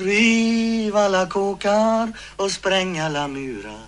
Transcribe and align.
Riv 0.00 0.96
alla 0.96 1.26
kåkar 1.26 2.12
och 2.36 2.50
spräng 2.50 2.98
alla 2.98 3.28
murar 3.28 3.86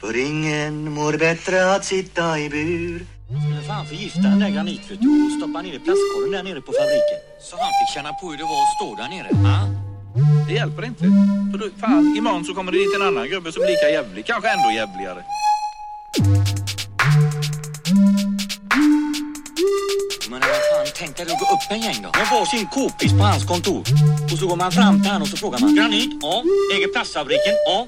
För 0.00 0.16
ingen 0.16 0.92
mår 0.92 1.12
bättre 1.18 1.74
att 1.74 1.84
sitta 1.84 2.38
i 2.38 2.48
bur 2.50 3.06
Skulle 3.26 3.62
fan 3.62 3.86
förgifta 3.86 4.20
den 4.20 4.40
där 4.40 4.50
granitfötter 4.50 5.26
och 5.26 5.32
stoppa 5.38 5.62
ner 5.62 5.74
i 5.74 5.78
plastkorgen 5.78 6.32
där 6.32 6.42
nere 6.42 6.60
på 6.60 6.72
fabriken. 6.72 7.20
Så 7.40 7.56
han 7.56 7.72
fick 7.78 7.94
känna 7.94 8.12
på 8.12 8.30
hur 8.30 8.36
det 8.36 8.44
var 8.44 8.62
att 8.62 8.74
stå 8.76 8.88
där 9.02 9.08
nere. 9.08 9.48
Ha? 9.48 9.58
Det 10.48 10.54
hjälper 10.54 10.84
inte. 10.84 11.04
För 11.52 11.58
då, 11.58 11.66
fan, 11.80 12.16
imorgon 12.16 12.44
så 12.44 12.54
kommer 12.54 12.72
det 12.72 12.78
dit 12.78 12.94
en 12.96 13.02
annan 13.02 13.28
gubbe 13.28 13.52
som 13.52 13.62
är 13.62 13.66
lika 13.66 13.88
jävlig. 13.90 14.26
Kanske 14.26 14.48
ändå 14.50 14.70
jävligare. 14.70 15.22
Tänk 20.98 21.16
dig 21.16 21.26
att 21.32 21.38
gå 21.40 21.46
upp 21.54 21.70
en 21.70 21.80
gäng 21.80 22.02
då. 22.02 22.10
Med 22.18 22.26
varsin 22.30 22.66
kopis 22.66 23.12
på 23.12 23.18
hans 23.18 23.44
kontor. 23.44 23.84
Och 24.32 24.38
så 24.38 24.46
går 24.46 24.56
man 24.56 24.72
fram 24.72 25.02
till 25.02 25.10
han 25.12 25.22
och 25.22 25.28
så 25.28 25.36
frågar 25.36 25.58
man. 25.58 25.76
Granit? 25.76 26.10
Ja. 26.22 26.42
Äger 26.74 26.92
plastfabriken? 26.92 27.54
Ja. 27.66 27.86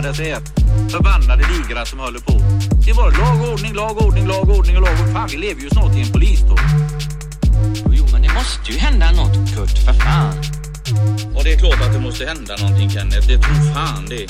Med? 0.00 0.10
Dessa 0.10 0.22
är 0.24 0.40
förbannade 0.90 1.44
ligrar 1.52 1.84
som 1.84 1.98
håller 1.98 2.20
på. 2.20 2.32
Det 2.84 2.90
är 2.90 2.94
bara 2.94 3.10
lag, 3.10 3.52
ordning, 3.52 3.74
lag, 3.74 4.02
ordning, 4.02 4.26
lag, 4.26 4.50
ordning 4.50 4.76
och 4.76 4.82
lag. 4.82 4.96
Fan, 5.12 5.28
vi 5.30 5.36
lever 5.36 5.60
ju 5.60 5.70
snart 5.70 5.96
i 5.96 6.00
en 6.00 6.12
polisstat. 6.12 6.60
Jo 7.90 8.06
men 8.12 8.22
det 8.22 8.34
måste 8.34 8.72
ju 8.72 8.78
hända 8.78 9.12
något 9.12 9.54
Kurt, 9.54 9.78
för 9.84 9.92
fan. 9.92 10.34
Och 11.34 11.44
det 11.44 11.52
är 11.52 11.58
klart 11.58 11.80
att 11.86 11.92
det 11.92 12.00
måste 12.00 12.26
hända 12.26 12.56
någonting 12.56 12.90
Kenneth. 12.90 13.26
Det 13.28 13.38
tror 13.38 13.74
fan 13.74 14.06
det. 14.08 14.26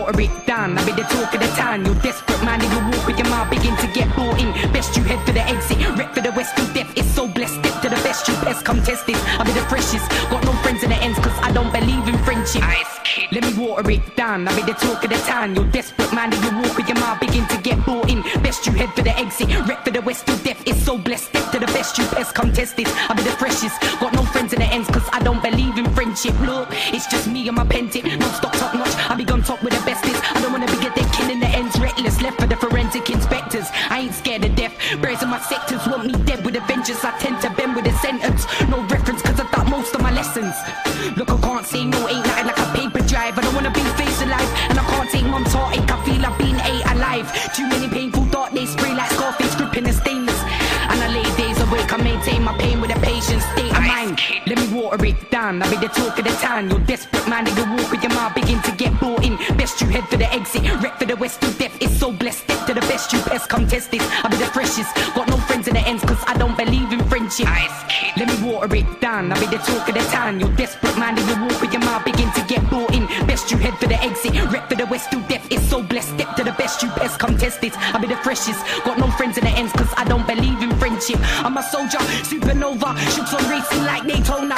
Water 0.00 0.20
it 0.20 0.46
down. 0.46 0.78
I 0.78 0.84
be 0.84 0.92
the 0.92 1.02
talk 1.02 1.34
of 1.34 1.40
the 1.40 1.48
town. 1.48 1.84
You're 1.84 1.94
desperate, 1.96 2.42
man. 2.44 2.60
If 2.60 2.72
you 2.72 2.80
walk 2.90 3.06
with 3.06 3.18
your 3.18 3.28
mouth, 3.28 3.50
begin 3.50 3.76
to 3.76 3.86
get 3.92 4.08
bought 4.16 4.40
in. 4.40 4.50
Best 4.72 4.96
you 4.96 5.02
head 5.04 5.20
for 5.26 5.32
the 5.32 5.42
exit. 5.42 5.78
Rep 5.98 6.14
for 6.14 6.20
the 6.20 6.32
west 6.32 6.56
till 6.56 6.66
death. 6.72 6.90
It's 6.96 7.08
so 7.08 7.28
blessed. 7.28 7.58
Step 7.60 7.82
to 7.82 7.88
the 7.88 8.00
best. 8.06 8.28
You 8.28 8.34
best 8.42 8.64
come 8.64 8.82
test 8.82 9.06
this. 9.06 9.20
I'll 9.38 9.44
be 9.44 9.52
the 9.52 9.66
freshest. 9.72 10.08
Got 10.30 10.44
no 10.44 10.52
friends 10.64 10.82
in 10.82 10.90
the 10.90 10.96
ends, 10.96 11.18
cause 11.18 11.36
I 11.42 11.52
don't 11.52 11.72
believe 11.72 12.06
in 12.08 12.16
friendship. 12.24 12.62
Ice 12.62 12.98
kid. 13.04 13.28
Let 13.32 13.42
me 13.44 13.52
water 13.66 13.90
it 13.90 14.16
down. 14.16 14.48
I 14.48 14.56
be 14.56 14.62
the 14.62 14.74
talk 14.74 15.04
of 15.04 15.10
the 15.10 15.20
town. 15.28 15.54
You're 15.54 15.70
desperate, 15.70 16.12
man. 16.14 16.32
If 16.32 16.42
you 16.44 16.52
walk 16.56 16.76
with 16.76 16.88
your 16.88 16.98
mouth, 16.98 17.20
begin 17.20 17.46
to 17.48 17.58
get 17.60 17.84
bought 17.84 18.08
in. 18.08 18.22
Best 18.42 18.66
you 18.66 18.72
head 18.72 18.90
for 18.94 19.02
the 19.02 19.14
exit. 19.18 19.48
Rep 19.68 19.84
for 19.84 19.90
the 19.90 20.00
west 20.00 20.26
till 20.26 20.38
death. 20.38 20.62
It's 20.66 20.82
so 20.82 20.96
blessed. 20.96 21.28
Step 21.28 21.52
to 21.52 21.58
the 21.58 21.70
best. 21.76 21.98
You 21.98 22.04
best 22.16 22.34
come 22.34 22.52
test 22.52 22.76
this. 22.76 22.90
I'll 23.08 23.16
be 23.16 23.22
the 23.22 23.36
freshest. 23.42 23.76
Got 24.00 24.12
no 24.14 24.22
friends 24.32 24.52
in 24.52 24.60
the 24.60 24.66
ends, 24.66 24.88
cause 24.88 25.08
I 25.12 25.20
don't 25.22 25.42
believe 25.42 25.76
in 25.76 25.86
friendship. 25.94 26.34
Look, 26.40 26.68
it's 26.94 27.06
just 27.06 27.28
me 27.28 27.46
and 27.48 27.56
my 27.56 27.66
pen 27.66 27.90
tip. 27.90 28.04
Non 28.04 28.32
stop 28.32 28.52
top 28.54 28.74
notch. 28.74 28.94
I 29.10 29.14
be 29.14 29.24
on 29.30 29.42
top 29.42 29.62
with 29.62 29.74
the 29.74 29.82
in 34.92 35.28
my 35.28 35.40
sectors 35.40 35.86
want 35.86 36.04
me 36.04 36.12
dead 36.24 36.44
with 36.44 36.56
a 36.56 36.60
vengeance. 36.66 37.04
I 37.04 37.16
tend 37.18 37.40
to 37.42 37.50
bend 37.50 37.76
with 37.76 37.86
a 37.86 37.92
sentence. 37.98 38.44
No 38.68 38.82
reference, 38.88 39.22
cause 39.22 39.38
I 39.38 39.44
thought 39.46 39.68
most 39.68 39.94
of 39.94 40.02
my 40.02 40.10
lessons. 40.10 40.54
Look, 41.16 41.30
I 41.30 41.38
can't 41.40 41.66
say 41.66 41.84
no, 41.84 42.08
ain't 42.08 42.26
nothing 42.26 42.46
like 42.46 42.58
a 42.58 42.66
paper 42.74 43.06
drive. 43.06 43.38
I 43.38 43.42
don't 43.42 43.54
wanna 43.54 43.70
be 43.70 43.80
face 43.94 44.20
alive. 44.22 44.50
And 44.68 44.78
I 44.78 44.84
can't 44.90 45.10
take 45.10 45.26
mom's 45.26 45.52
heartache. 45.52 45.90
I 45.90 45.96
feel 46.04 46.26
I've 46.26 46.38
been 46.38 46.58
ate 46.66 46.86
alive. 46.90 47.26
Too 47.54 47.68
many 47.68 47.88
painful 47.88 48.24
dark 48.26 48.52
days 48.52 48.70
spray 48.70 48.94
like 48.94 49.10
Scarface 49.12 49.54
gripping 49.54 49.84
the 49.84 49.92
stainless. 49.92 50.40
And 50.90 50.98
I 51.00 51.08
lay 51.14 51.28
days 51.36 51.60
awake, 51.60 51.92
I 51.92 51.96
maintain 52.02 52.42
my 52.42 52.56
pain 52.58 52.80
with 52.80 52.90
a 52.90 52.98
patient 53.00 53.42
state 53.54 53.70
of 53.70 53.86
mind. 53.86 54.18
Let 54.46 54.58
me 54.58 54.66
water 54.74 55.04
it 55.04 55.30
down, 55.30 55.62
I 55.62 55.70
be 55.70 55.76
the 55.76 55.86
talk 55.86 56.18
of 56.18 56.24
the 56.24 56.34
town. 56.42 56.68
You're 56.68 56.80
desperate, 56.80 57.28
man, 57.28 57.46
if 57.46 57.56
you 57.56 57.64
walk 57.64 57.92
with 57.92 58.02
your 58.02 58.10
mouth, 58.10 58.34
begin 58.34 58.60
to 58.62 58.72
get 58.72 58.98
bought 58.98 59.22
in. 59.24 59.36
Best 59.56 59.80
you 59.80 59.86
head 59.86 60.08
for 60.08 60.16
the 60.16 60.26
exit, 60.32 60.62
rep 60.82 60.98
for 60.98 61.04
the 61.04 61.14
west 61.14 61.40
come 63.50 63.66
test 63.66 63.90
this. 63.90 64.00
I 64.22 64.28
be 64.28 64.36
the 64.36 64.46
freshest, 64.46 64.94
got 65.14 65.28
no 65.28 65.36
friends 65.36 65.66
in 65.66 65.74
the 65.74 65.80
ends, 65.80 66.02
cause 66.04 66.22
I 66.26 66.38
don't 66.38 66.56
believe 66.56 66.92
in 66.92 67.02
friendship. 67.10 67.48
Let 68.16 68.28
me 68.30 68.36
water 68.46 68.74
it 68.76 69.00
down, 69.00 69.32
I'll 69.32 69.40
be 69.40 69.46
the 69.46 69.58
talk 69.58 69.88
of 69.88 69.94
the 69.94 70.06
town. 70.14 70.38
You're 70.38 70.54
desperate, 70.54 70.96
man, 70.96 71.18
if 71.18 71.28
you 71.28 71.36
walk 71.42 71.60
with 71.60 71.72
your 71.72 71.82
mouth, 71.82 72.04
begin 72.04 72.30
to 72.32 72.42
get 72.46 72.62
bought 72.70 72.94
in. 72.94 73.06
Best 73.26 73.50
you 73.50 73.58
head 73.58 73.74
for 73.74 73.86
the 73.86 73.98
exit, 74.00 74.32
rep 74.52 74.68
for 74.68 74.76
the 74.76 74.86
west 74.86 75.10
till 75.10 75.20
death. 75.26 75.44
It's 75.50 75.66
so 75.68 75.82
blessed, 75.82 76.14
step 76.14 76.36
to 76.36 76.44
the 76.44 76.52
best, 76.52 76.82
you 76.82 76.88
best 76.94 77.18
come 77.18 77.36
test 77.36 77.60
this. 77.60 77.74
I 77.76 77.98
be 77.98 78.06
the 78.06 78.16
freshest, 78.22 78.62
got 78.84 78.98
no 78.98 79.10
friends 79.18 79.36
in 79.36 79.44
the 79.44 79.50
ends, 79.50 79.72
cause 79.72 79.92
I 79.96 80.04
don't 80.04 80.26
believe 80.26 80.62
in 80.62 80.70
friendship. 80.78 81.18
I'm 81.44 81.56
a 81.56 81.62
soldier, 81.62 81.98
supernova, 82.22 82.94
shoots 83.10 83.34
on 83.34 83.42
racing 83.50 83.82
like 83.82 84.06
Daytona. 84.06 84.54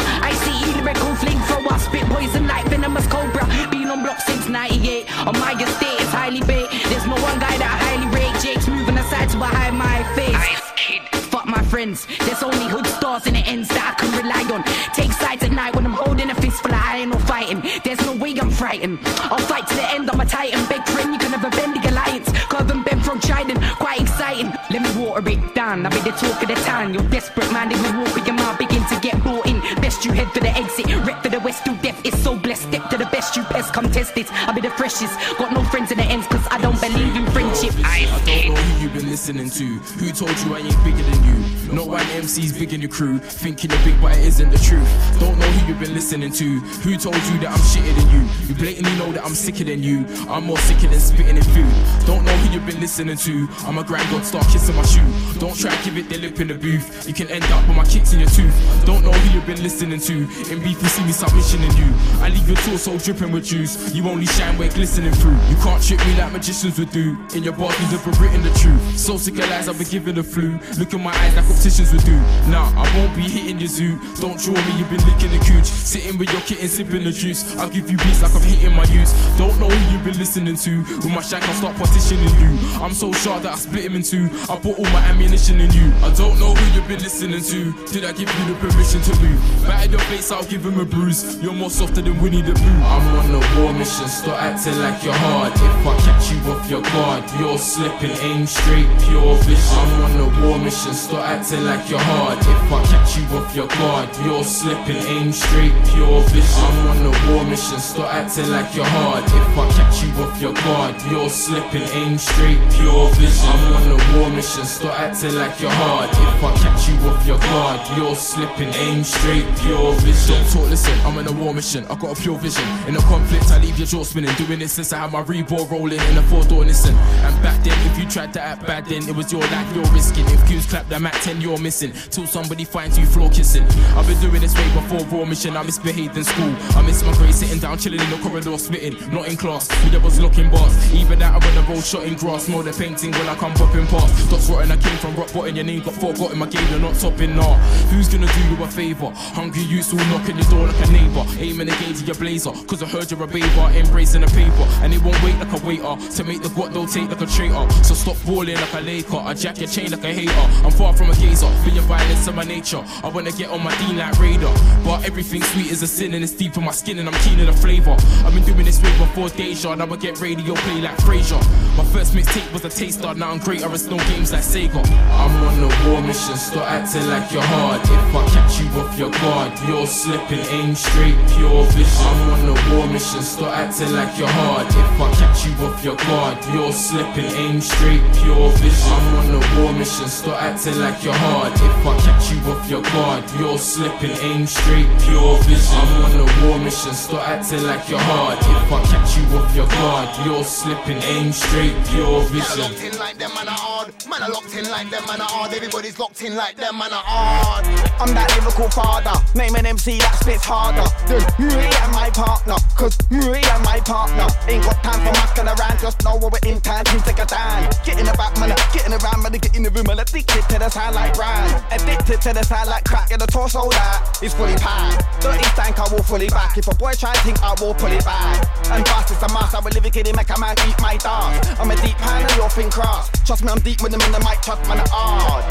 Way 18.82 18.88
I'm 18.88 18.98
frightened. 18.98 19.30
I'll 19.30 19.38
fight 19.38 19.66
to 19.68 19.74
the 19.74 19.90
end, 19.92 20.10
I'm 20.10 20.20
a 20.20 20.24
titan. 20.24 20.66
Big 20.68 20.86
friend, 20.88 21.12
you 21.12 21.18
can 21.18 21.30
never 21.30 21.50
bend 21.50 21.76
the 21.76 21.90
alliance. 21.90 22.30
Curve 22.48 22.70
and 22.70 22.84
bend 22.84 23.04
from 23.04 23.20
Trident, 23.20 23.60
quite 23.78 24.00
exciting. 24.00 24.52
Let 24.70 24.82
me 24.82 25.02
water 25.02 25.28
it 25.28 25.54
down, 25.54 25.86
I'll 25.86 25.92
be 25.92 25.98
the 25.98 26.16
talk 26.16 26.42
of 26.42 26.48
the 26.48 26.54
town. 26.54 26.94
You're 26.94 27.08
desperate, 27.10 27.50
man, 27.52 27.72
if 27.72 27.78
you 27.78 27.98
walk 27.98 28.14
with 28.14 28.26
your 28.26 28.36
mouth, 28.36 28.58
begin 28.58 28.84
to 28.86 29.00
get 29.00 29.22
bought 29.24 29.46
in. 29.46 29.60
Best 29.80 30.04
you 30.04 30.12
head 30.12 30.30
for 30.32 30.40
the 30.40 30.50
exit, 30.50 30.86
rep 31.06 31.22
for 31.22 31.28
the 31.28 31.40
west 31.40 31.64
till 31.64 31.76
death. 31.76 32.00
It's 32.04 32.18
so 32.22 32.36
blessed, 32.36 32.68
step 32.68 32.90
to 32.90 32.98
the 32.98 33.06
best, 33.06 33.36
you 33.36 33.42
best 33.44 33.72
come 33.72 33.90
test 33.90 34.16
it. 34.16 34.30
I'll 34.48 34.54
be 34.54 34.60
the 34.60 34.70
freshest, 34.70 35.14
got 35.38 35.52
no 35.52 35.62
friends 35.64 35.90
in 35.92 35.98
the 35.98 36.04
ends, 36.04 36.26
cause 36.26 36.46
I 36.50 36.60
don't 36.60 36.80
believe 36.80 37.14
in 37.16 37.26
friendship. 37.30 37.74
I 37.84 38.06
don't 38.26 38.54
know 38.54 38.62
who 38.62 38.82
you've 38.82 38.94
been 38.94 39.11
listening 39.12 39.50
to. 39.50 39.66
Who 40.00 40.10
told 40.10 40.32
you 40.40 40.56
I 40.56 40.60
ain't 40.60 40.84
bigger 40.84 41.02
than 41.02 41.20
you? 41.28 41.72
No 41.74 41.84
one 41.84 42.00
MC's 42.16 42.56
big 42.58 42.72
in 42.72 42.80
your 42.80 42.88
crew. 42.88 43.18
Thinking 43.18 43.70
you're 43.70 43.84
big, 43.84 44.00
but 44.00 44.16
it 44.16 44.24
isn't 44.24 44.48
the 44.48 44.56
truth. 44.56 44.88
Don't 45.20 45.38
know 45.38 45.44
who 45.52 45.68
you've 45.68 45.78
been 45.78 45.92
listening 45.92 46.32
to. 46.32 46.60
Who 46.80 46.96
told 46.96 47.20
you 47.28 47.36
that 47.44 47.52
I'm 47.52 47.60
shitter 47.60 47.92
than 47.92 48.08
you? 48.08 48.22
You 48.48 48.54
blatantly 48.54 48.96
know 48.96 49.12
that 49.12 49.22
I'm 49.22 49.34
sicker 49.34 49.64
than 49.64 49.82
you. 49.82 50.06
I'm 50.30 50.44
more 50.44 50.56
sicker 50.60 50.88
than 50.88 50.98
spitting 50.98 51.36
in 51.36 51.44
food. 51.44 51.68
Don't 52.06 52.24
know 52.24 52.32
who 52.40 52.54
you've 52.54 52.64
been 52.64 52.80
listening 52.80 53.18
to. 53.18 53.48
I'm 53.66 53.76
a 53.76 53.84
grind 53.84 54.08
god, 54.10 54.24
start 54.24 54.46
kissing 54.48 54.76
my 54.76 54.82
shoe. 54.82 55.04
Don't 55.38 55.56
try 55.58 55.76
give 55.84 55.98
it 55.98 56.08
the 56.08 56.16
lip 56.16 56.40
in 56.40 56.48
the 56.48 56.54
booth. 56.54 57.06
You 57.06 57.12
can 57.12 57.28
end 57.28 57.44
up 57.52 57.68
with 57.68 57.76
my 57.76 57.84
kicks 57.84 58.14
in 58.14 58.20
your 58.20 58.30
tooth. 58.30 58.56
Don't 58.86 59.04
know 59.04 59.12
who 59.12 59.34
you've 59.34 59.46
been 59.46 59.62
listening 59.62 60.00
to. 60.00 60.14
In 60.48 60.58
beef, 60.64 60.80
you 60.80 60.88
see 60.88 61.04
me 61.04 61.12
submission 61.12 61.60
in 61.62 61.76
you. 61.76 61.88
I 62.24 62.30
leave 62.30 62.48
your 62.48 62.56
torso 62.64 62.96
dripping 62.96 63.30
with 63.30 63.44
juice. 63.44 63.94
You 63.94 64.08
only 64.08 64.26
shine 64.26 64.56
where 64.56 64.70
glistening 64.70 65.12
through. 65.12 65.36
You 65.52 65.56
can't 65.60 65.82
trick 65.84 66.00
me 66.06 66.16
like 66.16 66.32
magicians 66.32 66.78
would 66.78 66.92
do. 66.92 67.12
In 67.36 67.42
your 67.44 67.52
bars, 67.52 67.78
you've 67.78 67.92
never 67.92 68.10
written 68.22 68.40
the 68.40 68.52
truth. 68.56 69.01
So 69.02 69.16
sick 69.16 69.34
of 69.34 69.50
lies, 69.50 69.68
I've 69.68 69.76
been 69.76 69.88
given 69.88 70.14
the 70.14 70.22
flu. 70.22 70.60
Look 70.78 70.94
in 70.94 71.02
my 71.02 71.10
eyes 71.10 71.34
like 71.34 71.50
opticians 71.50 71.92
would 71.92 72.04
do. 72.04 72.14
Nah, 72.46 72.70
I 72.70 72.86
won't 72.96 73.16
be 73.16 73.22
hitting 73.22 73.58
your 73.58 73.66
zoo. 73.66 73.98
Don't 74.20 74.38
draw 74.38 74.54
me, 74.54 74.78
you've 74.78 74.88
been 74.90 75.02
licking 75.02 75.32
the 75.34 75.42
cooch. 75.42 75.66
Sitting 75.66 76.18
with 76.18 76.30
your 76.32 76.40
kitten, 76.42 76.68
sipping 76.68 77.02
the 77.02 77.10
juice. 77.10 77.56
I'll 77.56 77.68
give 77.68 77.90
you 77.90 77.96
beats 77.98 78.22
like 78.22 78.32
I'm 78.32 78.42
hitting 78.42 78.72
my 78.76 78.84
use. 78.94 79.10
Don't 79.36 79.58
know 79.58 79.66
who 79.68 79.92
you've 79.92 80.04
been 80.04 80.16
listening 80.18 80.54
to. 80.54 80.78
With 81.02 81.10
my 81.10 81.20
shank, 81.20 81.42
I'll 81.48 81.54
start 81.54 81.74
partitioning 81.76 82.30
you. 82.38 82.54
I'm 82.78 82.94
so 82.94 83.10
sharp 83.10 83.42
that 83.42 83.54
I 83.54 83.56
split 83.56 83.86
him 83.86 83.96
in 83.96 84.04
two. 84.04 84.30
I 84.48 84.54
put 84.54 84.78
all 84.78 84.90
my 84.94 85.02
ammunition 85.10 85.60
in 85.60 85.72
you. 85.72 85.90
I 86.06 86.14
don't 86.14 86.38
know 86.38 86.54
who 86.54 86.64
you've 86.78 86.86
been 86.86 87.02
listening 87.02 87.42
to. 87.42 87.74
Did 87.90 88.04
I 88.04 88.12
give 88.12 88.30
you 88.30 88.54
the 88.54 88.56
permission 88.62 89.02
to 89.02 89.12
move? 89.18 89.42
In 89.82 89.90
your 89.90 90.00
face, 90.14 90.30
I'll 90.30 90.44
give 90.44 90.64
him 90.64 90.78
a 90.78 90.84
bruise. 90.84 91.42
You're 91.42 91.58
more 91.58 91.70
softer 91.70 92.02
than 92.02 92.22
Winnie 92.22 92.42
the 92.42 92.54
Pooh. 92.54 92.82
I'm 92.86 93.18
on 93.18 93.34
a 93.34 93.42
war 93.58 93.72
mission, 93.72 94.06
start 94.06 94.40
acting 94.40 94.78
like 94.78 95.02
you're 95.02 95.12
hard. 95.26 95.52
If 95.54 95.86
I 95.90 95.96
catch 96.06 96.30
you 96.30 96.38
off 96.52 96.70
your 96.70 96.82
guard, 96.82 97.24
you're 97.40 97.58
slipping, 97.58 98.14
aim 98.22 98.46
straight, 98.46 98.86
pure 99.04 99.36
vision. 99.44 99.78
I'm 99.78 100.02
on 100.02 100.20
a 100.20 100.28
war 100.46 100.58
mission, 100.58 100.94
start 100.94 101.28
acting 101.28 101.64
like 101.64 101.88
you're 101.88 101.98
hard. 101.98 102.38
If 102.38 102.72
I 102.72 102.82
catch 102.90 103.16
you 103.16 103.24
off 103.36 103.54
your 103.54 103.68
guard, 103.68 104.08
you're 104.24 104.44
slipping, 104.44 105.02
aim 105.06 105.32
straight, 105.32 105.74
pure 105.92 106.20
vision. 106.30 106.64
I'm 106.64 106.88
on 106.88 107.06
a 107.06 107.32
war 107.32 107.44
mission, 107.44 107.78
start 107.78 108.14
acting 108.14 108.50
like 108.50 108.74
you're 108.74 108.84
hard. 108.84 109.24
If 109.24 109.58
I 109.58 109.68
catch 109.72 110.02
you 110.02 110.10
off 110.22 110.40
your 110.40 110.52
guard. 110.54 110.94
You're 111.10 111.28
slipping, 111.28 111.82
aim 111.92 112.18
straight, 112.18 112.58
pure 112.72 113.08
vision. 113.14 113.48
I'm 113.48 113.74
on 113.74 114.00
a 114.00 114.18
war 114.18 114.30
mission, 114.30 114.64
start 114.64 114.98
acting 114.98 115.34
like 115.34 115.60
you're 115.60 115.70
hard. 115.70 116.10
If 116.10 116.44
I 116.44 116.54
catch 116.62 116.88
you 116.88 116.96
off 117.08 117.26
your 117.26 117.38
guard, 117.38 117.80
you're 117.96 118.16
slipping, 118.16 118.72
aim 118.74 119.04
straight, 119.04 119.44
pure 119.58 119.92
vision. 120.00 120.36
Don't 120.36 120.52
talk, 120.52 120.70
listen, 120.70 120.98
I'm 121.06 121.18
on 121.18 121.26
a 121.26 121.32
war 121.32 121.54
mission, 121.54 121.84
I 121.86 121.94
got 121.96 122.18
a 122.18 122.20
pure 122.20 122.38
vision. 122.38 122.64
In 122.88 122.96
a 122.96 123.00
conflict, 123.00 123.50
I 123.50 123.58
leave 123.58 123.78
your 123.78 123.86
jaw 123.86 124.04
spinning. 124.04 124.34
Doing 124.36 124.62
it 124.62 124.68
since 124.68 124.92
I 124.92 124.98
had 124.98 125.12
my 125.12 125.20
reborn 125.20 125.68
rolling 125.68 126.00
in 126.00 126.18
a 126.18 126.22
four 126.22 126.42
door 126.44 126.64
Nissan. 126.64 126.94
And 126.94 127.42
back 127.42 127.62
then, 127.62 127.78
if 127.90 127.98
you 127.98 128.08
tried 128.08 128.32
to 128.34 128.40
act 128.40 128.66
bad, 128.66 128.81
then 128.86 129.08
it 129.08 129.14
was 129.14 129.32
your 129.32 129.40
life 129.40 129.74
you're 129.74 129.84
risking. 129.92 130.24
If 130.26 130.46
Q's 130.48 130.66
clap 130.66 130.88
them 130.88 131.06
at 131.06 131.14
10, 131.14 131.40
you're 131.40 131.58
missing. 131.58 131.92
Till 132.10 132.26
somebody 132.26 132.64
finds 132.64 132.98
you 132.98 133.06
floor 133.06 133.30
kissing. 133.30 133.64
I've 133.96 134.06
been 134.06 134.20
doing 134.20 134.40
this 134.40 134.54
way 134.54 134.68
before 134.74 135.00
raw 135.06 135.24
mission. 135.24 135.56
I 135.56 135.62
misbehaved 135.62 136.16
in 136.16 136.24
school. 136.24 136.54
I 136.76 136.82
miss 136.82 137.02
my 137.02 137.12
grade 137.16 137.34
sitting 137.34 137.58
down, 137.58 137.78
chilling 137.78 138.00
in 138.00 138.10
the 138.10 138.18
corridor, 138.18 138.56
spitting. 138.58 138.96
Not 139.12 139.28
in 139.28 139.36
class, 139.36 139.68
me 139.84 139.90
there 139.90 140.00
was 140.00 140.20
looking 140.20 140.50
bars. 140.50 140.72
Even 140.94 141.18
that 141.20 141.34
I 141.34 141.38
run 141.38 141.54
the 141.54 141.72
road, 141.72 141.84
shot 141.84 142.04
in 142.04 142.14
grass. 142.14 142.48
More 142.48 142.62
the 142.62 142.72
painting 142.72 143.12
when 143.12 143.28
I 143.28 143.34
come 143.36 143.54
popping 143.54 143.86
past. 143.86 144.30
Dots 144.30 144.48
rotten, 144.50 144.70
I 144.70 144.76
came 144.76 144.96
from 144.98 145.14
rock 145.16 145.32
bottom. 145.32 145.54
Your 145.56 145.64
name 145.64 145.82
got 145.82 145.94
forgotten, 145.94 146.38
my 146.38 146.46
game, 146.46 146.66
you're 146.70 146.80
not 146.80 146.94
topping, 146.94 147.36
nah. 147.36 147.56
Who's 147.90 148.08
gonna 148.08 148.26
do 148.26 148.40
you 148.48 148.62
a 148.62 148.68
favor? 148.68 149.10
Hungry 149.10 149.62
youths 149.62 149.92
all 149.92 150.04
knocking 150.10 150.36
your 150.36 150.48
door 150.50 150.66
like 150.66 150.88
a 150.88 150.92
neighbor. 150.92 151.24
Aiming 151.38 151.68
again 151.68 151.94
to 151.94 152.04
your 152.04 152.16
blazer. 152.16 152.52
Cause 152.66 152.82
I 152.82 152.86
heard 152.86 153.10
you're 153.10 153.22
a 153.22 153.26
baber, 153.26 153.68
embracing 153.74 154.22
the 154.22 154.28
paper. 154.28 154.66
And 154.82 154.92
it 154.92 155.02
won't 155.02 155.20
wait 155.22 155.36
like 155.38 155.52
a 155.52 155.66
waiter. 155.66 155.96
To 156.16 156.24
make 156.24 156.42
the 156.42 156.48
guat, 156.50 156.72
they'll 156.72 156.86
take 156.86 157.08
like 157.08 157.20
a 157.20 157.26
traitor. 157.26 157.68
So 157.84 157.94
stop 157.94 158.16
balling 158.24 158.56
like 158.56 158.71
a 158.74 158.80
Laker. 158.80 159.16
I 159.16 159.34
jack 159.34 159.58
your 159.58 159.68
chain 159.68 159.90
like 159.90 160.04
a 160.04 160.12
hater. 160.12 160.64
I'm 160.64 160.70
far 160.70 160.92
from 160.92 161.10
a 161.10 161.14
gazer, 161.14 161.50
being 161.64 161.80
violence 161.82 162.26
in 162.26 162.34
my 162.34 162.44
nature. 162.44 162.82
I 163.02 163.08
wanna 163.08 163.32
get 163.32 163.50
on 163.50 163.62
my 163.62 163.76
Dean 163.78 163.96
like 163.96 164.18
Raider. 164.18 164.52
But 164.84 165.04
everything 165.06 165.42
sweet 165.42 165.70
is 165.70 165.82
a 165.82 165.86
sin 165.86 166.14
and 166.14 166.24
it's 166.24 166.32
deep 166.32 166.56
in 166.56 166.64
my 166.64 166.72
skin 166.72 166.98
and 166.98 167.08
I'm 167.08 167.20
keen 167.22 167.38
in 167.40 167.46
the 167.46 167.52
flavour. 167.52 167.96
I've 168.24 168.34
been 168.34 168.44
doing 168.44 168.64
this 168.64 168.82
way 168.82 168.96
before 168.98 169.28
Deja. 169.28 169.74
Now 169.74 169.86
I 169.92 169.96
get 169.96 170.20
radio 170.20 170.54
play 170.54 170.80
like 170.80 170.96
Frasier. 170.98 171.42
My 171.76 171.84
first 171.84 172.14
mixtape 172.14 172.50
was 172.52 172.64
a 172.64 172.70
taster, 172.70 173.14
now 173.14 173.30
I'm 173.30 173.38
greater. 173.38 173.72
It's 173.72 173.86
no 173.86 173.98
games 174.10 174.32
like 174.32 174.42
Sega. 174.42 174.82
I'm 175.22 175.34
on 175.48 175.70
a 175.70 175.90
war 175.90 176.00
mission, 176.02 176.36
start 176.36 176.68
acting 176.68 177.08
like 177.08 177.30
you're 177.32 177.42
hard. 177.42 177.80
If 177.82 178.14
I 178.14 178.26
catch 178.34 178.60
you 178.60 178.68
off 178.80 178.98
your 178.98 179.10
guard, 179.10 179.52
you're 179.68 179.86
slipping, 179.86 180.44
aim 180.50 180.74
straight, 180.74 181.16
pure 181.36 181.64
vision. 181.72 182.06
I'm 182.06 182.30
on 182.30 182.56
a 182.56 182.74
war 182.74 182.86
mission, 182.88 183.22
start 183.22 183.54
acting 183.56 183.92
like 183.92 184.16
you're 184.18 184.28
hard. 184.28 184.66
If 184.66 185.00
I 185.00 185.12
catch 185.20 185.46
you 185.46 185.52
off 185.66 185.84
your 185.84 185.96
guard, 185.96 186.38
you're 186.52 186.72
slipping, 186.72 187.30
aim 187.36 187.60
straight, 187.60 188.02
pure 188.22 188.48
vision. 188.50 188.61
I'm 188.62 189.16
on 189.16 189.34
a 189.34 189.60
war 189.60 189.72
mission, 189.72 190.08
start 190.08 190.42
acting 190.42 190.78
like 190.78 191.02
you're 191.02 191.14
hard. 191.14 191.52
If 191.52 191.86
I 191.86 191.98
catch 191.98 192.30
you 192.30 192.38
off 192.50 192.70
your 192.70 192.82
guard, 192.82 193.24
you're 193.38 193.58
slipping, 193.58 194.14
aim 194.22 194.46
straight, 194.46 194.86
pure 195.02 195.36
vision. 195.42 195.74
I'm 195.74 196.04
on 196.04 196.20
a 196.22 196.46
war 196.46 196.58
mission, 196.58 196.94
start 196.94 197.26
acting 197.28 197.64
like 197.64 197.88
you're 197.88 197.98
hard. 197.98 198.38
If 198.38 198.72
I 198.72 198.82
catch 198.86 199.16
you 199.16 199.24
off 199.36 199.54
your 199.56 199.66
guard, 199.66 200.08
you're 200.24 200.44
slipping, 200.44 201.02
aim 201.02 201.32
straight, 201.32 201.74
pure 201.90 202.22
vision. 202.30 202.70
locked 202.70 202.82
in 202.82 202.98
like 202.98 203.18
them, 203.18 203.34
man, 203.34 203.48
I 203.48 203.56
hard. 203.58 203.88
Man, 204.08 204.22
I 204.22 204.28
locked 204.28 204.54
in 204.54 204.70
like 204.70 204.90
them, 204.90 205.04
man, 205.06 205.20
I 205.20 205.24
hard. 205.24 205.52
Everybody's 205.52 205.98
locked 205.98 206.22
in 206.22 206.36
like 206.36 206.56
them, 206.56 206.78
man, 206.78 206.92
I 206.92 207.02
hard. 207.02 207.66
I'm 208.00 208.14
that 208.14 208.30
lyrical 208.38 208.70
father. 208.70 209.18
Name 209.34 209.54
an 209.56 209.66
MC 209.66 209.98
that 209.98 210.14
spits 210.22 210.44
harder 210.44 210.86
than 211.10 211.22
me 211.42 211.66
and 211.66 211.92
my 211.92 212.10
partner. 212.14 212.56
Cause 212.76 212.94
me 213.10 213.42
and 213.42 213.62
my 213.64 213.80
partner 213.80 214.26
ain't 214.46 214.62
got 214.62 214.82
time 214.84 215.02
for 215.02 215.12
around. 215.42 215.78
Just 215.80 216.02
know 216.04 216.16
what 216.16 216.32
we're 216.32 216.50
in 216.50 216.60
time 216.60 216.84
take 216.84 217.18
a 217.18 217.26
stand. 217.26 217.66
Getting 217.84 218.08
about, 218.08 218.38
man, 218.38 218.51
getting 218.72 218.92
around, 218.92 219.22
man, 219.22 219.32
get 219.32 219.54
in 219.56 219.62
the 219.62 219.70
room, 219.70 219.86
man, 219.86 219.98
addicted 219.98 220.42
to 220.48 220.58
the 220.58 220.68
sound 220.68 220.94
like 220.94 221.14
brand. 221.14 221.50
Addicted 221.72 222.20
to 222.22 222.30
the 222.32 222.42
sound 222.42 222.68
like 222.68 222.84
crack 222.84 223.10
in 223.10 223.18
the 223.18 223.26
torso 223.26 223.68
that 223.70 224.18
is 224.22 224.34
fully 224.34 224.56
packed. 224.56 225.22
Dirty 225.22 225.44
stank, 225.54 225.78
I 225.78 225.86
will 225.92 226.02
fully 226.02 226.28
back. 226.28 226.58
If 226.58 226.68
a 226.68 226.74
boy 226.74 226.92
try 226.92 227.14
think, 227.22 227.42
I 227.42 227.54
will 227.60 227.74
pull 227.74 227.92
it 227.92 228.04
back. 228.04 228.44
And 228.70 228.86
fast 228.86 229.12
is 229.12 229.22
a 229.22 229.28
mass, 229.32 229.54
I 229.54 229.60
will 229.60 229.72
live 229.72 229.84
it, 229.86 229.92
kid, 229.92 230.08
make 230.14 230.30
a 230.30 230.38
man 230.38 230.56
eat 230.68 230.78
my 230.80 230.96
dance. 230.96 231.46
I'm 231.60 231.70
a 231.70 231.76
deep 231.80 231.98
hand 231.98 232.28
and 232.28 232.36
you're 232.36 232.50
thin 232.50 232.70
cross. 232.70 233.10
Trust 233.24 233.44
me, 233.44 233.50
I'm 233.50 233.60
deep 233.60 233.82
with 233.82 233.92
them 233.92 234.00
in 234.02 234.12
the 234.12 234.20
mic, 234.20 234.40
trust 234.42 234.62
man, 234.68 234.80
I'm 234.80 234.88
hard. 234.90 235.44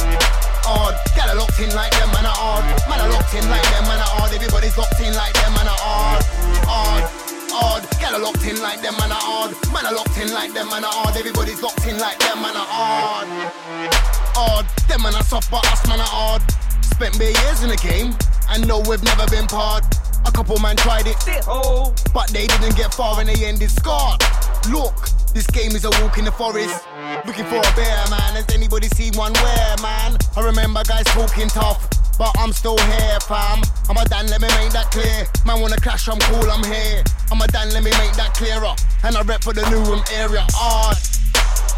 Hard. 0.63 0.95
Got 1.15 1.33
a 1.33 1.35
locked 1.39 1.59
in 1.59 1.73
like 1.73 1.91
them, 1.91 2.09
man, 2.13 2.25
I 2.25 2.33
hard. 2.35 2.63
Man, 2.87 2.99
I 3.01 3.07
locked 3.09 3.33
in 3.33 3.47
like 3.49 3.65
them, 3.73 3.83
man, 3.89 3.99
I 3.99 4.07
hard. 4.13 4.33
Everybody's 4.33 4.77
locked 4.77 4.99
in 5.01 5.13
like 5.15 5.33
them, 5.33 5.53
man, 5.53 5.67
I 5.67 5.75
hard. 5.79 6.23
Hard. 6.67 7.30
Hard. 7.51 7.83
Got 7.99 8.15
a 8.15 8.17
locked 8.17 8.45
in 8.47 8.59
like 8.61 8.81
them, 8.81 8.95
man, 8.97 9.11
I 9.11 9.19
hard. 9.19 9.51
Man, 9.73 9.85
I 9.85 9.91
locked 9.91 10.17
in 10.17 10.31
like 10.33 10.53
them, 10.53 10.69
man, 10.69 10.83
I 10.83 10.89
hard. 10.89 11.15
Everybody's 11.15 11.61
locked 11.61 11.85
in 11.85 11.99
like 11.99 12.17
them, 12.19 12.41
man, 12.41 12.55
I 12.55 12.65
hard. 12.65 13.27
Hard. 14.33 14.65
Them 14.87 15.03
man, 15.03 15.15
I 15.15 15.21
soft, 15.21 15.51
but 15.51 15.65
us, 15.67 15.87
man, 15.87 15.99
I 15.99 16.07
hard. 16.07 16.41
Spent 16.83 17.17
bare 17.19 17.31
years 17.31 17.63
in 17.63 17.69
the 17.69 17.77
game, 17.77 18.15
and 18.49 18.67
no, 18.67 18.79
we've 18.87 19.03
never 19.03 19.27
been 19.27 19.47
part. 19.47 19.85
A 20.25 20.31
couple 20.31 20.57
man 20.59 20.75
tried 20.75 21.07
it, 21.07 21.17
but 22.13 22.27
they 22.29 22.45
didn't 22.45 22.75
get 22.75 22.93
far 22.93 23.19
and 23.19 23.27
they 23.27 23.45
ended 23.45 23.71
scarred. 23.71 24.21
Look, 24.69 24.93
this 25.33 25.47
game 25.47 25.71
is 25.71 25.83
a 25.83 25.89
walk 26.01 26.17
in 26.19 26.25
the 26.25 26.31
forest. 26.31 26.85
Looking 27.25 27.45
for 27.45 27.57
a 27.57 27.71
bear, 27.75 27.97
man. 28.09 28.37
Has 28.37 28.45
anybody 28.53 28.87
seen 28.89 29.13
one 29.15 29.33
where, 29.33 29.75
man? 29.81 30.17
I 30.37 30.41
remember 30.45 30.83
guys 30.83 31.05
talking 31.05 31.47
tough, 31.47 31.89
but 32.21 32.37
I'm 32.37 32.53
still 32.53 32.77
here, 32.77 33.17
fam. 33.25 33.65
I'm 33.89 33.97
a 33.97 34.05
Dan, 34.05 34.29
let 34.29 34.45
me 34.45 34.49
make 34.61 34.69
that 34.77 34.93
clear. 34.93 35.25
Man 35.41 35.57
wanna 35.57 35.81
clash, 35.81 36.05
I'm 36.05 36.21
cool, 36.29 36.45
I'm 36.53 36.61
here. 36.69 37.01
I'm 37.33 37.41
a 37.41 37.49
Dan, 37.49 37.73
let 37.73 37.81
me 37.81 37.89
make 37.97 38.13
that 38.13 38.37
clearer. 38.37 38.77
And 39.01 39.17
I 39.17 39.25
rep 39.25 39.41
for 39.41 39.57
the 39.57 39.65
new 39.73 39.81
room 39.89 40.05
area. 40.13 40.45
Hard, 40.53 41.01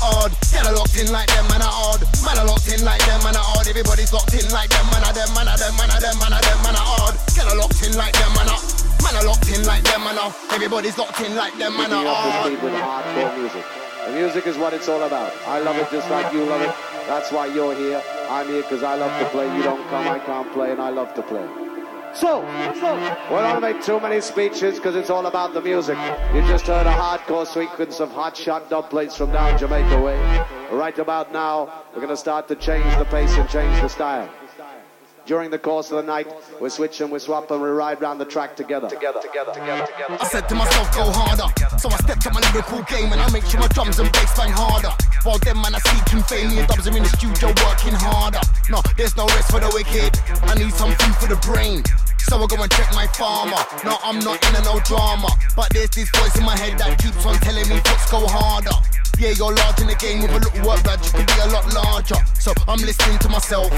hard. 0.04 0.36
Get 0.51 0.68
a 0.68 0.75
locked 0.75 1.00
in 1.00 1.07
like 1.16 1.31
them, 1.31 1.48
man, 1.48 1.63
I 1.63 1.72
hard. 1.72 2.04
Man, 2.28 2.36
I 2.36 2.44
locked 2.44 2.68
in 2.68 2.84
like 2.84 3.00
them, 3.07 3.24
man, 3.24 3.40
I 3.40 3.44
hard. 3.56 3.72
Everybody's 3.72 4.12
locked 4.12 4.36
in 4.36 4.44
like 4.51 4.68
them, 4.68 4.84
man, 4.92 5.07
I 5.07 5.16
them, 5.16 5.31
man, 5.31 5.48
I 5.48 5.56
them, 5.56 5.72
man, 5.80 5.88
I 5.88 5.98
them, 6.04 6.16
man, 6.19 6.36
I 6.36 6.40
them, 6.44 6.60
man, 6.60 6.75
I 6.75 6.84
hard. 6.92 7.16
Get 7.31 7.48
a 7.48 7.56
locked 7.56 7.80
in 7.80 7.96
like 7.96 8.12
them, 8.19 8.31
man, 8.36 8.51
I. 8.51 8.60
Man, 9.00 9.16
I 9.16 9.24
locked 9.24 9.48
in 9.48 9.63
like 9.63 9.88
them, 9.88 10.04
man, 10.04 10.19
I. 10.19 10.28
Everybody's 10.51 11.00
locked 11.00 11.24
in 11.24 11.39
like 11.39 11.56
them, 11.56 11.72
man, 11.80 11.88
I 11.88 12.04
Picking 12.04 12.12
up 12.12 12.19
the 12.19 12.31
hard. 12.36 12.44
speed 12.44 12.60
with 12.60 12.75
hardcore 12.84 13.31
music. 13.39 13.63
The 13.63 14.12
music 14.12 14.44
is 14.51 14.60
what 14.60 14.75
it's 14.75 14.92
all 14.92 15.07
about. 15.07 15.31
I 15.48 15.63
love 15.63 15.80
it 15.80 15.88
just 15.88 16.12
like 16.12 16.36
you 16.36 16.44
love 16.44 16.68
it. 16.68 16.93
That's 17.08 17.32
why 17.32 17.48
you're 17.48 17.76
here. 17.76 18.02
I'm 18.30 18.48
here 18.48 18.62
because 18.62 18.84
I 18.84 18.96
love 18.96 19.18
to 19.20 19.30
play. 19.30 19.46
You 19.58 19.64
don't 19.64 19.88
come, 19.90 20.08
I 20.08 20.20
can't 20.20 20.52
play, 20.54 20.72
and 20.72 20.82
I 20.82 20.90
love 20.90 21.14
to 21.16 21.22
play. 21.22 21.48
So, 22.14 22.42
we 22.42 23.38
don't 23.38 23.62
make 23.62 23.82
too 23.82 24.00
many 24.00 24.22
speeches 24.22 24.76
because 24.76 24.96
it's 24.96 25.10
all 25.10 25.26
about 25.26 25.56
the 25.56 25.62
music. 25.62 25.98
You 26.34 26.42
just 26.42 26.68
heard 26.68 26.86
a 26.86 26.92
hardcore 26.92 27.48
sequence 27.48 28.00
of 28.00 28.12
hot 28.12 28.38
shot 28.38 28.70
dub 28.70 28.92
plates 28.92 29.18
from 29.18 29.32
down 29.32 29.58
Jamaica 29.58 30.00
way. 30.00 30.46
Right 30.72 30.98
about 31.00 31.34
now, 31.34 31.84
we're 31.92 32.02
going 32.02 32.10
to 32.10 32.18
start 32.18 32.48
to 32.50 32.56
change 32.56 32.86
the 32.98 33.06
pace 33.06 33.36
and 33.36 33.50
change 33.50 33.82
the 33.82 33.88
style. 33.88 34.30
During 35.25 35.52
the 35.52 35.58
course 35.60 35.90
of 35.90 35.98
the 35.98 36.04
night, 36.04 36.28
we 36.60 36.70
switch 36.70 37.00
and 37.00 37.10
we 37.10 37.18
swap 37.18 37.50
and 37.50 37.62
we 37.62 37.70
ride 37.70 38.02
round 38.02 38.20
the 38.20 38.25
track 38.25 38.58
together. 38.58 38.90
Together, 38.90 39.22
together, 39.22 39.54
together, 39.54 39.86
together. 39.86 40.18
I 40.20 40.28
said 40.28 40.50
to 40.50 40.56
myself, 40.56 40.94
go 40.94 41.04
harder. 41.08 41.48
So 41.80 41.88
I 41.90 41.96
stepped 42.04 42.28
up 42.28 42.34
my 42.34 42.42
lyrical 42.52 42.84
game 42.84 43.14
and 43.14 43.22
I 43.22 43.31
make 43.31 43.46
sure 43.46 43.62
my 43.62 43.70
drums 43.70 44.00
and 44.00 44.12
bass 44.12 44.36
bang 44.36 44.52
harder. 44.52 44.92
While 45.24 45.40
them 45.40 45.62
man 45.62 45.75
are 45.75 45.80
seeking 45.80 46.24
fame, 46.24 46.50
me 46.50 46.60
and 46.60 46.68
dubs 46.68 46.88
are 46.90 46.98
in 46.98 47.04
the 47.04 47.10
studio 47.16 47.48
working 47.64 47.96
harder. 47.96 48.42
No, 48.70 48.81
there's 48.98 49.16
no 49.16 49.25
rest 49.28 49.50
for 49.50 49.62
the 49.62 49.72
wicked. 49.72 50.12
I 50.44 50.56
need 50.56 50.74
some 50.74 50.92
food 50.92 51.16
for 51.16 51.28
the 51.31 51.40
brain. 51.48 51.84
So 52.30 52.42
I 52.42 52.46
go 52.48 52.62
and 52.62 52.72
check 52.72 52.90
my 52.94 53.08
farmer. 53.14 53.60
No, 53.84 53.98
I'm 54.04 54.20
not 54.20 54.40
in 54.44 54.64
no 54.64 54.80
drama. 54.86 55.30
But 55.56 55.70
there's 55.72 55.90
this 55.92 56.10
voice 56.16 56.36
in 56.38 56.46
my 56.46 56.58
head 56.58 56.78
that 56.80 56.98
keeps 57.00 57.25
on 57.25 57.36
telling 57.40 57.68
me, 57.70 57.81
let's 57.84 58.10
go 58.12 58.25
harder. 58.28 58.75
Yeah, 59.20 59.31
you're 59.38 59.54
large 59.54 59.80
in 59.80 59.88
the 59.88 59.96
game 59.96 60.22
with 60.22 60.32
a 60.32 60.39
little 60.39 60.68
work, 60.68 60.84
but 60.84 60.98
you 61.06 61.12
could 61.13 61.27
be 61.27 61.38
a 61.44 61.50
lot 61.53 61.65
larger. 61.74 62.18
So 62.39 62.53
I'm 62.68 62.80
listening 62.80 63.20
to 63.20 63.30
myself. 63.30 63.70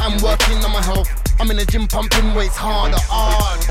I'm 0.00 0.20
working 0.22 0.58
on 0.64 0.72
my 0.72 0.82
health. 0.82 1.08
I'm 1.38 1.50
in 1.50 1.56
the 1.56 1.64
gym 1.64 1.86
pumping 1.86 2.34
weights 2.34 2.56
harder, 2.56 2.98
hard 3.08 3.62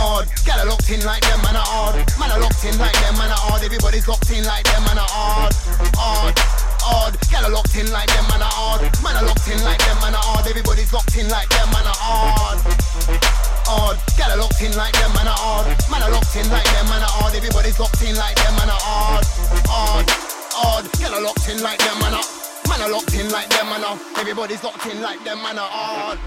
hard. 0.00 0.26
Get 0.44 0.56
a 0.58 0.64
locked 0.64 0.90
in 0.90 1.04
like 1.04 1.22
them, 1.22 1.40
man, 1.42 1.56
are 1.56 1.68
hard. 1.68 1.96
Man, 2.18 2.30
are 2.32 2.40
locked 2.40 2.64
in 2.64 2.76
like 2.78 2.96
them, 3.04 3.14
man, 3.20 3.30
are 3.30 3.44
hard. 3.44 3.62
Everybody's 3.62 4.08
locked 4.08 4.30
in 4.32 4.44
like 4.44 4.64
them, 4.64 4.82
man, 4.88 4.98
are 4.98 5.12
hard. 5.12 5.54
Hard, 5.96 6.34
hard. 6.80 7.12
Get 7.28 7.44
a 7.44 7.50
locked 7.52 7.76
in 7.76 7.92
like 7.92 8.08
them, 8.08 8.24
man, 8.32 8.42
are 8.42 8.56
hard. 8.56 8.80
Man, 9.04 9.14
are 9.16 9.26
locked 9.28 9.48
in 9.48 9.60
like 9.62 9.80
them, 9.84 9.98
man, 10.00 10.14
are 10.16 10.24
hard. 10.24 10.46
Everybody's 10.48 10.92
locked 10.92 11.16
in 11.16 11.28
like 11.28 11.48
them, 11.52 11.68
man, 11.70 11.86
are 11.86 12.00
hard. 12.00 13.49
Hard. 13.70 14.02
Get 14.18 14.34
a 14.34 14.36
locked 14.36 14.58
in 14.62 14.74
like 14.74 14.90
them, 14.98 15.14
man, 15.14 15.30
are 15.30 15.38
hard. 15.38 15.70
Man, 15.86 16.02
are 16.02 16.10
locked 16.10 16.34
in 16.34 16.42
like 16.50 16.66
them, 16.74 16.90
man, 16.90 17.06
are 17.06 17.14
hard. 17.22 17.38
Everybody's 17.38 17.78
locked 17.78 18.02
in 18.02 18.16
like 18.18 18.34
them, 18.34 18.54
man, 18.58 18.66
are 18.66 18.82
hard. 18.82 19.22
Hard, 19.70 20.06
hard. 20.50 20.84
Get 20.98 21.14
a 21.14 21.20
locked 21.22 21.46
in 21.46 21.62
like 21.62 21.78
them, 21.78 21.94
man, 22.02 22.18
are. 22.18 22.26
Man, 22.66 22.82
are 22.82 22.90
locked 22.90 23.14
in 23.14 23.30
like 23.30 23.46
them, 23.54 23.70
man, 23.70 23.86
are. 23.86 23.94
Everybody's 24.18 24.66
locked 24.66 24.86
in 24.90 24.98
like 24.98 25.22
them, 25.22 25.38
man, 25.38 25.54
are 25.54 25.70
hard. 25.70 26.18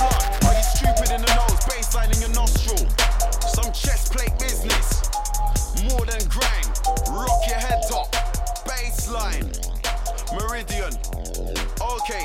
Are 0.00 0.56
you 0.56 0.64
stupid 0.72 1.12
in 1.12 1.20
the 1.20 1.32
nose? 1.36 1.60
Baseline 1.68 2.08
in 2.16 2.24
your 2.24 2.32
nostril. 2.32 2.80
Some 3.52 3.68
chest 3.76 4.16
plate 4.16 4.32
business. 4.40 5.04
More 5.84 6.08
than 6.08 6.24
grind. 6.32 6.72
Rock 7.12 7.44
your 7.44 7.60
head 7.60 7.84
top. 7.92 8.08
Baseline. 8.64 9.52
Meridian. 10.32 10.96
Okay. 11.76 12.24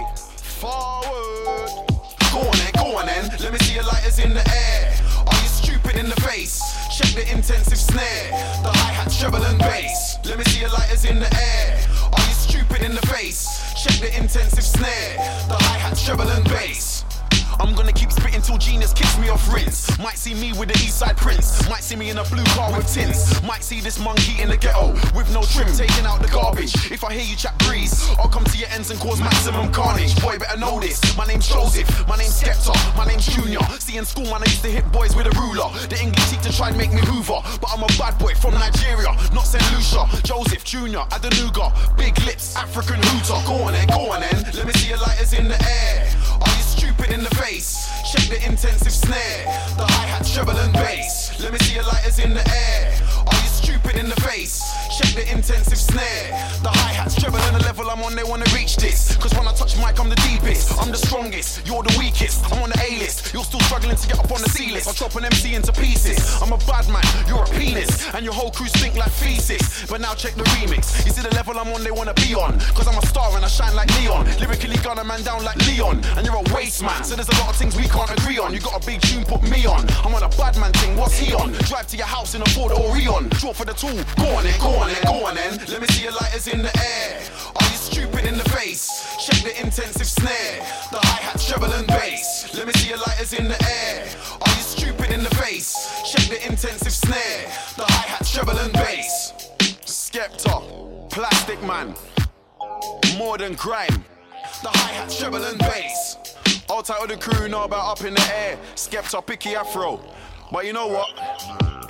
Forward. 0.63 2.16
Go 2.37 2.43
on 2.43 2.57
then, 2.57 2.71
go 2.75 2.97
on 2.97 3.05
then. 3.07 3.31
Let 3.39 3.51
me 3.51 3.57
see 3.57 3.73
your 3.73 3.83
lighters 3.83 4.19
in 4.19 4.31
the 4.31 4.47
air. 4.47 4.93
Are 5.25 5.41
you 5.41 5.47
stupid 5.47 5.95
in 5.95 6.07
the 6.07 6.21
face? 6.21 6.61
Check 6.95 7.15
the 7.15 7.25
intensive 7.33 7.79
snare. 7.79 8.29
The 8.61 8.69
hi 8.69 8.91
hat, 8.91 9.11
treble 9.11 9.43
and 9.43 9.57
bass. 9.57 10.19
Let 10.23 10.37
me 10.37 10.43
see 10.43 10.59
your 10.61 10.69
lighters 10.69 11.03
in 11.03 11.17
the 11.17 11.33
air. 11.33 11.83
Are 12.13 12.21
you 12.27 12.35
stupid 12.35 12.83
in 12.83 12.93
the 12.93 13.01
face? 13.07 13.47
Check 13.81 13.99
the 14.01 14.15
intensive 14.15 14.63
snare. 14.63 15.17
The 15.49 15.57
hi 15.57 15.77
hat, 15.79 15.97
treble 15.97 16.29
and 16.29 16.43
bass. 16.45 16.96
I'm 17.59 17.73
gonna 17.73 17.91
keep 17.91 18.11
spitting 18.11 18.41
till 18.41 18.57
Geeneus 18.57 18.95
kicks 18.95 19.17
me 19.19 19.29
off 19.29 19.51
rinse. 19.51 19.97
Might 19.99 20.17
see 20.17 20.33
me 20.33 20.53
with 20.53 20.69
the 20.69 20.75
East 20.75 20.99
Side 20.99 21.17
Prince. 21.17 21.67
Might 21.69 21.83
see 21.83 21.95
me 21.95 22.09
in 22.09 22.17
a 22.17 22.23
blue 22.25 22.43
car 22.55 22.71
with 22.75 22.91
tints. 22.91 23.41
Might 23.43 23.63
see 23.63 23.81
this 23.81 23.99
monkey 23.99 24.41
in 24.41 24.49
the 24.49 24.57
ghetto 24.57 24.93
with 25.15 25.31
no 25.33 25.41
trim 25.43 25.67
taking 25.73 26.05
out 26.05 26.21
the 26.21 26.27
garbage. 26.27 26.73
If 26.91 27.03
I 27.03 27.13
hear 27.13 27.23
you 27.23 27.35
chat 27.35 27.57
breeze, 27.59 28.07
I'll 28.19 28.29
come 28.29 28.43
to 28.45 28.57
your 28.57 28.69
ends 28.69 28.91
and 28.91 28.99
cause 28.99 29.19
maximum 29.19 29.71
carnage. 29.71 30.19
Boy, 30.21 30.37
better 30.37 30.59
know 30.59 30.79
this. 30.79 31.01
My 31.17 31.25
name's 31.25 31.47
Joseph, 31.47 31.89
my 32.07 32.15
name's 32.17 32.39
Skepta, 32.39 32.75
my 32.95 33.05
name's 33.05 33.25
Junior. 33.25 33.59
See 33.79 33.97
in 33.97 34.05
school, 34.05 34.25
man, 34.25 34.43
I 34.43 34.45
used 34.45 34.61
to 34.61 34.69
hit 34.69 34.89
boys 34.91 35.15
with 35.15 35.27
a 35.27 35.33
ruler. 35.39 35.69
The 35.89 35.99
English 36.01 36.29
teacher 36.29 36.51
tried 36.51 36.71
to 36.73 36.77
make 36.77 36.93
me 36.93 37.01
Hoover, 37.01 37.41
but 37.61 37.69
I'm 37.73 37.83
a 37.83 37.87
bad 37.97 38.17
boy 38.19 38.35
from 38.35 38.53
Nigeria, 38.53 39.15
not 39.33 39.47
St. 39.47 39.63
Lucia. 39.73 40.05
Joseph 40.23 40.63
Junior, 40.63 41.01
Adenuga, 41.09 41.73
big 41.97 42.17
lips, 42.21 42.55
African 42.55 43.01
hooter. 43.01 43.41
Go 43.47 43.65
on 43.65 43.73
then, 43.73 43.87
go 43.87 44.11
on 44.11 44.21
then. 44.21 44.43
Let 44.53 44.67
me 44.67 44.73
see 44.73 44.89
your 44.89 44.99
lighters 44.99 45.33
in 45.33 45.47
the 45.47 45.57
air. 45.63 46.07
Stupid 46.97 47.13
in 47.13 47.23
the 47.23 47.35
face? 47.35 47.87
Check 48.11 48.29
the 48.29 48.43
intensive 48.45 48.91
snare, 48.91 49.45
the 49.77 49.85
hi 49.85 50.05
hat, 50.07 50.25
treble 50.25 50.57
and 50.57 50.73
bass. 50.73 51.39
Let 51.39 51.53
me 51.53 51.59
see 51.59 51.75
your 51.75 51.83
lighters 51.83 52.19
in 52.19 52.33
the 52.33 52.41
air. 52.49 52.93
Are 53.27 53.35
you 53.35 53.49
stupid 53.49 53.95
in 53.95 54.09
the 54.09 54.19
face? 54.21 54.63
Check 54.97 55.06
the 55.17 55.33
intensive 55.33 55.79
snare, 55.79 56.29
the 56.61 56.69
hi 56.69 56.93
hats, 56.93 57.17
treble 57.17 57.41
and 57.49 57.55
the 57.57 57.63
level 57.65 57.89
I'm 57.89 58.03
on. 58.05 58.13
They 58.15 58.23
wanna 58.23 58.45
reach 58.53 58.77
this, 58.77 59.17
cause 59.17 59.33
when 59.33 59.47
I 59.47 59.53
touch 59.53 59.73
mic, 59.81 59.99
I'm 59.99 60.09
the 60.09 60.21
deepest. 60.29 60.77
I'm 60.77 60.91
the 60.93 60.97
strongest, 60.97 61.65
you're 61.65 61.81
the 61.81 61.95
weakest. 61.97 62.45
I'm 62.53 62.61
on 62.61 62.69
the 62.69 62.77
A 62.85 63.01
list, 63.01 63.33
you're 63.33 63.43
still 63.43 63.59
struggling 63.61 63.97
to 63.97 64.07
get 64.07 64.19
up 64.19 64.29
on 64.29 64.41
the 64.45 64.49
C 64.49 64.69
list. 64.69 64.87
I'll 64.87 64.93
chop 64.93 65.15
an 65.17 65.25
MC 65.25 65.55
into 65.55 65.73
pieces. 65.73 66.21
I'm 66.39 66.53
a 66.53 66.61
bad 66.69 66.85
man, 66.93 67.01
you're 67.25 67.41
a 67.41 67.49
penis, 67.57 67.89
and 68.13 68.23
your 68.23 68.33
whole 68.33 68.51
crew 68.51 68.67
stink 68.67 68.93
like 68.95 69.09
feces. 69.09 69.89
But 69.89 70.01
now 70.01 70.13
check 70.13 70.35
the 70.35 70.45
remix. 70.53 71.03
You 71.05 71.11
see 71.11 71.25
the 71.25 71.33
level 71.33 71.57
I'm 71.57 71.73
on, 71.73 71.83
they 71.83 71.91
wanna 71.91 72.13
be 72.13 72.37
on, 72.37 72.59
cause 72.77 72.87
I'm 72.87 72.97
a 73.01 73.05
star 73.07 73.33
and 73.33 73.43
I 73.43 73.49
shine 73.49 73.73
like 73.73 73.89
neon. 73.97 74.29
Lyrically 74.37 74.77
gun 74.85 74.99
a 74.99 75.03
man 75.03 75.23
down 75.23 75.43
like 75.43 75.57
Leon, 75.65 75.97
and 76.13 76.27
you're 76.27 76.37
a 76.37 76.45
waste 76.53 76.83
man. 76.83 77.03
So 77.03 77.15
there's 77.15 77.29
a 77.29 77.37
lot 77.41 77.49
of 77.49 77.55
things 77.55 77.75
we 77.75 77.89
can't 77.89 78.11
agree 78.21 78.37
on. 78.37 78.53
You 78.53 78.59
got 78.59 78.77
a 78.77 78.85
big 78.85 79.01
tune, 79.01 79.25
put 79.25 79.41
me 79.49 79.65
on. 79.65 79.81
I'm 80.05 80.13
on 80.13 80.21
a 80.21 80.29
bad 80.37 80.57
man 80.61 80.71
thing, 80.73 80.95
what's 80.95 81.17
he 81.17 81.33
on? 81.33 81.53
Drive 81.65 81.87
to 81.87 81.97
your 81.97 82.05
house 82.05 82.35
in 82.35 82.43
a 82.43 82.49
Ford 82.53 82.71
Orion. 82.71 83.29
Draw 83.41 83.53
for 83.53 83.65
the 83.65 83.73
tool, 83.73 83.97
go 84.21 84.29
on 84.37 84.43
then, 84.43 84.53
go 84.61 84.77
on 84.77 84.93
then, 84.93 85.06
go 85.07 85.25
on 85.25 85.35
then. 85.35 85.57
Let 85.67 85.81
me 85.81 85.87
see 85.87 86.03
your 86.03 86.13
lighters 86.13 86.47
in 86.47 86.61
the 86.61 86.75
air. 86.77 87.21
Are 87.55 87.67
you 87.67 87.77
stupid 87.77 88.25
in 88.25 88.37
the 88.37 88.49
face? 88.49 89.07
Check 89.25 89.43
the 89.43 89.59
intensive 89.61 90.07
snare, 90.07 90.59
the 90.91 90.99
hi 91.01 91.21
hat, 91.21 91.39
treble 91.39 91.71
and 91.73 91.87
bass. 91.87 92.53
Let 92.55 92.67
me 92.67 92.73
see 92.73 92.89
your 92.89 92.99
lighters 92.99 93.33
in 93.33 93.47
the 93.47 93.59
air. 93.63 94.07
Are 94.41 94.53
you 94.55 94.61
stupid 94.61 95.11
in 95.11 95.23
the 95.23 95.33
face? 95.35 95.73
Check 96.11 96.29
the 96.29 96.45
intensive 96.45 96.93
snare, 96.93 97.41
the 97.77 97.85
hi 97.87 98.07
hat, 98.07 98.25
treble 98.25 98.57
and 98.57 98.73
bass. 98.73 99.33
Skepta, 99.85 101.09
Plastic 101.09 101.61
Man, 101.63 101.95
more 103.17 103.37
than 103.37 103.53
grime. 103.53 104.03
The 104.63 104.69
hi 104.69 104.91
hat, 104.93 105.09
treble 105.09 105.43
and 105.43 105.59
bass. 105.59 106.17
All 106.69 106.83
tight 106.83 107.01
of 107.01 107.09
the 107.09 107.17
crew 107.17 107.47
know 107.47 107.63
about 107.63 107.91
up 107.91 108.05
in 108.05 108.13
the 108.13 108.27
air. 108.35 108.57
Skepta, 108.75 109.25
picky 109.25 109.55
afro. 109.55 109.99
But 110.51 110.65
you 110.65 110.73
know 110.73 110.87
what? 110.87 111.86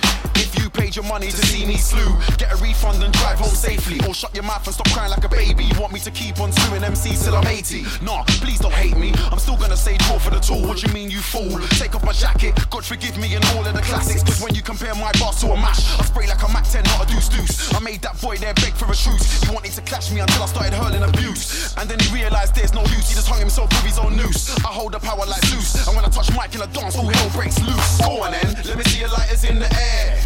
Paid 0.88 0.96
your 0.96 1.04
money 1.04 1.28
to 1.28 1.46
see 1.52 1.66
me 1.66 1.76
slew, 1.76 2.16
get 2.38 2.50
a 2.50 2.56
refund 2.64 3.04
and 3.04 3.12
drive 3.12 3.38
home 3.38 3.52
safely. 3.52 4.00
Or 4.08 4.14
shut 4.14 4.32
your 4.32 4.44
mouth 4.44 4.64
and 4.64 4.72
stop 4.72 4.88
crying 4.88 5.10
like 5.10 5.22
a 5.22 5.28
baby. 5.28 5.64
You 5.64 5.78
want 5.78 5.92
me 5.92 6.00
to 6.00 6.10
keep 6.10 6.40
on 6.40 6.50
slewing 6.50 6.80
MCs 6.80 7.24
till 7.24 7.36
I'm 7.36 7.46
80? 7.46 7.84
Nah, 8.00 8.24
please 8.40 8.58
don't 8.58 8.72
hate 8.72 8.96
me. 8.96 9.12
I'm 9.28 9.38
still 9.38 9.58
gonna 9.58 9.76
say 9.76 9.98
draw 10.08 10.18
for 10.18 10.30
the 10.30 10.40
tool. 10.40 10.64
What 10.66 10.82
you 10.82 10.90
mean, 10.94 11.10
you 11.10 11.20
fool? 11.20 11.60
Take 11.76 11.94
off 11.94 12.02
my 12.06 12.12
jacket, 12.16 12.56
God 12.70 12.86
forgive 12.86 13.18
me 13.18 13.34
and 13.34 13.44
all 13.52 13.66
of 13.66 13.74
the 13.74 13.82
classics. 13.82 14.24
Cause 14.24 14.40
when 14.40 14.54
you 14.54 14.62
compare 14.62 14.94
my 14.94 15.12
boss 15.20 15.42
to 15.42 15.52
a 15.52 15.56
mash, 15.60 15.84
I 16.00 16.04
spray 16.08 16.26
like 16.26 16.40
a 16.40 16.48
Mac 16.56 16.64
10, 16.64 16.82
not 16.84 17.04
a 17.04 17.12
deuce 17.12 17.28
deuce. 17.28 17.74
I 17.74 17.80
made 17.80 18.00
that 18.00 18.18
boy 18.22 18.38
there 18.38 18.54
beg 18.54 18.72
for 18.72 18.88
a 18.88 18.96
truce. 18.96 19.44
He 19.44 19.52
wanted 19.52 19.72
to 19.72 19.82
clash 19.82 20.10
me 20.10 20.20
until 20.20 20.42
I 20.42 20.46
started 20.46 20.72
hurling 20.72 21.02
abuse. 21.02 21.76
And 21.76 21.84
then 21.84 22.00
he 22.00 22.08
realized 22.16 22.54
there's 22.54 22.72
no 22.72 22.80
use. 22.96 23.12
He 23.12 23.14
just 23.14 23.28
hung 23.28 23.40
himself 23.40 23.68
with 23.76 23.84
his 23.84 23.98
own 23.98 24.16
noose. 24.16 24.56
I 24.64 24.72
hold 24.72 24.92
the 24.92 25.00
power 25.00 25.28
like 25.28 25.44
Zeus. 25.52 25.86
And 25.86 25.94
when 25.94 26.06
I 26.06 26.08
touch 26.08 26.32
mic 26.32 26.54
in 26.54 26.62
a 26.62 26.66
dance, 26.72 26.96
all 26.96 27.04
hell 27.04 27.30
breaks 27.36 27.60
loose. 27.60 28.00
Go 28.00 28.24
on 28.24 28.32
then, 28.32 28.56
let 28.64 28.78
me 28.78 28.84
see 28.84 29.00
your 29.00 29.12
lighters 29.12 29.44
in 29.44 29.58
the 29.58 29.68
air. 29.68 30.16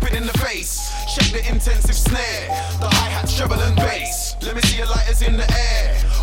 Stupid 0.00 0.16
in 0.16 0.26
the 0.26 0.38
face? 0.38 0.90
The 1.32 1.46
intensive 1.48 1.94
snare, 1.94 2.48
the 2.80 2.88
hi 2.88 3.08
hat, 3.08 3.28
treble 3.28 3.60
and 3.60 3.76
bass. 3.76 4.36
Let 4.42 4.56
me 4.56 4.62
see 4.62 4.78
your 4.78 4.86
lighters 4.86 5.22
in 5.22 5.36
the 5.36 5.48
air. 5.52 6.19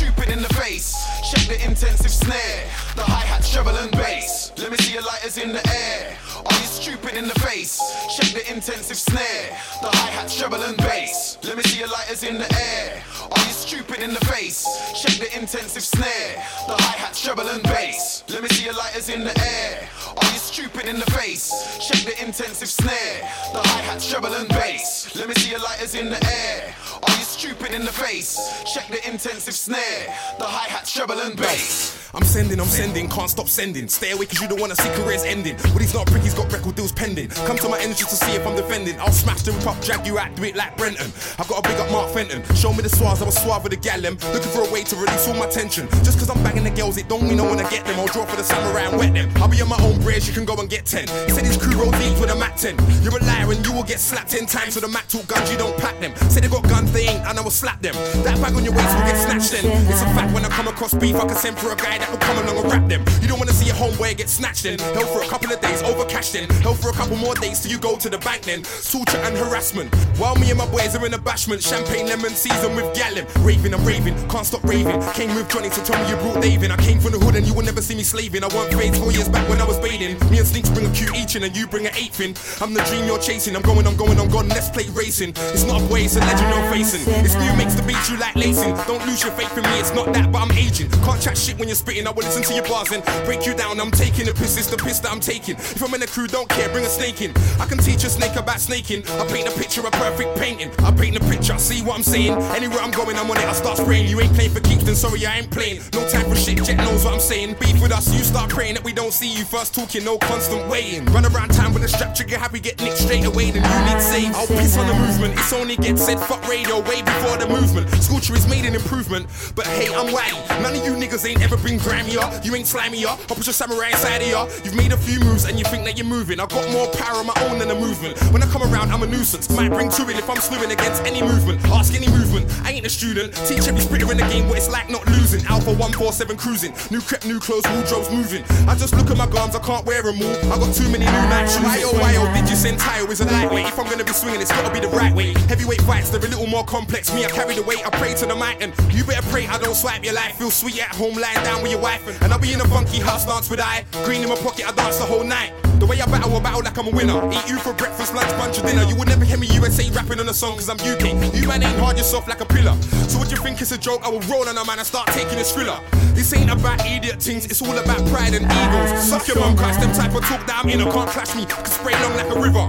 Stupid 0.00 0.30
in 0.30 0.40
the 0.40 0.48
face? 0.54 0.96
Check 1.30 1.46
the 1.46 1.62
intensive 1.62 2.10
snare, 2.10 2.64
the 2.96 3.02
hi 3.02 3.20
hat, 3.20 3.44
treble 3.44 3.76
and 3.76 3.92
bass. 3.92 4.50
Let 4.56 4.70
me 4.70 4.78
see 4.78 4.94
your 4.94 5.02
lighters 5.02 5.36
in 5.36 5.52
the 5.52 5.60
air. 5.68 6.16
Are 6.38 6.56
you 6.56 6.64
stupid 6.64 7.16
in 7.16 7.28
the 7.28 7.38
face? 7.40 7.76
Check 8.16 8.32
the 8.32 8.50
intensive 8.50 8.96
snare, 8.96 9.52
the 9.82 9.90
hi 9.92 10.08
hat, 10.08 10.32
treble 10.32 10.62
and 10.62 10.78
bass. 10.78 11.36
Let 11.44 11.58
me 11.58 11.62
see 11.64 11.80
your 11.80 11.88
lighters 11.88 12.22
in 12.22 12.38
the 12.38 12.48
air. 12.48 13.02
Are 13.30 13.44
you 13.44 13.52
stupid 13.52 14.00
in 14.00 14.14
the 14.14 14.24
face? 14.24 14.64
Check 14.96 15.20
the 15.20 15.38
intensive 15.38 15.82
snare, 15.82 16.32
the 16.66 16.80
hi 16.80 16.96
hat, 16.96 17.12
treble 17.12 17.46
and 17.48 17.62
bass. 17.62 18.24
Let 18.30 18.40
me 18.42 18.48
see 18.48 18.64
your 18.64 18.78
lighters 18.80 19.10
in 19.10 19.22
the 19.22 19.36
air. 19.38 19.86
Are 20.16 20.30
you 20.32 20.40
stupid 20.40 20.88
in 20.88 20.98
the 20.98 21.10
face? 21.12 21.52
Check 21.76 22.08
the 22.08 22.16
intensive 22.24 22.70
snare, 22.70 23.20
the 23.52 23.60
hi 23.60 23.82
hat, 23.82 24.00
treble 24.00 24.32
and 24.32 24.48
bass. 24.48 25.14
Let 25.14 25.28
me 25.28 25.34
see 25.34 25.50
your 25.50 25.60
lighters 25.60 25.94
in 25.94 26.08
the 26.08 26.24
air. 26.24 26.74
Are 27.02 27.16
you 27.18 27.24
stupid 27.24 27.49
in 27.80 27.86
the 27.86 27.92
face? 27.92 28.62
Check 28.72 28.88
the 28.88 29.08
intensive 29.08 29.54
snare, 29.54 30.14
the 30.38 30.44
hi 30.44 30.68
hat, 30.68 30.86
treble 30.86 31.18
and 31.20 31.36
bass. 31.36 31.99
I'm 32.12 32.24
sending, 32.24 32.58
I'm 32.58 32.66
sending, 32.66 33.08
can't 33.08 33.30
stop 33.30 33.46
sending. 33.46 33.86
Stay 33.86 34.10
away 34.10 34.26
cause 34.26 34.40
you 34.40 34.48
don't 34.48 34.60
wanna 34.60 34.74
see 34.74 34.88
careers 34.98 35.22
ending. 35.22 35.54
But 35.72 35.80
he's 35.80 35.94
not 35.94 36.06
prick, 36.08 36.22
he's 36.22 36.34
got 36.34 36.52
record 36.52 36.74
deals 36.74 36.90
pending. 36.90 37.28
Come 37.46 37.56
to 37.58 37.68
my 37.68 37.78
entrance 37.78 38.10
to 38.10 38.16
see 38.16 38.32
if 38.32 38.44
I'm 38.44 38.56
defending. 38.56 38.98
I'll 38.98 39.12
smash 39.12 39.42
them 39.42 39.54
up, 39.68 39.80
drag 39.80 40.04
you 40.06 40.18
out, 40.18 40.34
do 40.34 40.42
it 40.42 40.56
like 40.56 40.76
Brenton. 40.76 41.06
I've 41.38 41.46
got 41.46 41.64
a 41.64 41.68
big 41.68 41.78
up 41.78 41.90
Mark 41.92 42.10
Fenton. 42.10 42.42
Show 42.56 42.72
me 42.72 42.82
the 42.82 42.88
swaz, 42.88 43.22
I 43.22 43.26
was 43.26 43.38
suave 43.38 43.62
with 43.62 43.72
the 43.72 43.78
gallem. 43.78 44.18
Looking 44.34 44.50
for 44.50 44.66
a 44.66 44.72
way 44.72 44.82
to 44.82 44.96
release 44.96 45.28
all 45.28 45.34
my 45.34 45.46
tension. 45.46 45.86
Just 46.02 46.18
cause 46.18 46.28
I'm 46.28 46.42
banging 46.42 46.64
the 46.64 46.70
girls, 46.70 46.96
it 46.96 47.08
don't 47.08 47.22
mean 47.22 47.38
I 47.38 47.46
wanna 47.46 47.68
get 47.70 47.84
them. 47.86 48.00
I'll 48.00 48.08
draw 48.08 48.24
for 48.26 48.36
the 48.36 48.44
samurai 48.44 48.90
and 48.90 48.98
wet 48.98 49.14
them. 49.14 49.30
I'll 49.36 49.48
be 49.48 49.62
on 49.62 49.68
my 49.68 49.78
own 49.78 50.00
bridge, 50.02 50.26
you 50.26 50.34
can 50.34 50.44
go 50.44 50.56
and 50.56 50.68
get 50.68 50.86
10. 50.86 51.06
He 51.28 51.32
said 51.32 51.46
his 51.46 51.56
crew 51.56 51.78
roll 51.78 51.92
deep 51.92 52.18
with 52.18 52.30
a 52.30 52.36
Mac 52.36 52.56
10. 52.56 52.74
You're 53.04 53.16
a 53.16 53.22
liar 53.22 53.52
and 53.52 53.64
you 53.64 53.72
will 53.72 53.86
get 53.86 54.00
slapped 54.00 54.32
10 54.32 54.46
times 54.46 54.74
with 54.74 54.82
a 54.82 54.88
Mac 54.88 55.06
talk 55.06 55.28
guns, 55.28 55.50
you 55.52 55.58
don't 55.58 55.78
pack 55.78 56.00
them. 56.00 56.10
Say 56.28 56.40
they 56.40 56.48
got 56.48 56.64
guns, 56.64 56.90
they 56.90 57.06
ain't, 57.06 57.22
and 57.22 57.38
I 57.38 57.40
will 57.40 57.54
slap 57.54 57.80
them. 57.80 57.94
That 58.26 58.34
bag 58.42 58.54
on 58.58 58.64
your 58.64 58.74
waist 58.74 58.90
will 58.98 59.06
get 59.06 59.16
snatched 59.16 59.52
then. 59.54 59.70
It's 59.86 60.02
a 60.02 60.10
fact 60.18 60.34
when 60.34 60.44
I 60.44 60.48
come 60.48 60.66
across 60.66 60.92
beef, 60.94 61.14
I 61.14 61.26
can 61.26 61.36
send 61.36 61.56
for 61.56 61.70
a 61.70 61.76
guy 61.76 61.99
that 62.00 62.10
will 62.10 62.18
come 62.18 62.38
along 62.38 62.56
and 62.58 62.72
rap 62.72 62.88
them. 62.88 63.04
You 63.22 63.28
don't 63.28 63.38
wanna 63.38 63.52
see 63.52 63.66
your 63.66 63.76
homeboy 63.76 64.16
get 64.16 64.28
snatched 64.28 64.64
in. 64.64 64.78
Held 64.78 65.08
for 65.08 65.22
a 65.22 65.28
couple 65.28 65.52
of 65.52 65.60
days, 65.60 65.82
over 65.82 66.04
cashed 66.04 66.34
in. 66.34 66.48
Held 66.64 66.78
for 66.78 66.90
a 66.90 66.92
couple 66.92 67.16
more 67.16 67.34
days 67.34 67.60
till 67.60 67.70
you 67.70 67.78
go 67.78 67.96
to 67.96 68.08
the 68.08 68.18
bank 68.18 68.42
then. 68.42 68.62
Torture 68.62 69.18
and 69.18 69.36
harassment. 69.36 69.94
While 70.18 70.36
me 70.36 70.50
and 70.50 70.58
my 70.58 70.66
boys 70.66 70.96
are 70.96 71.04
in 71.06 71.14
a 71.14 71.18
bashment, 71.18 71.60
champagne 71.66 72.06
lemon 72.06 72.30
season 72.30 72.74
with 72.74 72.94
gallon. 72.94 73.26
Raving, 73.40 73.74
I'm 73.74 73.84
raving, 73.84 74.16
can't 74.28 74.46
stop 74.46 74.64
raving. 74.64 75.00
Came 75.12 75.34
with 75.34 75.48
Johnny 75.50 75.70
to 75.70 75.80
tell 75.84 76.02
me 76.02 76.10
you 76.10 76.16
brought 76.16 76.42
David. 76.42 76.70
I 76.70 76.76
came 76.76 77.00
from 77.00 77.12
the 77.12 77.18
hood 77.18 77.36
and 77.36 77.46
you 77.46 77.54
will 77.54 77.64
never 77.64 77.82
see 77.82 77.94
me 77.94 78.02
slaving. 78.02 78.42
I 78.44 78.48
weren't 78.48 78.72
paid 78.72 78.96
four 78.96 79.12
years 79.12 79.28
back 79.28 79.48
when 79.48 79.60
I 79.60 79.64
was 79.64 79.78
bathing. 79.78 80.18
Me 80.30 80.38
and 80.38 80.46
Slinks 80.46 80.70
bring 80.70 80.86
a 80.86 80.92
cute 80.92 81.14
each 81.14 81.36
in 81.36 81.42
and 81.42 81.56
you 81.56 81.66
bring 81.66 81.86
an 81.86 81.94
eighth 81.94 82.20
in. 82.20 82.34
I'm 82.60 82.74
the 82.74 82.82
dream 82.84 83.06
you're 83.06 83.18
chasing. 83.18 83.54
I'm 83.54 83.62
going, 83.62 83.86
I'm 83.86 83.96
going, 83.96 84.18
I'm 84.18 84.28
gone. 84.28 84.48
Let's 84.48 84.70
play 84.70 84.88
racing. 84.90 85.30
It's 85.54 85.64
not 85.64 85.82
a 85.82 85.84
way, 85.92 86.04
it's 86.04 86.16
a 86.16 86.20
legend 86.20 86.48
you're 86.54 86.70
facing. 86.72 87.02
It's 87.24 87.34
new 87.34 87.52
makes 87.56 87.74
the 87.74 87.82
beat 87.82 88.00
you 88.08 88.16
like 88.16 88.36
lacing. 88.36 88.74
Don't 88.86 89.04
lose 89.06 89.22
your 89.22 89.32
faith 89.32 89.56
in 89.56 89.64
me, 89.64 89.78
it's 89.78 89.94
not 89.94 90.12
that, 90.14 90.32
but 90.32 90.42
I'm 90.42 90.52
aging. 90.52 90.90
Can't 91.04 91.20
chat 91.20 91.36
shit 91.36 91.58
when 91.58 91.68
you're 91.68 91.76
spitting. 91.90 92.06
I 92.06 92.10
will 92.10 92.22
listen 92.22 92.42
to 92.42 92.54
your 92.54 92.64
bars 92.64 92.90
and 92.92 93.02
break 93.24 93.46
you 93.46 93.54
down. 93.54 93.80
I'm 93.80 93.90
taking 93.90 94.26
the 94.26 94.32
piss, 94.32 94.56
it's 94.56 94.68
the 94.68 94.76
piss 94.76 95.00
that 95.00 95.10
I'm 95.10 95.20
taking. 95.20 95.56
If 95.56 95.82
I'm 95.82 95.92
in 95.94 96.02
a 96.02 96.06
crew, 96.06 96.26
don't 96.26 96.48
care, 96.48 96.68
bring 96.70 96.84
a 96.84 96.88
snake 96.88 97.20
in. 97.22 97.32
I 97.58 97.66
can 97.66 97.78
teach 97.78 98.04
a 98.04 98.10
snake 98.10 98.36
about 98.36 98.60
snaking. 98.60 99.02
I 99.20 99.26
paint 99.26 99.48
a 99.48 99.52
picture, 99.52 99.80
a 99.86 99.90
perfect 99.90 100.36
painting. 100.38 100.70
I 100.84 100.90
paint 100.92 101.18
the 101.18 101.24
picture, 101.26 101.58
see 101.58 101.82
what 101.82 101.96
I'm 101.96 102.02
saying. 102.02 102.34
Anywhere 102.54 102.80
I'm 102.80 102.90
going, 102.90 103.16
I'm 103.16 103.30
on 103.30 103.36
it, 103.36 103.44
I 103.44 103.52
start 103.52 103.78
spraying. 103.78 104.08
You 104.08 104.20
ain't 104.20 104.32
playing 104.34 104.52
for 104.52 104.60
keeps, 104.60 104.84
then 104.84 104.94
sorry, 104.94 105.26
I 105.26 105.38
ain't 105.38 105.50
playing. 105.50 105.80
No 105.92 106.06
time 106.08 106.28
for 106.28 106.36
shit, 106.36 106.62
Jet 106.62 106.76
knows 106.76 107.04
what 107.04 107.14
I'm 107.14 107.20
saying. 107.20 107.56
Beef 107.60 107.80
with 107.82 107.92
us, 107.92 108.12
you 108.12 108.22
start 108.22 108.50
praying 108.50 108.74
that 108.74 108.84
we 108.84 108.92
don't 108.92 109.12
see 109.12 109.32
you 109.32 109.44
first 109.44 109.74
talking, 109.74 110.04
no 110.04 110.18
constant 110.18 110.68
waiting. 110.68 111.04
Run 111.06 111.26
around 111.26 111.50
town 111.50 111.74
with 111.74 111.84
a 111.84 111.88
strap 111.88 112.14
trigger, 112.14 112.38
happy 112.38 112.60
get 112.60 112.80
nicked 112.80 112.98
straight 112.98 113.24
away, 113.24 113.50
then 113.50 113.64
you 113.64 113.94
need 113.94 114.02
save. 114.02 114.34
I'll 114.36 114.46
piss 114.46 114.76
on 114.76 114.86
the 114.86 114.94
movement, 114.94 115.34
it's 115.34 115.52
only 115.52 115.76
get 115.76 115.98
said 115.98 116.18
fuck 116.20 116.46
radio 116.48 116.80
way 116.80 117.02
before 117.02 117.36
the 117.38 117.48
movement. 117.48 117.90
Sculpture 118.02 118.36
is 118.36 118.46
made 118.48 118.64
an 118.64 118.74
improvement, 118.74 119.26
but 119.54 119.66
hey, 119.66 119.92
I'm 119.94 120.08
waggy. 120.14 120.62
None 120.62 120.76
of 120.76 120.84
you 120.84 120.92
niggas 120.92 121.26
ain't 121.28 121.42
ever 121.42 121.56
been 121.56 121.79
grimier. 121.80 122.28
You 122.44 122.54
ain't 122.54 122.66
slimier. 122.66 123.08
I'll 123.08 123.36
put 123.36 123.46
your 123.46 123.54
samurai 123.54 123.90
inside 123.90 124.22
of 124.22 124.28
ya. 124.28 124.48
You've 124.64 124.76
made 124.76 124.92
a 124.92 124.96
few 124.96 125.20
moves 125.20 125.44
and 125.44 125.58
you 125.58 125.64
think 125.64 125.84
that 125.84 125.96
you're 125.98 126.06
moving. 126.06 126.40
I 126.40 126.46
got 126.46 126.68
more 126.70 126.88
power 126.94 127.18
on 127.18 127.26
my 127.26 127.36
own 127.48 127.58
than 127.58 127.70
a 127.70 127.78
movement. 127.78 128.18
When 128.32 128.42
I 128.42 128.46
come 128.46 128.62
around, 128.62 128.92
I'm 128.92 129.02
a 129.02 129.06
nuisance. 129.06 129.50
Might 129.50 129.70
bring 129.70 129.90
to 129.90 130.02
it 130.08 130.16
if 130.16 130.28
I'm 130.28 130.36
slewing 130.36 130.70
against 130.70 131.02
any 131.04 131.22
movement. 131.22 131.64
Ask 131.66 131.94
any 131.94 132.08
movement. 132.08 132.46
I 132.64 132.72
ain't 132.72 132.86
a 132.86 132.90
student. 132.90 133.34
Teach 133.46 133.66
every 133.68 133.80
spitter 133.80 134.10
in 134.10 134.18
the 134.18 134.28
game 134.28 134.48
what 134.48 134.58
it's 134.58 134.70
like 134.70 134.88
not 134.90 135.06
losing. 135.08 135.44
Alpha 135.46 135.70
147 135.70 136.36
cruising. 136.36 136.72
New 136.90 137.00
crep, 137.00 137.24
new 137.24 137.40
clothes, 137.40 137.64
wardrobes 137.70 138.10
moving. 138.10 138.44
I 138.68 138.74
just 138.76 138.94
look 138.94 139.10
at 139.10 139.16
my 139.16 139.26
guns, 139.26 139.54
I 139.54 139.60
can't 139.60 139.84
wear 139.86 140.02
them 140.02 140.20
all. 140.22 140.36
I 140.52 140.58
got 140.58 140.74
too 140.74 140.88
many 140.88 141.04
new 141.04 141.20
shoes. 141.48 141.62
Why 141.64 141.82
oh, 141.84 141.96
why 141.98 142.14
oh, 142.16 142.28
did 142.34 142.48
you 142.48 142.56
send 142.56 142.78
Tayo 142.78 143.08
is 143.10 143.20
a 143.20 143.26
lightweight? 143.26 143.66
If 143.66 143.78
I'm 143.78 143.88
gonna 143.88 144.04
be 144.04 144.12
swinging, 144.12 144.40
it's 144.40 144.52
gotta 144.52 144.72
be 144.72 144.80
the 144.80 144.88
right 144.88 145.14
way. 145.14 145.32
Heavyweight 145.48 145.82
fights, 145.82 146.10
they're 146.10 146.20
a 146.20 146.28
little 146.28 146.46
more 146.46 146.64
complex. 146.64 147.12
Me, 147.14 147.24
I 147.24 147.28
carry 147.28 147.54
the 147.54 147.62
weight, 147.62 147.84
I 147.86 147.90
pray 147.90 148.14
to 148.14 148.26
the 148.26 148.36
mountain. 148.36 148.72
You 148.90 149.04
better 149.04 149.26
pray 149.28 149.46
I 149.46 149.58
don't 149.58 149.74
swipe 149.74 150.04
your 150.04 150.14
life. 150.14 150.36
Feel 150.36 150.50
sweet 150.50 150.80
at 150.80 150.94
home, 150.94 151.14
lying 151.14 151.42
down 151.44 151.62
with 151.62 151.69
your 151.70 151.80
wife. 151.80 152.02
And 152.22 152.32
I'll 152.32 152.38
be 152.38 152.52
in 152.52 152.60
a 152.60 152.68
funky 152.68 152.98
house 152.98 153.24
dance 153.24 153.48
with 153.48 153.60
I. 153.60 153.84
Green 154.04 154.22
in 154.22 154.28
my 154.28 154.36
pocket, 154.36 154.68
I 154.68 154.72
dance 154.72 154.98
the 154.98 155.04
whole 155.04 155.24
night. 155.24 155.52
The 155.78 155.86
way 155.86 156.00
I 156.00 156.06
battle, 156.06 156.36
I 156.36 156.40
battle 156.40 156.62
like 156.62 156.76
I'm 156.76 156.88
a 156.88 156.90
winner. 156.90 157.16
Eat 157.32 157.48
you 157.48 157.58
for 157.58 157.72
breakfast, 157.72 158.14
lunch, 158.14 158.28
bunch 158.36 158.58
of 158.58 158.66
dinner. 158.66 158.82
You 158.82 158.96
would 158.96 159.08
never 159.08 159.24
hear 159.24 159.38
me 159.38 159.46
USA 159.54 159.88
rapping 159.90 160.20
on 160.20 160.28
a 160.28 160.34
song, 160.34 160.54
cause 160.54 160.68
I'm 160.68 160.76
UK. 160.76 161.16
You 161.34 161.48
man 161.48 161.62
ain't 161.62 161.78
hard 161.78 161.96
yourself 161.96 162.28
like 162.28 162.40
a 162.40 162.44
pillar. 162.44 162.76
So 163.08 163.18
what 163.18 163.30
you 163.30 163.38
think 163.38 163.62
it's 163.62 163.72
a 163.72 163.78
joke? 163.78 164.02
I 164.04 164.10
will 164.10 164.20
roll 164.28 164.48
on 164.48 164.58
a 164.58 164.64
man 164.66 164.78
and 164.78 164.86
start 164.86 165.08
taking 165.08 165.38
a 165.38 165.44
thriller. 165.44 165.80
This 166.12 166.34
ain't 166.34 166.50
about 166.50 166.84
idiot 166.84 167.22
things, 167.22 167.46
it's 167.46 167.62
all 167.62 167.76
about 167.78 168.04
pride 168.08 168.34
and 168.34 168.44
egos. 168.44 169.08
Suck 169.08 169.26
your 169.28 169.38
mum, 169.38 169.56
cause 169.56 169.78
them 169.78 169.92
type 169.92 170.14
of 170.14 170.22
talk 170.24 170.46
that 170.46 170.60
I'm 170.62 170.68
in, 170.68 170.80
can't 170.80 171.10
clash 171.10 171.34
me, 171.34 171.46
cause 171.46 171.72
spray 171.72 171.94
long 172.02 172.16
like 172.16 172.28
a 172.28 172.38
river. 172.38 172.68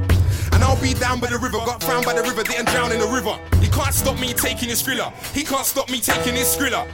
And 0.54 0.64
I'll 0.64 0.80
be 0.80 0.94
down 0.94 1.20
by 1.20 1.28
the 1.28 1.38
river, 1.38 1.58
got 1.66 1.84
found 1.84 2.06
by 2.06 2.14
the 2.14 2.22
river, 2.22 2.44
didn't 2.44 2.70
drown 2.70 2.92
in 2.92 3.00
the 3.00 3.08
river. 3.08 3.38
He 3.60 3.68
can't 3.68 3.94
stop 3.94 4.20
me 4.20 4.32
taking 4.34 4.70
his 4.70 4.82
thriller, 4.82 5.12
he 5.34 5.44
can't 5.44 5.66
stop 5.66 5.90
me 5.90 6.00
taking 6.00 6.36
his 6.36 6.56
thriller. 6.56 6.88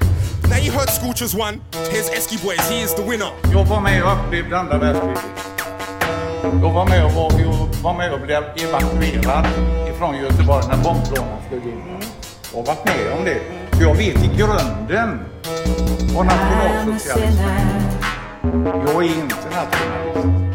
Now 0.49 0.57
you 0.57 0.71
heard 0.71 0.89
Scoochers 0.89 1.35
won, 1.35 1.61
here's 1.91 2.09
Esky 2.09 2.41
Boys, 2.43 2.69
he 2.69 2.81
is 2.81 2.93
the 2.93 3.01
winner. 3.01 3.31
Jag 3.53 3.65
var 3.65 3.81
med 3.81 4.03
och 4.03 4.25
upplevde 4.25 4.57
andra 4.59 4.77
världskriget. 4.77 5.21
Jag 6.43 6.71
var 6.73 6.85
med 6.85 7.05
och 7.05 7.11
var, 7.11 7.31
jag 7.39 7.83
var 7.83 7.93
med 7.93 8.13
och 8.13 8.19
blev 8.21 8.43
evakuerad 8.43 9.45
ifrån 9.89 10.15
Göteborg 10.15 10.63
när 10.67 10.77
bombplanen 10.77 11.37
skulle 11.47 11.61
in. 11.61 11.83
Jag 12.53 12.59
har 12.59 12.65
varit 12.65 12.85
med 12.85 13.13
om 13.17 13.25
det. 13.25 13.41
För 13.71 13.83
jag 13.83 13.95
vet 13.95 14.23
i 14.23 14.27
grunden 14.37 15.19
vad 16.15 16.25
nationalsocialism 16.25 17.43
är. 17.43 17.87
Jag 18.87 19.03
är 19.03 19.09
inte 19.09 19.35
nationalist. 19.35 20.46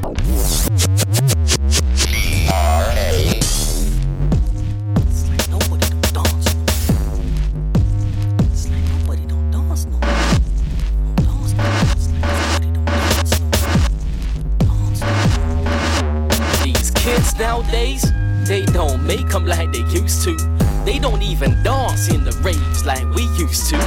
They 17.82 18.64
don't 18.66 19.04
make 19.04 19.28
them 19.30 19.44
like 19.44 19.72
they 19.72 19.80
used 19.80 20.22
to. 20.22 20.36
They 20.84 21.00
don't 21.00 21.20
even 21.20 21.60
dance 21.64 22.08
in 22.08 22.22
the 22.22 22.30
raves 22.42 22.86
like 22.86 23.04
we 23.12 23.22
used 23.36 23.70
to. 23.70 23.78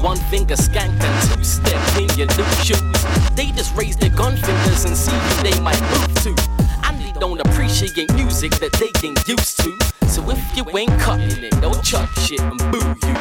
One 0.00 0.16
finger 0.32 0.54
skank 0.54 0.98
and 1.00 1.34
two 1.34 1.44
step 1.44 1.80
in 1.98 2.08
your 2.16 2.28
new 2.28 2.50
shoes. 2.64 3.30
They 3.34 3.50
just 3.52 3.76
raise 3.76 3.96
their 3.96 4.08
gun 4.08 4.36
fingers 4.36 4.84
and 4.86 4.96
see 4.96 5.12
who 5.12 5.50
they 5.50 5.60
might 5.60 5.80
move 5.82 6.14
to. 6.22 6.34
And 6.84 6.98
they 6.98 7.12
don't 7.20 7.40
appreciate 7.40 8.10
music 8.14 8.52
that 8.52 8.72
they 8.72 8.90
get 9.02 9.28
used 9.28 9.60
to. 9.60 10.01
So 10.12 10.28
if 10.28 10.54
you 10.54 10.64
ain't 10.76 11.00
cutting 11.00 11.42
it, 11.42 11.58
don't 11.62 11.82
chuck 11.82 12.06
shit 12.18 12.38
and 12.38 12.58
boo 12.70 12.78
you. 12.80 13.14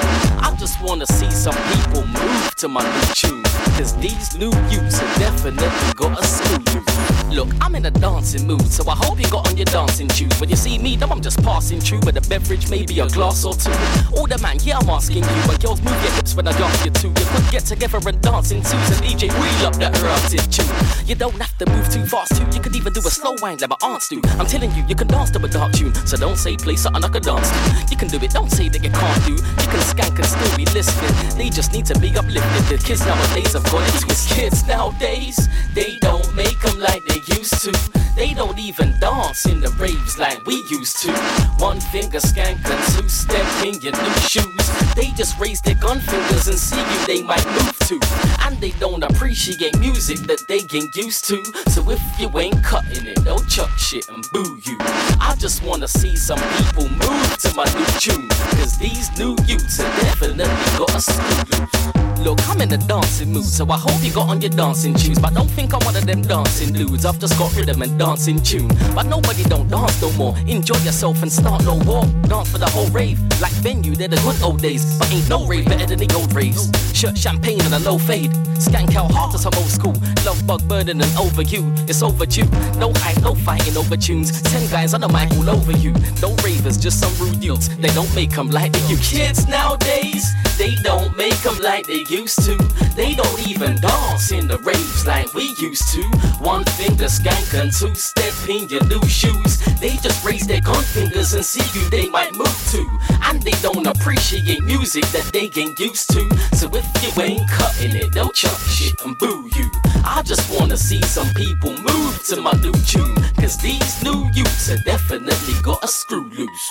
I 0.43 0.53
just 0.59 0.81
wanna 0.81 1.05
see 1.05 1.31
some 1.31 1.55
people 1.71 2.05
move 2.05 2.55
to 2.55 2.67
my 2.67 2.83
new 2.83 3.13
tune. 3.13 3.43
Cause 3.77 3.95
these 3.95 4.35
new 4.35 4.51
youths 4.69 4.99
have 4.99 5.17
definitely 5.17 5.93
got 5.95 6.19
a 6.19 6.25
school 6.25 6.59
you. 6.73 6.83
Look, 7.31 7.47
I'm 7.61 7.75
in 7.75 7.85
a 7.85 7.91
dancing 7.91 8.45
mood, 8.45 8.67
so 8.67 8.83
I 8.89 8.95
hope 8.95 9.17
you 9.17 9.29
got 9.29 9.47
on 9.47 9.55
your 9.55 9.65
dancing 9.65 10.09
shoes. 10.09 10.37
When 10.41 10.49
you 10.49 10.57
see 10.57 10.77
me, 10.77 10.97
though, 10.97 11.07
I'm 11.07 11.21
just 11.21 11.41
passing 11.41 11.79
through 11.79 12.01
with 12.01 12.17
a 12.17 12.21
beverage, 12.27 12.69
maybe 12.69 12.99
a 12.99 13.07
glass 13.07 13.45
or 13.45 13.53
two. 13.53 13.71
All 14.17 14.27
the 14.27 14.37
man, 14.41 14.57
yeah, 14.63 14.79
I'm 14.79 14.89
asking 14.89 15.23
you, 15.23 15.41
but 15.47 15.61
girls 15.61 15.81
move 15.81 15.95
your 16.03 16.11
hips 16.11 16.35
when 16.35 16.45
I 16.45 16.51
dance 16.51 16.83
you 16.83 16.91
too. 16.91 17.07
You 17.07 17.25
could 17.31 17.49
get 17.49 17.63
together 17.63 17.99
and 18.05 18.21
dance 18.21 18.51
in 18.51 18.61
twos 18.61 18.73
and 18.73 19.01
DJ 19.01 19.31
wheel 19.31 19.67
up 19.67 19.75
that 19.77 19.97
erotic 19.97 20.43
tune. 20.51 21.07
You 21.07 21.15
don't 21.15 21.39
have 21.39 21.57
to 21.59 21.65
move 21.71 21.89
too 21.89 22.05
fast 22.05 22.35
too. 22.35 22.45
You 22.53 22.61
could 22.61 22.75
even 22.75 22.91
do 22.91 22.99
a 22.99 23.09
slow 23.09 23.35
wind 23.41 23.61
like 23.61 23.69
my 23.69 23.77
aunts 23.81 24.09
do. 24.09 24.19
I'm 24.37 24.45
telling 24.45 24.71
you, 24.75 24.83
you 24.89 24.95
can 24.95 25.07
dance 25.07 25.31
to 25.31 25.39
a 25.41 25.47
dark 25.47 25.71
tune, 25.71 25.95
so 26.05 26.17
don't 26.17 26.37
say 26.37 26.57
play 26.57 26.75
something 26.81 27.03
I 27.03 27.09
could 27.09 27.23
dance 27.23 27.49
to. 27.49 27.85
You 27.91 27.97
can 27.97 28.07
do 28.07 28.17
it, 28.17 28.31
don't 28.31 28.49
say 28.49 28.67
that 28.67 28.83
you 28.83 28.89
can't 28.89 29.25
do. 29.25 29.33
You 29.33 29.67
can 29.69 29.81
skank 29.85 30.17
and 30.17 30.25
still 30.25 30.57
be 30.57 30.65
listening. 30.73 31.37
They 31.37 31.49
just 31.49 31.73
need 31.73 31.85
to 31.85 31.99
be 31.99 32.09
uplifted. 32.17 32.63
The 32.65 32.83
kids 32.83 33.05
nowadays 33.05 33.53
have 33.53 33.63
got 33.65 33.87
it 33.87 34.01
twisted. 34.01 34.37
Kids 34.37 34.65
nowadays, 34.65 35.37
they 35.75 35.97
don't 36.01 36.35
make 36.35 36.59
them 36.61 36.79
like 36.79 37.05
they 37.05 37.21
used 37.37 37.61
to. 37.65 37.71
They 38.15 38.33
don't 38.33 38.57
even 38.57 38.99
dance 38.99 39.45
in 39.45 39.61
the 39.61 39.69
raves 39.77 40.17
like 40.17 40.45
we 40.47 40.55
used 40.69 40.97
to. 41.03 41.11
One 41.59 41.79
finger 41.79 42.19
skank 42.19 42.57
and 42.65 42.81
two 42.93 43.07
step 43.07 43.45
in 43.63 43.79
your 43.81 43.93
new 43.93 44.15
shoes. 44.25 44.65
They 44.95 45.11
just 45.15 45.39
raise 45.39 45.61
their 45.61 45.75
gun 45.75 45.99
fingers 45.99 46.47
and 46.47 46.57
see 46.57 46.81
you 46.81 47.05
they 47.05 47.21
might 47.21 47.45
move 47.45 47.80
to. 47.87 47.99
And 48.45 48.57
they 48.59 48.71
don't 48.71 49.03
appreciate 49.03 49.77
music 49.79 50.19
that 50.27 50.47
they 50.47 50.61
get 50.61 50.95
used 50.95 51.25
to. 51.25 51.43
So 51.69 51.89
if 51.89 52.01
you 52.19 52.29
ain't 52.39 52.63
cutting 52.63 53.05
it, 53.07 53.23
they'll 53.23 53.45
chuck 53.45 53.71
shit 53.77 54.07
and 54.09 54.25
boo 54.31 54.59
you. 54.63 54.77
I 54.79 55.35
just 55.39 55.63
wanna 55.63 55.87
see 55.87 56.15
some 56.15 56.39
people 56.57 56.89
move 56.89 57.37
to 57.39 57.53
my 57.55 57.65
new 57.75 57.85
tune. 57.99 58.27
Cause 58.57 58.77
these 58.77 59.09
new 59.17 59.35
youths 59.45 59.77
have 59.77 60.01
definitely 60.01 60.45
got 60.77 60.95
a 60.95 61.01
school 61.01 61.91
Look, 62.23 62.37
I'm 62.47 62.61
in 62.61 62.71
a 62.71 62.77
dancing 62.77 63.33
mood, 63.33 63.45
so 63.45 63.67
I 63.71 63.77
hope 63.77 64.03
you 64.03 64.13
got 64.13 64.29
on 64.29 64.41
your 64.41 64.51
dancing 64.51 64.95
shoes. 64.95 65.17
But 65.17 65.33
don't 65.33 65.49
think 65.49 65.73
I'm 65.73 65.83
one 65.83 65.95
of 65.95 66.05
them 66.05 66.21
dancing 66.21 66.71
dudes. 66.71 67.03
I've 67.03 67.17
just 67.17 67.37
got 67.39 67.55
rhythm 67.55 67.81
and 67.81 67.97
dancing 67.97 68.39
tune. 68.39 68.69
But 68.93 69.07
nobody 69.07 69.43
don't 69.43 69.67
dance 69.67 69.99
no 70.03 70.11
more. 70.13 70.37
Enjoy 70.45 70.77
yourself 70.85 71.23
and 71.23 71.31
start 71.31 71.63
no 71.63 71.79
war. 71.83 72.05
Dance 72.27 72.51
for 72.51 72.59
the 72.59 72.69
whole 72.69 72.87
rave. 72.89 73.19
Like 73.41 73.53
venue, 73.53 73.95
they're 73.95 74.07
the 74.07 74.17
good 74.17 74.39
old 74.43 74.61
days. 74.61 74.99
But 74.99 75.11
ain't 75.11 75.27
no 75.29 75.47
rave 75.47 75.65
better 75.65 75.87
than 75.87 75.97
the 75.97 76.13
old 76.15 76.31
raves. 76.35 76.69
Shirt 76.93 77.17
champagne 77.17 77.59
a 77.73 77.79
low 77.79 77.97
fade. 77.97 78.31
Skank 78.61 78.95
out 78.95 79.11
hard 79.11 79.31
to 79.31 79.37
some 79.37 79.53
old 79.55 79.67
school. 79.67 79.95
Love 80.25 80.45
bug 80.45 80.67
burning 80.67 81.01
and 81.01 81.17
over 81.17 81.41
you. 81.41 81.73
It's 81.87 82.03
overdue. 82.03 82.45
No 82.77 82.91
hype, 82.97 83.21
no 83.21 83.33
fighting 83.33 83.75
over 83.77 83.97
tunes. 83.97 84.41
Ten 84.41 84.69
guys 84.69 84.93
on 84.93 85.01
the 85.01 85.07
mic 85.09 85.31
all 85.31 85.49
over 85.49 85.71
you. 85.71 85.93
No 86.21 86.35
ravers, 86.43 86.77
just 86.77 86.99
some 86.99 87.13
rude 87.17 87.43
youths. 87.43 87.69
They 87.79 87.89
don't 87.89 88.13
make 88.15 88.31
them 88.31 88.49
like 88.49 88.73
they 88.73 88.87
used. 88.87 89.11
Kids 89.11 89.47
nowadays, 89.47 90.25
they 90.57 90.75
don't 90.83 91.15
make 91.17 91.37
them 91.41 91.57
like 91.59 91.87
they 91.87 92.03
used 92.09 92.43
to. 92.45 92.55
They 92.95 93.15
don't 93.15 93.47
even 93.47 93.75
dance 93.81 94.31
in 94.31 94.47
the 94.47 94.57
raves 94.59 95.05
like 95.07 95.33
we 95.33 95.55
used 95.57 95.87
to. 95.93 96.03
One 96.39 96.63
finger 96.65 97.05
skank 97.05 97.59
and 97.59 97.71
two 97.71 97.95
step 97.95 98.33
in 98.47 98.69
your 98.69 98.83
new 98.85 99.03
shoes. 99.07 99.57
They 99.79 99.97
just 99.97 100.23
raise 100.23 100.45
their 100.45 100.61
gun 100.61 100.83
fingers 100.83 101.33
and 101.33 101.43
see 101.43 101.65
you 101.79 101.89
they 101.89 102.09
might 102.09 102.35
move 102.35 102.61
to. 102.71 102.99
And 103.23 103.41
they 103.41 103.57
don't 103.61 103.87
appreciate 103.87 104.61
music 104.63 105.05
that 105.07 105.29
they 105.33 105.47
get 105.47 105.79
used 105.79 106.09
to. 106.11 106.21
So 106.55 106.69
if 106.73 106.85
you 107.01 107.23
ain't 107.23 107.49
cutting 107.61 107.95
it, 107.95 108.11
they'll 108.13 108.31
chuck 108.31 108.57
shit 108.75 108.93
and 109.05 109.17
boo 109.19 109.49
you. 109.55 109.69
I 110.03 110.21
just 110.23 110.45
wanna 110.55 110.77
see 110.77 111.01
some 111.01 111.29
people 111.35 111.71
move 111.89 112.13
to 112.29 112.41
my 112.41 112.53
new 112.65 112.73
tune. 112.91 113.15
Cause 113.41 113.57
these 113.57 114.03
new 114.03 114.19
youths 114.33 114.67
have 114.69 114.83
definitely 114.85 115.55
got 115.61 115.83
a 115.83 115.87
screw 115.87 116.29
loose. 116.37 116.67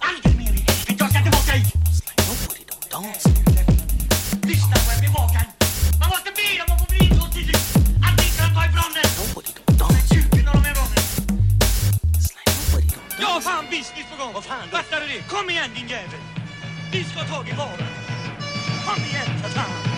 Aldrig 0.00 0.36
mer 0.36 0.42
i 0.42 0.64
helvete, 0.66 0.94
jag 0.98 1.10
ska 1.10 1.22
tillbaka 1.22 1.52
hit! 1.52 1.74
Lyssna 4.42 4.76
på 4.76 4.90
en 4.94 5.00
bevakare! 5.00 5.53
Jag 13.24 13.30
har 13.30 13.40
fan 13.40 13.64
business 13.70 14.06
på 14.10 14.16
gång! 14.24 14.42
Fattar 14.42 15.00
du 15.00 15.06
det? 15.06 15.22
Kom 15.28 15.50
igen 15.50 15.70
din 15.74 15.88
jävel! 15.88 16.20
Vi 16.92 17.04
ska 17.04 17.18
ha 17.18 17.26
tag 17.36 17.48
i 17.48 17.52
varan! 17.52 17.88
Kom 18.86 19.04
igen 19.04 19.42
för 19.42 19.48
fan! 19.48 19.93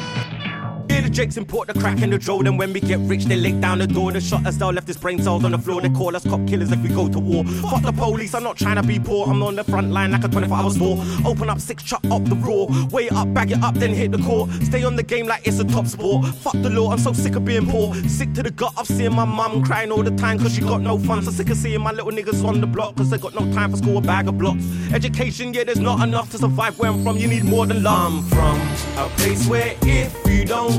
Hear 0.89 1.03
the 1.03 1.11
jakes 1.11 1.37
import 1.37 1.69
the 1.69 1.79
crack 1.79 2.03
in 2.03 2.11
the 2.11 2.19
draw. 2.19 2.43
Then 2.43 2.57
when 2.57 2.73
we 2.73 2.81
get 2.81 2.99
rich, 3.01 3.25
they 3.25 3.37
lick 3.37 3.61
down 3.61 3.79
the 3.79 3.87
door. 3.87 4.09
And 4.09 4.17
the 4.17 4.21
shot 4.21 4.47
us 4.47 4.57
down, 4.57 4.75
left 4.75 4.87
his 4.87 4.97
brain 4.97 5.23
cells 5.23 5.45
on 5.45 5.53
the 5.53 5.59
floor. 5.59 5.81
They 5.81 5.91
call 5.91 6.15
us 6.15 6.25
cop 6.25 6.47
killers 6.47 6.73
if 6.73 6.81
we 6.83 6.89
go 6.89 7.09
to 7.09 7.19
war. 7.19 7.45
Fuck 7.45 7.83
the 7.83 7.93
police, 7.93 8.35
I'm 8.35 8.43
not 8.43 8.57
trying 8.57 8.77
to 8.77 8.83
be 8.83 8.99
poor. 8.99 9.27
I'm 9.29 9.43
on 9.43 9.57
the 9.57 9.65
front 9.65 9.91
line 9.91 10.13
like 10.13 10.25
a 10.25 10.29
24 10.29 10.57
hour 10.57 10.71
store. 10.71 10.99
Open 11.25 11.51
up 11.51 11.61
six, 11.61 11.83
chop 11.83 12.05
up 12.11 12.25
the 12.25 12.37
raw. 12.37 12.67
Weigh 12.91 13.07
it 13.07 13.13
up, 13.13 13.33
bag 13.35 13.53
it 13.53 13.63
up, 13.63 13.75
then 13.75 13.93
hit 13.93 14.13
the 14.13 14.19
core. 14.19 14.49
Stay 14.63 14.85
on 14.85 14.97
the 14.97 15.03
game 15.03 15.27
like 15.27 15.47
it's 15.47 15.59
a 15.59 15.65
top 15.65 15.87
sport. 15.87 16.27
Fuck 16.27 16.55
the 16.63 16.71
law, 16.71 16.93
I'm 16.93 16.99
so 16.99 17.13
sick 17.13 17.37
of 17.37 17.45
being 17.45 17.67
poor. 17.67 17.95
Sick 18.09 18.33
to 18.35 18.43
the 18.43 18.51
gut 18.51 18.73
of 18.77 18.87
seeing 18.87 19.15
my 19.15 19.25
mum 19.25 19.65
crying 19.65 19.91
all 19.91 20.03
the 20.03 20.17
time 20.17 20.39
cause 20.39 20.55
she 20.55 20.61
got 20.61 20.81
no 20.81 20.99
funds. 20.99 21.27
So 21.27 21.33
sick 21.33 21.51
of 21.51 21.57
seeing 21.57 21.81
my 21.81 21.93
little 21.93 22.13
niggas 22.13 22.45
on 22.47 22.61
the 22.61 22.67
block 22.67 22.97
cause 22.97 23.11
they 23.11 23.19
got 23.19 23.35
no 23.35 23.51
time 23.53 23.71
for 23.71 23.77
school, 23.79 23.99
a 23.99 24.01
bag 24.01 24.29
of 24.29 24.39
blocks. 24.39 24.63
Education, 24.93 25.53
yeah, 25.53 25.65
there's 25.65 25.81
not 25.81 26.01
enough 26.07 26.31
to 26.31 26.39
survive 26.39 26.79
where 26.79 26.91
I'm 26.91 27.03
from. 27.03 27.17
You 27.17 27.29
need 27.29 27.45
more 27.45 27.67
than 27.67 27.83
love. 27.83 27.97
I'm 27.97 28.23
from 28.25 29.05
a 29.05 29.09
place 29.17 29.47
where 29.49 29.75
if 29.83 30.15
you 30.27 30.45
don't 30.45 30.76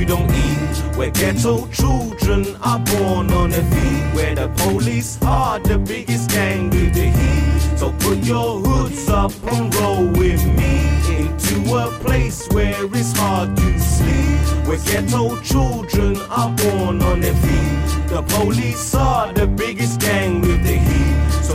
you 0.00 0.04
don't 0.04 0.30
eat. 0.30 0.96
Where 0.96 1.10
ghetto 1.10 1.66
children 1.68 2.56
are 2.62 2.78
born 2.78 3.30
on 3.30 3.50
their 3.50 3.62
feet. 3.62 4.14
Where 4.14 4.34
the 4.34 4.48
police 4.64 5.18
are 5.22 5.58
the 5.58 5.78
biggest 5.78 6.30
gang 6.30 6.70
with 6.70 6.94
the 6.94 7.08
heat. 7.18 7.78
So 7.78 7.92
put 8.00 8.18
your 8.18 8.60
hoods 8.60 9.08
up 9.08 9.32
and 9.52 9.74
roll 9.76 10.06
with 10.08 10.44
me 10.58 10.90
into 11.18 11.74
a 11.74 11.90
place 12.04 12.48
where 12.50 12.84
it's 12.84 13.16
hard 13.16 13.56
to 13.56 13.78
sleep. 13.78 14.66
Where 14.66 14.78
ghetto 14.78 15.40
children 15.42 16.16
are 16.30 16.50
born 16.50 17.02
on 17.02 17.20
their 17.20 17.34
feet. 17.34 18.08
The 18.08 18.22
police 18.22 18.94
are 18.94 19.32
the 19.32 19.46
biggest 19.46 20.00
gang 20.00 20.40
with 20.40 20.62
the 20.64 20.76
heat. 20.76 20.89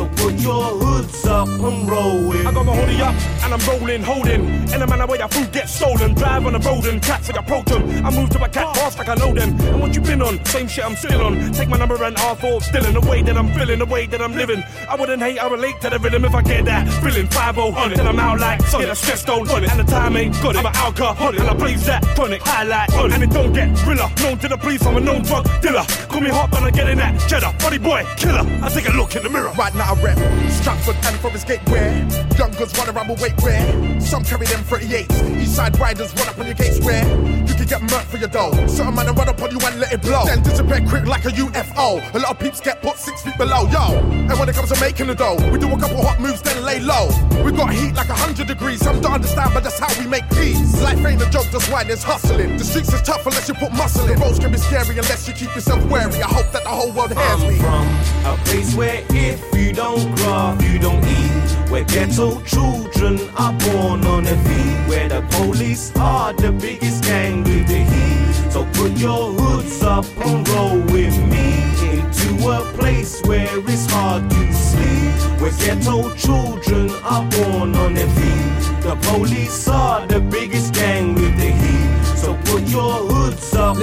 So 0.05 0.23
put 0.23 0.39
your 0.39 0.63
hoods 0.63 1.25
up 1.25 1.47
and 1.47 1.89
roll 1.89 2.27
with 2.27 2.45
I 2.45 2.53
got 2.53 2.65
my 2.65 2.73
me. 2.73 2.97
rollie 2.97 2.99
up 2.99 3.15
and 3.43 3.53
I'm 3.53 3.69
rolling, 3.69 4.03
holding. 4.03 4.45
In 4.73 4.81
a 4.81 4.87
manner 4.87 5.07
where 5.07 5.19
your 5.19 5.27
food 5.29 5.51
gets 5.51 5.73
stolen. 5.73 6.13
Drive 6.13 6.45
on 6.45 6.53
the 6.53 6.59
road 6.59 6.85
and 6.85 7.01
cats 7.01 7.27
like 7.27 7.39
approach 7.39 7.65
them. 7.65 8.05
I 8.05 8.11
move 8.11 8.29
to 8.31 8.43
a 8.43 8.49
cat 8.49 8.75
fast 8.75 8.97
like 8.97 9.09
I 9.09 9.15
know 9.15 9.33
them. 9.33 9.59
And 9.61 9.81
what 9.81 9.95
you 9.95 10.01
been 10.01 10.21
on? 10.21 10.43
Same 10.45 10.67
shit 10.67 10.85
I'm 10.85 10.95
still 10.95 11.21
on. 11.21 11.51
Take 11.53 11.69
my 11.69 11.77
number 11.77 12.01
and 12.03 12.15
R4 12.15 12.61
still 12.61 12.85
in 12.85 12.93
the 12.93 13.01
way 13.01 13.21
that 13.23 13.37
I'm 13.37 13.51
feeling, 13.53 13.79
the 13.79 13.85
way 13.85 14.05
that 14.07 14.21
I'm 14.21 14.33
living. 14.33 14.63
I 14.89 14.95
wouldn't 14.95 15.21
hate, 15.21 15.39
I 15.39 15.47
relate 15.47 15.81
to 15.81 15.89
the 15.89 15.99
rhythm 15.99 16.25
if 16.25 16.35
I 16.35 16.41
get 16.41 16.65
that 16.65 16.87
feeling 17.01 17.27
5 17.27 17.57
on 17.57 17.91
it. 17.91 17.97
Then 17.97 18.07
I'm 18.07 18.19
out 18.19 18.39
like 18.39 18.61
Sonic, 18.63 18.89
a 18.89 18.95
stress 18.95 19.23
don't 19.23 19.49
on 19.49 19.63
it. 19.63 19.71
And 19.71 19.79
the 19.79 19.91
time 19.91 20.17
ain't 20.17 20.33
got 20.41 20.55
it. 20.55 20.59
I'm 20.59 20.65
an 20.65 20.75
alcoholic 20.75 21.39
and 21.39 21.49
I 21.49 21.53
blaze 21.53 21.85
that 21.85 22.03
tonic 22.15 22.41
highlight 22.43 22.93
on 22.93 23.11
it. 23.11 23.13
And 23.13 23.23
it 23.23 23.31
don't 23.31 23.53
get 23.53 23.69
realer. 23.87 24.09
Known 24.21 24.37
to 24.39 24.47
the 24.49 24.57
police, 24.57 24.85
I'm 24.85 24.97
a 24.97 24.99
known 24.99 25.23
drug 25.23 25.45
dealer. 25.61 25.85
Call 26.09 26.21
me 26.21 26.29
hot, 26.29 26.51
but 26.51 26.63
I 26.63 26.71
get 26.71 26.89
in 26.89 26.97
that 26.97 27.17
cheddar. 27.29 27.53
Body 27.59 27.77
boy, 27.77 28.05
killer. 28.17 28.45
I 28.61 28.69
take 28.69 28.87
a 28.87 28.91
look 28.91 29.15
in 29.15 29.23
the 29.23 29.29
mirror. 29.29 29.51
Right 29.57 29.73
now 29.73 29.94
I 29.95 30.01
rep. 30.01 30.17
Stratford 30.51 30.95
and 31.05 31.15
Forest 31.19 31.47
Gate 31.47 31.69
where 31.69 31.91
Young 32.37 32.51
girls 32.51 32.77
run 32.77 32.89
around 32.89 33.07
with 33.09 33.21
weight 33.21 33.39
where 33.41 34.01
Some 34.01 34.23
carry 34.23 34.45
them 34.47 34.61
38s 34.63 35.41
East 35.41 35.55
side 35.55 35.77
riders 35.79 36.13
run 36.15 36.27
up 36.27 36.39
on 36.39 36.45
your 36.45 36.55
gates 36.55 36.79
where 36.79 37.03
You 37.45 37.53
can 37.53 37.65
get 37.65 37.81
murked 37.81 38.05
for 38.05 38.17
your 38.17 38.29
dough. 38.29 38.51
Certain 38.67 38.93
man 38.95 39.13
run 39.13 39.29
up 39.29 39.41
on 39.41 39.51
you 39.51 39.59
and 39.65 39.79
let 39.79 39.93
it 39.93 40.01
blow. 40.01 40.25
Then 40.25 40.41
disappear 40.43 40.81
quick 40.87 41.05
like 41.05 41.25
a 41.25 41.29
UFO 41.29 42.01
A 42.13 42.19
lot 42.19 42.31
of 42.31 42.39
peeps 42.39 42.59
get 42.61 42.81
put 42.81 42.97
six 42.97 43.21
feet 43.21 43.37
below. 43.37 43.67
Yo, 43.69 43.99
and 43.99 44.39
when 44.39 44.49
it 44.49 44.55
comes 44.55 44.71
to 44.71 44.79
making 44.79 45.07
the 45.07 45.15
dough 45.15 45.37
We 45.51 45.59
do 45.59 45.71
a 45.71 45.79
couple 45.79 46.01
hot 46.03 46.19
moves 46.19 46.41
then 46.41 46.63
lay 46.63 46.79
low. 46.79 47.09
We 47.43 47.51
got 47.51 47.73
heat 47.73 47.93
like 47.93 48.09
a 48.09 48.15
hundred 48.15 48.47
degrees. 48.47 48.81
Some 48.81 49.01
don't 49.01 49.13
understand 49.13 49.51
but 49.53 49.63
that's 49.63 49.79
how 49.79 49.91
we 50.01 50.07
make 50.07 50.27
peace. 50.31 50.81
Life 50.81 51.03
ain't 51.05 51.21
a 51.21 51.29
joke 51.29 51.47
that's 51.51 51.69
why 51.69 51.83
there's 51.83 52.03
hustling. 52.03 52.57
The 52.57 52.63
streets 52.63 52.93
is 52.93 53.01
tough 53.01 53.25
unless 53.25 53.47
you 53.47 53.53
put 53.55 53.71
muscle 53.73 54.07
in. 54.09 54.19
The 54.19 54.25
roads 54.25 54.39
can 54.39 54.51
be 54.51 54.57
scary 54.57 54.97
unless 54.97 55.27
you 55.27 55.33
keep 55.33 55.53
yourself 55.55 55.83
wary. 55.85 56.21
I 56.21 56.27
hope 56.27 56.51
that 56.53 56.63
the 56.63 56.69
whole 56.69 56.91
world 56.91 57.13
hears 57.13 57.43
I'm 57.43 57.49
me. 57.49 57.59
from 57.59 58.33
a 58.33 58.37
place 58.45 58.75
where 58.75 59.03
if 59.09 59.39
you 59.55 59.73
don't 59.73 59.84
grow, 59.93 60.57
you 60.61 60.79
don't 60.79 61.03
eat. 61.05 61.69
Where 61.69 61.83
ghetto 61.83 62.41
children 62.41 63.19
are 63.37 63.53
born 63.53 64.05
on 64.05 64.23
their 64.23 64.37
feet. 64.45 64.77
Where 64.89 65.07
the 65.09 65.21
police 65.37 65.91
are 65.95 66.33
the 66.33 66.51
biggest 66.51 67.03
gang 67.03 67.43
with 67.43 67.67
the 67.67 67.81
heat. 67.91 68.51
So 68.51 68.65
put 68.73 68.97
your 68.97 69.33
hoods 69.33 69.83
up 69.83 70.05
and 70.25 70.47
roll 70.49 70.79
with 70.93 71.17
me 71.31 71.47
into 71.91 72.49
a 72.49 72.61
place 72.77 73.21
where 73.25 73.59
it's 73.59 73.85
hard 73.91 74.29
to 74.29 74.53
sleep. 74.53 75.41
Where 75.41 75.51
ghetto 75.51 76.13
children 76.15 76.89
are 77.03 77.25
born 77.29 77.75
on 77.75 77.93
their 77.93 78.09
feet. 78.09 78.81
The 78.81 78.95
police 79.11 79.67
are 79.67 80.05
the 80.07 80.19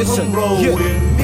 Listen, 0.03 0.33
yeah, 0.33 0.75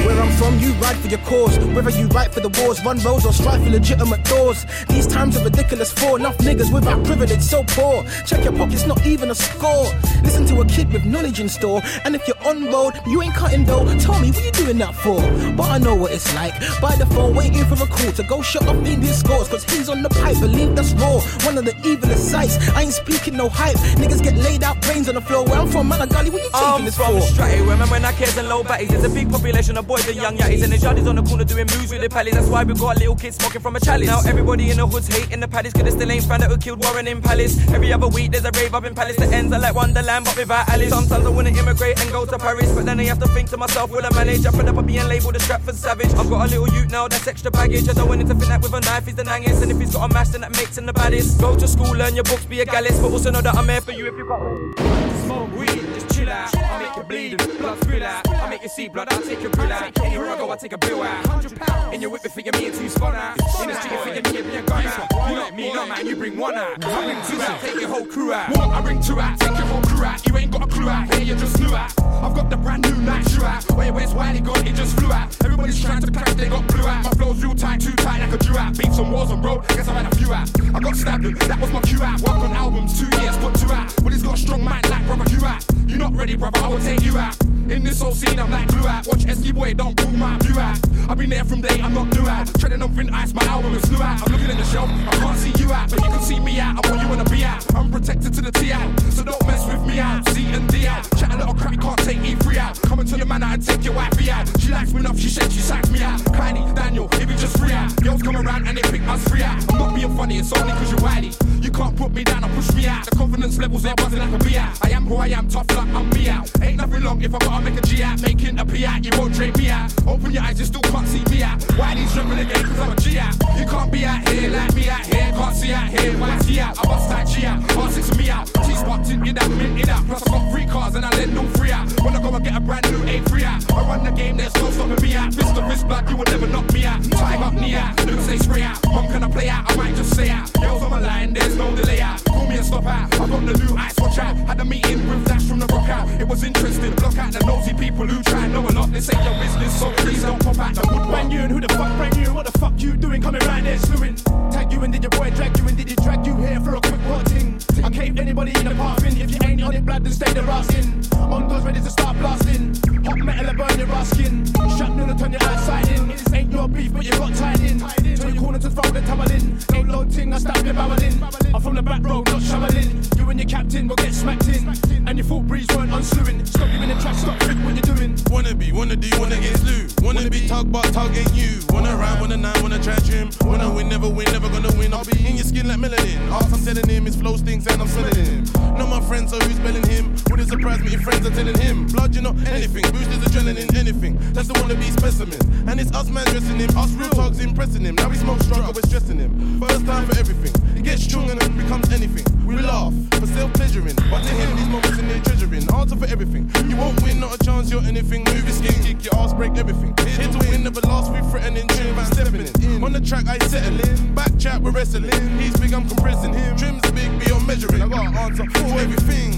where 0.05 0.17
I'm 0.17 0.31
from, 0.37 0.57
you 0.59 0.71
ride 0.75 0.95
for 0.95 1.09
your 1.09 1.19
cause. 1.19 1.59
Whether 1.75 1.89
you 1.89 2.07
fight 2.07 2.33
for 2.33 2.39
the 2.39 2.47
wars, 2.61 2.81
run 2.85 2.97
roads, 2.99 3.25
or 3.25 3.33
strive 3.33 3.61
for 3.61 3.69
legitimate 3.69 4.23
doors. 4.23 4.65
These 4.87 5.05
times 5.05 5.35
are 5.35 5.43
ridiculous 5.43 5.91
for 5.91 6.17
enough 6.17 6.37
niggas 6.37 6.71
without 6.71 7.03
privilege, 7.03 7.41
so 7.41 7.61
poor. 7.67 8.05
Check 8.25 8.45
your 8.45 8.53
pockets, 8.53 8.85
not 8.85 9.05
even 9.05 9.31
a 9.31 9.35
score. 9.35 9.91
Listen 10.23 10.45
to 10.45 10.61
a 10.61 10.65
kid 10.65 10.93
with 10.93 11.03
knowledge 11.03 11.41
in 11.41 11.49
store. 11.49 11.81
And 12.05 12.15
if 12.15 12.25
you're 12.25 12.41
on 12.47 12.67
road, 12.67 12.93
you 13.05 13.21
ain't 13.21 13.33
cutting 13.33 13.65
dough. 13.65 13.83
Tell 13.99 14.17
me, 14.21 14.31
what 14.31 14.45
you 14.45 14.51
doing 14.53 14.77
that 14.77 14.95
for? 14.95 15.19
But 15.57 15.71
I 15.71 15.77
know 15.77 15.95
what 15.95 16.13
it's 16.13 16.33
like. 16.33 16.53
By 16.79 16.95
the 16.95 17.05
phone, 17.07 17.35
waiting 17.35 17.65
for 17.65 17.83
a 17.83 17.87
call 17.87 18.13
to 18.13 18.23
go 18.23 18.41
shut 18.41 18.65
up 18.65 18.77
in 18.77 19.01
his 19.01 19.19
scores. 19.19 19.49
Cause 19.49 19.65
he's 19.65 19.89
on 19.89 20.03
the 20.03 20.09
pipe, 20.09 20.39
believe 20.39 20.73
that's 20.77 20.93
raw. 20.93 21.19
One 21.43 21.57
of 21.57 21.65
the 21.65 21.73
evilest 21.83 22.31
sights. 22.31 22.55
I 22.69 22.83
ain't 22.83 22.93
speaking 22.93 23.35
no 23.35 23.49
hype. 23.49 23.75
Niggas 23.99 24.23
get 24.23 24.37
laid 24.37 24.63
out 24.63 24.81
brains 24.83 25.09
on 25.09 25.15
the 25.15 25.21
floor. 25.21 25.43
Where 25.43 25.59
I'm 25.59 25.67
from, 25.67 25.89
man, 25.89 26.07
Gully, 26.07 26.29
what 26.29 26.41
you 26.43 26.49
taking 26.49 26.67
I'm 26.67 26.85
this 26.85 26.95
from 26.95 27.19
for? 27.19 27.27
Stratty, 27.27 27.67
where 27.67 27.75
man 27.75 27.89
when 27.89 28.05
I 28.05 28.13
cares 28.13 28.37
and 28.37 28.47
low 28.47 28.63
batties. 28.69 28.89
There's 28.89 29.03
a 29.03 29.09
big 29.09 29.31
population 29.31 29.77
of 29.77 29.87
boys 29.87 30.07
and 30.07 30.15
young 30.15 30.37
yatties, 30.37 30.63
and 30.63 30.71
the 30.71 30.77
shawties 30.77 31.07
on 31.09 31.15
the 31.15 31.23
corner 31.23 31.43
doing 31.43 31.65
moves 31.73 31.91
with 31.91 32.01
the 32.01 32.09
pallies. 32.09 32.33
That's 32.33 32.47
why 32.47 32.63
we 32.63 32.75
got 32.75 32.95
a 32.95 32.99
little 32.99 33.15
kids 33.15 33.37
smoking 33.37 33.61
from 33.61 33.75
a 33.75 33.79
chalice. 33.79 34.07
Now 34.07 34.21
everybody 34.27 34.69
in 34.69 34.77
the 34.77 34.85
hoods 34.85 35.07
hating 35.07 35.39
the 35.39 35.47
paddies, 35.47 35.73
cause 35.73 35.83
they 35.83 35.91
still 35.91 36.11
ain't 36.11 36.23
found 36.23 36.43
out 36.43 36.51
who 36.51 36.57
killed 36.57 36.83
Warren 36.83 37.07
in 37.07 37.21
Palace. 37.21 37.57
Every 37.73 37.91
other 37.91 38.07
week 38.07 38.31
there's 38.31 38.45
a 38.45 38.51
rave 38.53 38.75
up 38.75 38.85
in 38.85 38.93
Palace 38.93 39.17
that 39.17 39.33
ends 39.33 39.51
are 39.51 39.59
like 39.59 39.73
Wonderland, 39.73 40.25
but 40.25 40.37
without 40.37 40.69
Alice. 40.69 40.89
Sometimes 40.89 41.25
I 41.25 41.29
wanna 41.29 41.49
immigrate 41.49 41.99
and 41.99 42.11
go 42.11 42.25
to 42.25 42.37
Paris, 42.37 42.71
but 42.71 42.85
then 42.85 42.99
I 42.99 43.05
have 43.05 43.19
to 43.19 43.27
think 43.29 43.49
to 43.49 43.57
myself, 43.57 43.89
will 43.89 44.05
I 44.05 44.09
manage? 44.13 44.45
I 44.45 44.51
fed 44.51 44.67
up 44.67 44.77
of 44.77 44.85
being 44.85 45.07
labelled 45.07 45.35
a 45.35 45.39
Stratford 45.39 45.75
savage. 45.75 46.13
I've 46.13 46.29
got 46.29 46.47
a 46.47 46.49
little 46.49 46.69
youth 46.69 46.91
now, 46.91 47.07
that's 47.07 47.27
extra 47.27 47.49
baggage. 47.49 47.89
I 47.89 47.93
don't 47.93 48.07
want 48.07 48.21
him 48.21 48.27
to 48.29 48.35
think 48.35 48.49
that 48.49 48.61
with 48.61 48.73
a 48.73 48.81
knife 48.81 49.05
he's 49.05 49.15
the 49.15 49.23
nangest, 49.23 49.63
and 49.63 49.71
if 49.71 49.79
he's 49.79 49.93
got 49.93 50.09
a 50.09 50.13
mash, 50.13 50.29
then 50.29 50.41
that 50.41 50.51
makes 50.51 50.77
him 50.77 50.85
the 50.85 50.93
baddest. 50.93 51.39
Go 51.39 51.57
to 51.57 51.67
school, 51.67 51.91
learn 51.95 52.13
your 52.13 52.23
books, 52.23 52.45
be 52.45 52.61
a 52.61 52.65
gallus, 52.65 52.99
but 52.99 53.11
also 53.11 53.31
know 53.31 53.41
that 53.41 53.55
I'm 53.55 53.67
here 53.67 53.81
for 53.81 53.93
you 53.93 54.05
if 54.05 54.17
you 54.17 54.27
got 54.27 55.18
Smoke 55.29 55.57
weed, 55.59 55.69
just 55.93 56.09
chill 56.09 56.27
out. 56.27 56.55
I'll 56.57 56.79
make 56.79 56.95
you 56.97 57.03
bleed 57.03 57.39
and 57.39 57.57
blood 57.59 57.83
spill 57.83 58.03
out. 58.03 58.27
I'll 58.29 58.49
make 58.49 58.63
you 58.63 58.69
see 58.69 58.87
blood, 58.87 59.09
I'll 59.11 59.21
take 59.21 59.43
your 59.43 59.51
grill 59.51 59.71
out. 59.71 59.99
Anywhere 60.03 60.31
I 60.31 60.37
go, 60.37 60.49
I 60.49 60.55
take 60.55 60.73
a 60.73 60.77
bill 60.79 61.03
out. 61.03 61.23
Hundred 61.27 61.55
pound 61.55 61.93
in 61.93 62.01
your 62.01 62.09
whip, 62.09 62.23
figure 62.23 62.51
me 62.53 62.65
and 62.65 62.75
two 62.75 62.89
spun 62.89 63.13
out. 63.13 63.37
In 63.61 63.67
the 63.67 63.79
street, 63.79 63.91
you 63.91 63.99
figure 63.99 64.33
me 64.33 64.39
and 64.39 64.49
be 64.49 64.57
a 64.57 64.63
gun 64.63 64.87
out. 64.87 65.29
You 65.29 65.35
not 65.35 65.55
me, 65.55 65.71
no 65.71 65.85
man, 65.85 66.07
you 66.07 66.15
bring 66.15 66.35
one 66.35 66.55
out. 66.55 66.83
I 66.83 67.05
bring 67.05 67.21
two 67.29 67.43
out, 67.43 67.61
take 67.61 67.79
your 67.79 67.89
whole 67.89 68.07
crew 68.07 68.33
out. 68.33 68.57
What? 68.57 68.69
I 68.69 68.81
bring 68.81 69.03
two 69.03 69.19
out, 69.19 69.39
take 69.39 69.55
your 69.55 69.67
whole 69.67 69.83
crew 69.83 70.03
out. 70.03 70.27
You 70.27 70.35
ain't 70.35 70.49
got 70.49 70.63
a 70.63 70.67
clue 70.67 70.89
out, 70.89 71.13
here 71.13 71.23
you 71.23 71.35
just 71.35 71.55
flew 71.57 71.75
out. 71.75 71.93
I've 72.23 72.33
got 72.33 72.49
the 72.49 72.57
brand 72.57 72.89
new 72.89 72.97
night 72.97 73.29
shoe 73.29 73.43
out. 73.43 73.69
Wait, 73.73 73.91
where's 73.91 74.15
Wiley 74.15 74.41
gone? 74.41 74.65
It 74.65 74.73
just 74.73 74.97
flew 74.97 75.11
out. 75.11 75.29
Everybody's 75.45 75.79
trying 75.79 76.01
to 76.01 76.11
crash, 76.11 76.33
they 76.33 76.49
got 76.49 76.65
blew 76.69 76.87
out. 76.87 77.03
My 77.03 77.11
flow's 77.11 77.43
real 77.43 77.53
tight, 77.53 77.81
too 77.81 77.93
tight 77.97 78.19
like 78.19 78.33
a 78.33 78.43
drew 78.43 78.57
out. 78.57 78.75
Beat 78.75 78.93
some 78.93 79.11
wars 79.11 79.29
on 79.29 79.43
road, 79.43 79.67
guess 79.67 79.87
I 79.87 79.93
had 79.93 80.11
a 80.11 80.15
few 80.15 80.33
out. 80.33 80.49
I 80.73 80.79
got 80.79 80.95
stabbed, 80.95 81.23
that 81.23 81.59
was 81.61 81.71
my 81.71 81.81
cue 81.81 82.01
out. 82.01 82.19
Work 82.21 82.37
on 82.37 82.51
albums, 82.53 82.99
two 82.99 83.21
years, 83.21 83.37
put 83.37 83.53
two 83.53 83.71
out. 83.71 83.93
But 84.03 84.13
he's 84.13 84.23
got 84.23 84.33
a 84.33 84.37
strong 84.37 84.63
mind 84.63 84.89
like 84.89 85.07
Hugh 85.25 85.45
out. 85.45 85.65
You 85.87 85.97
not 85.97 86.13
ready, 86.15 86.35
brother, 86.35 86.59
I 86.59 86.67
will 86.67 86.79
take 86.79 87.03
you 87.03 87.17
out. 87.17 87.35
In 87.69 87.83
this 87.83 88.01
whole 88.01 88.13
scene, 88.13 88.39
I'm 88.39 88.49
like 88.49 88.67
glue 88.67 88.87
out. 88.87 89.05
Watch 89.07 89.25
Eskiboy, 89.25 89.77
don't 89.77 89.95
pull 89.95 90.11
my 90.11 90.37
view 90.39 90.59
out. 90.59 90.79
I've 91.07 91.17
been 91.17 91.29
there 91.29 91.43
from 91.43 91.61
day, 91.61 91.81
I'm 91.81 91.93
not 91.93 92.13
new 92.15 92.27
out. 92.27 92.47
Treading 92.59 92.81
on 92.81 92.93
thin 92.95 93.09
ice, 93.11 93.33
my 93.33 93.43
album 93.45 93.75
is 93.75 93.89
new 93.91 94.01
out. 94.01 94.21
I'm 94.25 94.31
looking 94.31 94.49
at 94.49 94.57
the 94.57 94.63
shelf, 94.65 94.89
I 94.89 95.15
can't 95.17 95.37
see 95.37 95.53
you 95.63 95.71
out, 95.71 95.89
but 95.89 96.01
you 96.01 96.09
can 96.09 96.21
see 96.21 96.39
me 96.39 96.59
out. 96.59 96.85
I 96.85 96.89
want 96.89 97.01
you 97.01 97.09
wanna 97.09 97.29
be 97.29 97.43
out. 97.43 97.75
I'm 97.75 97.91
protected 97.91 98.33
to 98.33 98.41
the 98.41 98.51
T 98.51 98.71
out, 98.71 98.99
so 99.11 99.23
don't 99.23 99.45
mess 99.45 99.65
with 99.67 99.85
me 99.85 99.99
out. 99.99 100.27
C 100.29 100.45
and 100.45 100.67
D 100.69 100.87
out. 100.87 101.03
Chat 101.17 101.33
a 101.33 101.37
little 101.37 101.53
crap, 101.53 101.73
you 101.73 101.79
can't 101.79 101.99
take 101.99 102.17
E3 102.17 102.57
out. 102.57 102.81
Come 102.81 102.99
into 102.99 103.17
your 103.17 103.27
man 103.27 103.43
out 103.43 103.53
and 103.53 103.65
take 103.65 103.83
your 103.83 103.93
wifey 103.93 104.31
out. 104.31 104.47
She 104.59 104.71
likes 104.71 104.93
me 104.93 104.99
enough, 105.01 105.19
she 105.19 105.29
said 105.29 105.51
she 105.51 105.59
sacked 105.59 105.91
me 105.91 106.01
out. 106.01 106.19
Kleiny, 106.33 106.73
Daniel, 106.75 107.07
if 107.13 107.29
you 107.29 107.37
just 107.37 107.57
free 107.57 107.71
out. 107.71 107.95
Girls 108.03 108.21
come 108.21 108.37
around 108.37 108.67
and 108.67 108.77
they 108.77 108.81
pick 108.89 109.07
us 109.07 109.27
free 109.27 109.43
out. 109.43 109.57
I'm 109.71 109.79
not 109.79 109.95
being 109.95 110.15
funny, 110.15 110.37
it's 110.37 110.53
only 110.53 110.73
cause 110.73 110.91
you're 110.91 111.01
wily. 111.01 111.31
You 111.61 111.71
can't 111.71 111.95
put 111.95 112.11
me 112.13 112.23
down 112.23 112.43
or 112.43 112.49
push 112.49 112.73
me 112.73 112.87
out. 112.87 113.05
The 113.05 113.15
confidence 113.15 113.57
levels 113.57 113.85
ain't 113.85 113.97
buzzing 113.97 114.19
like 114.19 114.33
a 114.33 114.43
be 114.43 114.57
out. 114.57 114.77
I 114.85 114.91
am 114.91 115.08
who 115.09 115.15
I 115.17 115.27
am, 115.29 115.47
tough 115.49 115.69
luck, 115.75 115.87
I'm 115.89 116.09
me 116.11 116.29
out. 116.29 116.47
Ain't 116.61 116.77
nothing 116.77 117.03
long 117.03 117.21
if 117.21 117.33
I 117.33 117.39
gotta 117.39 117.65
make 117.65 117.77
a 117.77 117.81
G 117.81 118.03
out. 118.03 118.21
Making 118.21 118.59
a 118.59 118.65
P 118.65 118.85
out, 118.85 119.03
you 119.03 119.11
won't 119.17 119.35
trade 119.35 119.57
me 119.57 119.69
out. 119.69 119.91
Open 120.07 120.31
your 120.31 120.43
eyes, 120.43 120.59
you 120.59 120.65
still 120.65 120.81
can't 120.81 121.07
see 121.07 121.23
me 121.31 121.41
out. 121.41 121.57
Wiley's 121.77 122.13
jumping 122.13 122.39
again 122.39 122.63
cause 122.63 122.79
I'm 122.79 122.91
a 122.91 122.95
G 122.95 123.17
out. 123.17 123.35
You 123.57 123.65
can't 123.65 123.91
be 123.91 124.05
out 124.05 124.29
here 124.29 124.51
like 124.51 124.73
me 124.75 124.89
out 124.89 125.05
here. 125.05 125.31
Can't 125.33 125.55
see 125.55 125.73
out 125.73 125.89
here, 125.89 126.17
why 126.17 126.37
see 126.39 126.59
out? 126.59 126.77
I 126.79 126.83
bust 126.83 127.09
that 127.09 127.27
G 127.27 127.45
out. 127.45 127.67
Pass 127.69 127.95
six 127.95 128.15
me 128.17 128.29
out. 128.29 128.45
T 128.45 128.75
spot 128.75 129.09
in 129.09 129.35
that, 129.35 129.49
mint 129.49 129.81
in 129.81 129.89
out. 129.89 130.05
Plus 130.05 130.21
I 130.27 130.31
got 130.31 130.51
three 130.51 130.65
cars 130.65 130.95
and 130.95 131.03
I 131.03 131.09
lend 131.17 131.35
them 131.35 131.47
free 131.53 131.71
out. 131.71 131.89
I 132.01 132.21
go 132.21 132.35
and 132.35 132.43
get 132.43 132.55
a 132.55 132.59
brand 132.59 132.91
new 132.91 132.99
A3 132.99 133.43
out. 133.43 133.71
I 133.73 133.81
run 133.87 134.03
the 134.03 134.11
game, 134.11 134.37
there's 134.37 134.53
no 134.55 134.69
stopping 134.69 135.01
me 135.01 135.15
out. 135.15 135.33
Fist 135.33 135.55
to 135.55 135.67
fist 135.69 135.87
blood, 135.87 136.09
you 136.09 136.17
will 136.17 136.25
never 136.25 136.47
knock 136.47 136.71
me 136.73 136.85
out. 136.85 137.03
Time 137.03 137.43
up 137.43 137.53
knee 137.53 137.75
out. 137.75 138.05
Luke 138.05 138.19
say 138.19 138.37
spray 138.37 138.63
out. 138.63 138.77
Mom, 138.87 139.07
can 139.07 139.23
I 139.23 139.31
play 139.31 139.49
out? 139.49 139.71
I 139.71 139.75
might 139.75 139.95
just 139.95 140.15
say 140.15 140.29
out. 140.29 140.51
Girls 140.53 140.83
on 140.83 140.91
my 140.91 140.99
line, 140.99 141.33
there's 141.33 141.55
no 141.55 141.73
delay 141.75 142.01
out. 142.01 142.23
Call 142.25 142.45
me 142.47 142.57
and 142.57 142.65
stop 142.65 142.85
out. 142.85 143.13
I 143.13 143.27
got 143.27 143.45
the 143.45 143.53
new 143.57 143.75
ice, 143.77 143.95
watch 143.99 144.17
out. 144.19 144.35
Had 144.35 144.59
a 144.59 144.65
meeting 144.65 144.98
with 145.07 145.25
Dash 145.25 145.43
from 145.43 145.59
the 145.59 145.67
Roc 145.67 145.89
out. 145.89 146.09
It 146.19 146.27
was 146.27 146.43
interesting. 146.43 146.93
Block 146.95 147.17
out 147.17 147.31
the 147.31 147.39
nosy 147.45 147.73
people 147.73 148.07
who 148.07 148.21
try 148.23 148.45
and 148.45 148.53
know 148.53 148.67
a 148.67 148.71
lot. 148.71 148.91
This 148.91 149.13
ain't 149.13 149.23
your 149.23 149.37
business, 149.39 149.79
so 149.79 149.91
please 149.97 150.23
don't 150.23 150.43
pop 150.43 150.57
out 150.59 150.75
the 150.75 150.87
woodwork. 150.87 151.09
Brand 151.09 151.33
you 151.33 151.39
and 151.39 151.51
who 151.51 151.59
the 151.61 151.69
fuck 151.69 151.95
brand 151.97 152.17
you? 152.17 152.33
What 152.33 152.45
the 152.45 152.57
fuck 152.59 152.73
you 152.77 152.95
doing 152.97 153.21
coming 153.21 153.41
round 153.41 153.65
there 153.65 153.77
slewing? 153.77 154.15
Tag 154.51 154.71
you 154.71 154.81
and 154.81 154.93
did 154.93 155.03
your 155.03 155.11
boy 155.11 155.29
drag 155.31 155.57
you 155.57 155.67
and 155.67 155.77
did 155.77 155.89
he 155.89 155.95
drag 155.95 156.25
you 156.25 156.35
here 156.37 156.59
for 156.59 156.75
a 156.75 156.81
quick 156.81 157.01
watching? 157.07 157.59
I 157.83 157.89
cave 157.89 158.19
anybody 158.19 158.51
in 158.59 158.65
the 158.65 158.75
parking. 158.75 159.17
If 159.17 159.31
you 159.31 159.39
ain't 159.43 159.61
on 159.63 159.73
it, 159.73 159.85
blood, 159.85 160.03
then 160.03 160.13
stay 160.13 160.33
the 160.33 160.41
raskin. 160.41 160.87
On 161.31 161.47
doors 161.47 161.63
ready 161.63 161.79
to 161.79 161.89
start 161.89 162.17
blasting. 162.17 162.75
Hot 163.05 163.17
metal 163.17 163.49
and 163.49 163.57
burn 163.57 163.79
your 163.79 163.87
raskin. 163.87 164.45
Shrapnel 164.77 165.07
to 165.07 165.15
turn 165.15 165.31
your 165.31 165.43
outside 165.43 165.87
in. 165.89 166.07
This 166.09 166.33
ain't 166.33 166.51
your 166.51 166.67
beef, 166.67 166.93
but 166.93 167.05
you 167.05 167.11
got 167.11 167.33
tied 167.35 167.59
in. 167.61 167.79
Turn 167.79 168.33
your 168.33 168.43
corner 168.43 168.59
to 168.59 168.69
throw 168.69 168.91
the 168.91 169.01
towel 169.01 169.31
in. 169.31 169.57
Ain't 169.73 169.89
low 169.89 170.05
ting, 170.05 170.33
I 170.33 170.39
stab 170.39 170.65
your 170.65 170.73
barrel 170.73 171.01
in. 171.01 171.23
I'm 171.53 171.61
from 171.61 171.75
the 171.75 171.83
back 171.83 172.03
row, 172.03 172.21
not 172.21 172.41
shoveling. 172.41 173.03
You 173.17 173.29
and 173.29 173.39
your 173.39 173.49
captain 173.49 173.87
will 173.87 173.95
get 173.95 174.13
smacked 174.13 174.47
in. 174.47 174.88
And 174.91 175.17
your 175.17 175.25
full 175.25 175.41
breeze 175.41 175.67
weren't 175.75 175.91
unslewing. 175.91 176.45
Stop 176.47 176.67
you 176.69 176.81
in 176.81 176.89
the 176.89 177.01
track, 177.01 177.15
stop 177.15 177.39
quick 177.39 177.57
what 177.57 177.73
you're 177.73 177.95
doing. 177.95 178.15
Wanna 178.29 178.55
be, 178.55 178.71
wanna 178.71 178.95
do, 178.95 179.09
wanna 179.19 179.39
get 179.39 179.57
slew. 179.57 179.87
Wanna 180.01 180.29
be 180.29 180.47
tug, 180.47 180.71
but 180.71 180.85
tug 180.93 181.15
ain't 181.15 181.33
you. 181.33 181.59
Wanna 181.69 181.95
rhyme, 181.95 182.19
wanna 182.19 182.37
nine, 182.37 182.61
wanna 182.61 182.81
try 182.81 182.95
trim. 182.97 183.29
Wanna 183.41 183.71
win, 183.73 183.89
never 183.89 184.09
win, 184.09 184.25
never 184.31 184.49
gonna 184.49 184.71
win. 184.77 184.93
I'll 184.93 185.05
be 185.05 185.17
in 185.25 185.35
your 185.35 185.45
skin 185.45 185.67
like 185.67 185.77
melanin. 185.79 186.19
Ask 186.31 186.53
I'm 186.53 186.63
telling 186.63 186.87
him, 186.87 187.05
his 187.05 187.15
flow 187.15 187.37
stinks 187.37 187.67
and 187.67 187.81
I'm 187.81 187.87
smelling 187.87 188.25
him. 188.25 188.43
Not 188.77 188.89
my 188.89 189.01
friends, 189.01 189.31
so 189.31 189.39
who's 189.39 189.55
spelling 189.55 189.85
him? 189.87 190.15
Would 190.29 190.39
it 190.39 190.47
surprise 190.47 190.79
me 190.79 190.93
if 190.93 191.01
friends 191.01 191.25
are 191.25 191.31
telling 191.31 191.57
him? 191.57 191.87
Blood, 191.87 192.13
you're 192.13 192.23
not 192.23 192.35
anything. 192.47 192.83
Boosters 192.91 193.23
adrenaline, 193.25 193.75
anything. 193.75 194.17
That's 194.33 194.47
the 194.47 194.59
wanna 194.61 194.75
be 194.75 194.89
specimen. 194.91 195.39
And 195.67 195.79
it's 195.79 195.91
us 195.91 196.09
man 196.09 196.25
dressing 196.25 196.57
him. 196.57 196.69
Us 196.77 196.91
real 196.93 197.09
talks 197.09 197.39
impressing 197.39 197.81
him. 197.81 197.95
Now 197.95 198.09
we 198.09 198.15
smoke 198.15 198.41
struggle, 198.41 198.73
we're 198.73 198.81
stressing 198.81 199.19
him. 199.19 199.59
First 199.59 199.85
time 199.85 200.07
for 200.07 200.17
everything. 200.17 200.53
It 200.77 200.83
gets 200.83 201.03
strong 201.03 201.29
and 201.29 201.39
then 201.39 201.57
becomes 201.57 201.91
anything. 201.91 202.25
We 202.45 202.55
laugh 202.57 202.93
for 203.19 203.27
self 203.27 203.53
pleasuring. 203.53 203.95
But 204.09 204.23
to 204.23 204.33
him, 204.33 204.57
these 204.69 204.81
moments 204.81 204.99
in 204.99 205.07
there 205.07 205.21
treasuring. 205.21 205.73
Answer 205.73 205.95
for 205.95 206.05
everything. 206.05 206.49
You 206.69 206.77
won't 206.77 207.01
win, 207.01 207.19
not 207.19 207.35
a 207.35 207.43
chance, 207.43 207.71
you're 207.71 207.83
anything. 207.83 208.23
Move 208.25 208.43
your 208.43 208.53
skin, 208.53 208.83
kick 208.83 209.03
your 209.05 209.15
ass, 209.15 209.33
break 209.33 209.57
everything. 209.57 209.93
Here 210.05 210.27
to 210.27 210.39
win, 210.49 210.63
never 210.63 210.81
last, 210.81 211.11
we 211.11 211.19
threatening. 211.31 211.67
Trim, 211.67 211.97
I'm 211.97 212.05
stepping 212.05 212.41
in. 212.41 212.83
On 212.83 212.93
the 212.93 213.01
track, 213.01 213.27
I 213.27 213.37
settle 213.47 213.79
in. 213.79 214.15
Back 214.15 214.31
chat, 214.37 214.61
we're 214.61 214.71
wrestling. 214.71 215.11
He's 215.39 215.55
big, 215.57 215.73
I'm 215.73 215.87
compressing 215.87 216.33
him. 216.33 216.57
Trim's 216.57 216.81
big, 216.91 217.09
beyond 217.19 217.47
measure. 217.47 217.67
measuring. 217.71 217.81
I 217.81 217.87
got 217.87 218.07
an 218.07 218.17
answer 218.17 218.45
for 218.49 218.79
everything. 218.79 219.31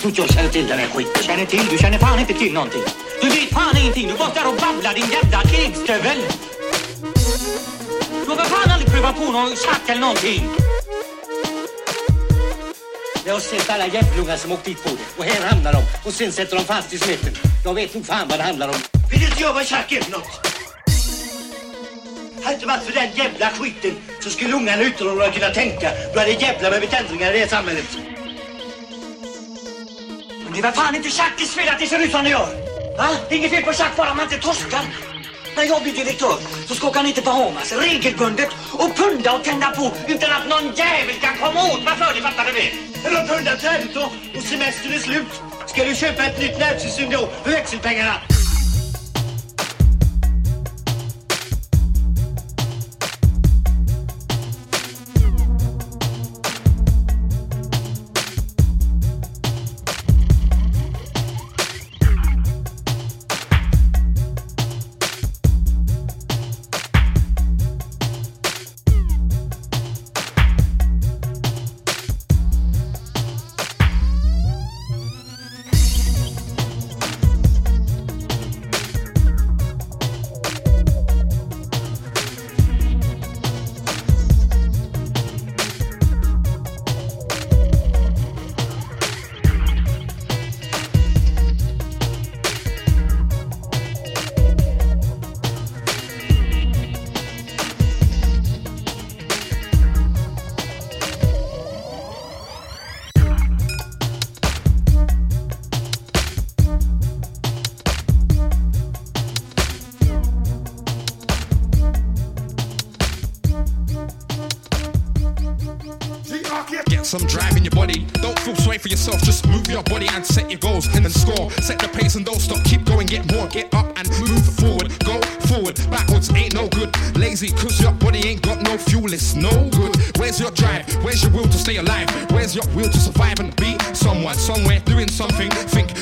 Tror 0.00 0.12
jag 0.16 0.28
känner 0.30 0.48
till 0.48 0.66
den 0.66 0.78
här 0.78 0.88
skiten. 0.88 1.22
Känner 1.22 1.46
till? 1.46 1.66
Du 1.70 1.78
känner 1.78 1.98
fan 1.98 2.18
inte 2.18 2.34
till 2.34 2.52
någonting. 2.52 2.82
Du 3.22 3.28
vet 3.28 3.48
fan 3.50 3.76
ingenting. 3.76 4.08
Du 4.08 4.14
bara 4.14 4.30
står 4.30 4.48
och 4.48 4.56
babblar 4.60 4.94
din 4.94 5.10
jävla 5.10 5.40
krigstövel. 5.42 6.18
För 8.36 8.44
fan 8.44 8.70
aldrig 8.70 8.90
prövat 8.90 9.16
på 9.16 9.32
någon 9.32 9.56
schack 9.56 9.88
eller 9.88 10.00
någonting. 10.00 10.44
Jag 13.26 13.32
har 13.32 13.40
sett 13.40 13.70
alla 13.70 13.86
jävlungar 13.86 14.36
som 14.36 14.52
åkt 14.52 14.64
dit 14.64 14.82
på 14.84 14.88
det. 14.88 15.18
Och 15.18 15.24
här 15.24 15.46
hamnar 15.46 15.72
de. 15.72 15.82
Och 16.04 16.12
sen 16.12 16.32
sätter 16.32 16.56
de 16.56 16.64
fast 16.64 16.92
i 16.92 16.98
smeten. 16.98 17.34
Jag 17.64 17.74
vet 17.74 17.94
nog 17.94 18.06
fan 18.06 18.28
vad 18.28 18.38
det 18.38 18.42
handlar 18.42 18.68
om. 18.68 18.74
Vet 19.10 19.22
inte 19.30 19.42
jag 19.42 19.54
vad 19.54 19.66
schack 19.66 19.92
är 19.92 20.02
för 20.02 20.10
något? 20.10 20.52
Hade 22.42 22.54
inte 22.54 22.66
varit 22.66 22.82
för 22.82 22.92
den 22.92 23.10
jävla 23.14 23.50
skiten 23.50 23.94
så 24.20 24.30
skulle 24.30 24.52
ungarna 24.56 24.82
att 25.26 25.34
kunna 25.34 25.50
tänka. 25.50 25.90
Då 26.14 26.20
hade 26.20 26.32
jävla 26.32 26.70
med 26.70 26.94
ändringar 26.94 27.30
i 27.30 27.32
det 27.32 27.38
här 27.38 27.46
samhället. 27.46 27.98
Men 30.44 30.52
det 30.52 30.58
är 30.58 30.62
väl 30.62 30.72
fan 30.72 30.94
inte 30.96 31.10
Tjackis 31.10 31.54
fel 31.54 31.68
att 31.68 31.80
det 31.80 31.86
ser 31.86 31.98
ut 32.04 32.10
som 32.10 32.24
det 32.24 32.30
gör? 32.30 32.48
Va? 32.96 33.08
Det 33.28 33.34
är 33.34 33.38
inget 33.38 33.50
fel 33.50 33.62
på 33.62 33.72
Tjack 33.72 33.96
bara 33.96 34.14
man 34.14 34.24
inte 34.24 34.38
torskar. 34.38 35.11
När 35.56 35.64
jag 35.64 35.82
blir 35.82 35.92
direktör 35.92 36.36
så 36.68 36.74
ska 36.74 36.92
han 36.94 37.06
inte 37.06 37.22
Bahamas 37.22 37.72
regelbundet 37.72 38.48
och 38.72 38.96
punda 38.96 39.32
och 39.32 39.44
tända 39.44 39.70
på 39.70 39.92
utan 40.08 40.32
att 40.32 40.48
någon 40.48 40.74
jävel 40.74 41.16
kan 41.20 41.36
komma 41.38 41.60
åt 41.72 41.84
mig 41.84 41.94
för 41.96 42.14
det, 42.14 42.20
fattar 42.20 42.44
du 42.44 42.52
det? 42.52 42.70
Eller 43.08 43.26
punda 43.26 43.56
färdigt 43.56 43.96
och 43.96 44.42
semestern 44.42 44.92
är 44.92 44.98
slut. 44.98 45.32
Ska 45.66 45.84
du 45.84 45.94
köpa 45.94 46.22
ett 46.24 46.40
nytt 46.40 46.58
nervsystem 46.58 47.10
då 47.10 47.28
för 47.44 47.50
växelpengarna? 47.50 48.14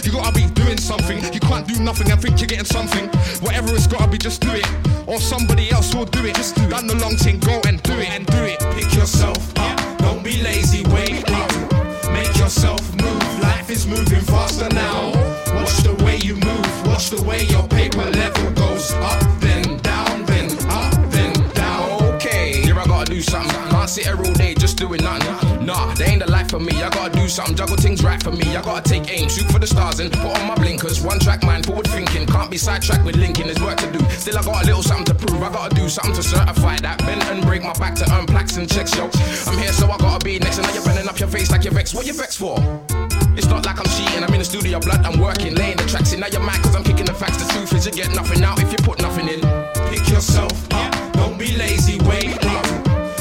You 0.07 0.13
gotta 0.13 0.33
be 0.33 0.47
doing 0.55 0.79
something. 0.79 1.19
You 1.33 1.41
can't 1.41 1.67
do 1.67 1.81
nothing 1.83 2.11
and 2.11 2.21
think 2.21 2.41
you're 2.41 2.49
getting 2.49 2.65
something. 2.65 3.09
Whatever 3.41 3.75
it's 3.75 3.87
gotta 3.87 4.09
be, 4.11 4.19
just 4.19 4.41
do 4.41 4.51
it. 4.53 4.67
Or 5.07 5.19
somebody 5.19 5.71
else 5.71 5.95
will 5.95 6.05
do 6.07 6.25
it. 6.27 6.35
Just 6.37 6.57
do 6.57 6.63
it. 6.63 6.71
Done 6.71 6.87
the 6.87 6.97
long 6.97 7.17
thing, 7.17 7.41
go 7.41 7.61
and 7.67 7.83
do 7.83 7.93
it 7.95 8.09
and 8.09 8.27
do 8.27 8.45
it. 8.45 8.59
Pick 8.75 8.95
yourself 8.95 9.53
up, 9.59 9.99
don't 9.99 10.23
be 10.23 10.43
lazy, 10.43 10.85
wake 10.89 11.29
up. 11.31 11.51
Make 12.13 12.37
yourself 12.37 12.83
move, 13.03 13.41
life 13.41 13.71
is 13.71 13.87
moving 13.87 14.21
faster 14.21 14.69
now. 14.75 15.13
Watch 15.55 15.79
the 15.83 15.95
way 16.05 16.17
you 16.19 16.35
move, 16.35 16.87
watch 16.87 17.11
the 17.11 17.23
way 17.23 17.45
your 17.45 17.67
paper 17.69 18.05
level 18.05 18.51
goes 18.53 18.93
up, 18.95 19.21
then 19.41 19.79
down, 19.79 20.25
then 20.27 20.51
up, 20.69 20.95
then 21.11 21.33
down. 21.55 22.03
Okay, 22.15 22.63
here 22.63 22.79
I 22.79 22.85
gotta 22.85 23.11
do 23.11 23.21
something. 23.21 23.57
Can't 23.71 23.89
sit 23.89 24.07
here 24.07 24.17
all 24.17 24.33
day 24.35 24.55
just 24.55 24.77
doing 24.77 25.03
nothing. 25.03 25.67
Nah, 25.67 25.95
they 25.95 26.07
ain't 26.07 26.25
the 26.25 26.31
life 26.31 26.51
for 26.51 26.61
me. 26.61 26.83
I 26.83 26.91
do 27.13 27.29
something, 27.29 27.57
juggle 27.57 27.77
things 27.77 28.03
right 28.03 28.23
for 28.23 28.33
me. 28.33 28.57
I 28.57 28.63
gotta 28.63 28.89
take 28.89 29.11
aim, 29.11 29.29
shoot 29.29 29.51
for 29.51 29.59
the 29.59 29.67
stars 29.67 30.01
and 30.01 30.13
put 30.13 30.39
on 30.39 30.47
my 30.47 30.55
blinkers. 30.55 31.03
One 31.03 31.19
track 31.19 31.43
mind, 31.43 31.67
forward 31.67 31.87
thinking. 31.87 32.27
Can't 32.27 32.51
be 32.51 32.59
sidetracked 32.59 33.05
with 33.05 33.17
linking, 33.17 33.47
there's 33.47 33.61
work 33.61 33.79
to 33.79 33.91
do. 33.91 34.01
Still, 34.11 34.39
I 34.39 34.43
got 34.43 34.63
a 34.63 34.67
little 34.67 34.83
something 34.83 35.07
to 35.07 35.15
prove. 35.15 35.43
I 35.43 35.51
gotta 35.53 35.75
do 35.75 35.89
something 35.89 36.15
to 36.15 36.23
certify 36.23 36.77
that. 36.79 36.99
Bend 36.99 37.23
and 37.25 37.43
break 37.45 37.63
my 37.63 37.73
back 37.75 37.95
to 37.97 38.13
earn 38.15 38.27
plaques 38.27 38.57
and 38.57 38.71
checks, 38.71 38.95
yo. 38.97 39.11
I'm 39.47 39.59
here, 39.59 39.73
so 39.73 39.91
I 39.91 39.97
gotta 39.99 40.25
be 40.25 40.39
next. 40.39 40.59
And 40.59 40.67
now 40.67 40.75
you're 40.75 40.85
bending 40.85 41.09
up 41.09 41.19
your 41.19 41.29
face 41.29 41.51
like 41.51 41.65
you're 41.65 41.75
vexed. 41.75 41.95
What 41.95 42.07
you 42.07 42.13
vexed 42.13 42.39
for? 42.39 42.57
It's 43.37 43.47
not 43.47 43.65
like 43.65 43.79
I'm 43.79 43.87
cheating, 43.97 44.23
I'm 44.23 44.33
in 44.35 44.41
the 44.41 44.45
studio, 44.45 44.81
blood, 44.81 45.05
I'm 45.07 45.21
working, 45.21 45.55
laying 45.55 45.77
the 45.77 45.85
tracks 45.85 46.13
in. 46.13 46.21
Now 46.21 46.27
you're 46.27 46.43
mad 46.43 46.63
cause 46.63 46.75
I'm 46.75 46.85
kicking 46.85 47.07
the 47.07 47.15
facts. 47.15 47.43
The 47.43 47.53
truth 47.53 47.73
is, 47.75 47.87
you 47.87 47.93
get 47.93 48.11
nothing 48.15 48.43
out 48.43 48.61
if 48.61 48.71
you 48.73 48.79
put 48.79 49.01
nothing 49.01 49.29
in. 49.29 49.41
Pick 49.89 50.09
yourself 50.09 50.53
up, 50.73 51.13
don't 51.15 51.39
be 51.39 51.57
lazy, 51.57 51.99
wake 52.03 52.45
up. 52.45 52.67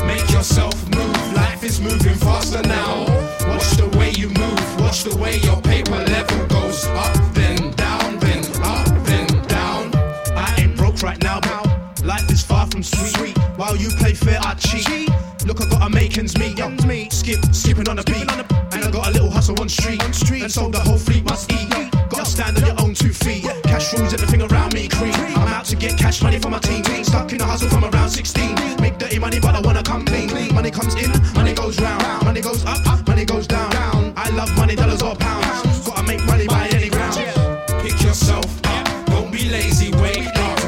Make 0.06 0.30
yourself 0.32 0.74
move, 0.90 1.34
life 1.34 1.64
is 1.64 1.80
moving 1.80 2.16
faster 2.16 2.62
now. 2.64 3.09
Watch 4.90 5.04
the 5.04 5.16
way 5.18 5.38
your 5.46 5.62
paper 5.62 6.02
level 6.16 6.48
goes 6.48 6.88
up, 6.88 7.14
then 7.36 7.70
down, 7.74 8.18
then 8.18 8.44
up, 8.64 8.88
then 9.06 9.28
down. 9.48 9.92
I 10.36 10.56
ain't 10.58 10.76
broke 10.76 11.04
right 11.04 11.22
now, 11.22 11.40
pal. 11.40 11.64
Life 12.04 12.28
is 12.32 12.42
far 12.42 12.66
from 12.66 12.82
sweet. 12.82 13.38
While 13.56 13.76
you 13.76 13.90
play 14.02 14.16
fair, 14.16 14.40
I 14.42 14.56
cheat. 14.56 14.90
Look, 15.46 15.62
I 15.62 15.70
got 15.70 15.86
a 15.86 15.90
makings 15.92 16.36
me, 16.40 16.56
young 16.56 16.76
me. 16.88 17.08
Skip, 17.12 17.40
skipping 17.54 17.88
on 17.88 17.98
the 17.98 18.04
beat. 18.04 18.26
And 18.74 18.84
I 18.84 18.90
got 18.90 19.08
a 19.08 19.12
little 19.12 19.30
hustle 19.30 19.60
on 19.62 19.70
street. 19.70 20.02
And 20.02 20.52
so 20.52 20.70
the 20.70 20.80
whole 20.80 20.98
fleet 20.98 21.24
must 21.24 21.52
eat. 21.52 21.70
Gotta 22.10 22.26
stand 22.26 22.58
on 22.58 22.66
your 22.66 22.82
own 22.82 22.96
two 22.96 23.14
feet. 23.14 23.44
Cash 23.66 23.94
rules 23.94 24.14
everything 24.16 24.42
around 24.42 24.74
me, 24.74 24.88
cream. 24.88 25.14
I'm 25.14 25.50
out 25.50 25.66
to 25.66 25.76
get 25.76 26.00
cash 26.00 26.24
money 26.24 26.40
for 26.40 26.50
my 26.50 26.60
team. 26.60 26.84
Stuck 27.04 27.32
in 27.32 27.38
the 27.38 27.46
hustle 27.46 27.70
from 27.70 27.86
around 27.86 28.10
16. 28.10 28.56
Make 28.82 28.98
dirty 28.98 29.20
money, 29.20 29.40
but 29.40 29.54
I 29.54 29.62
wanna 29.62 29.84
come 29.84 30.04
clean. 30.04 30.30
Money 30.56 30.72
comes 30.72 30.96
in, 30.96 31.12
money 31.36 31.54
goes 31.54 31.80
round. 31.80 32.26
Money 32.26 32.42
goes 32.42 32.66
up, 32.66 32.89
love 34.40 34.56
money, 34.56 34.76
dollars 34.76 35.02
or 35.02 35.16
pounds. 35.16 35.86
Gotta 35.86 36.04
make 36.04 36.24
money 36.26 36.48
by 36.48 36.68
any 36.70 36.90
ground. 36.90 37.16
Pick 37.84 38.02
yourself 38.02 38.48
up, 38.66 38.88
don't 39.08 39.32
be 39.32 39.50
lazy, 39.50 39.92
wake 40.04 40.32
up. 40.48 40.60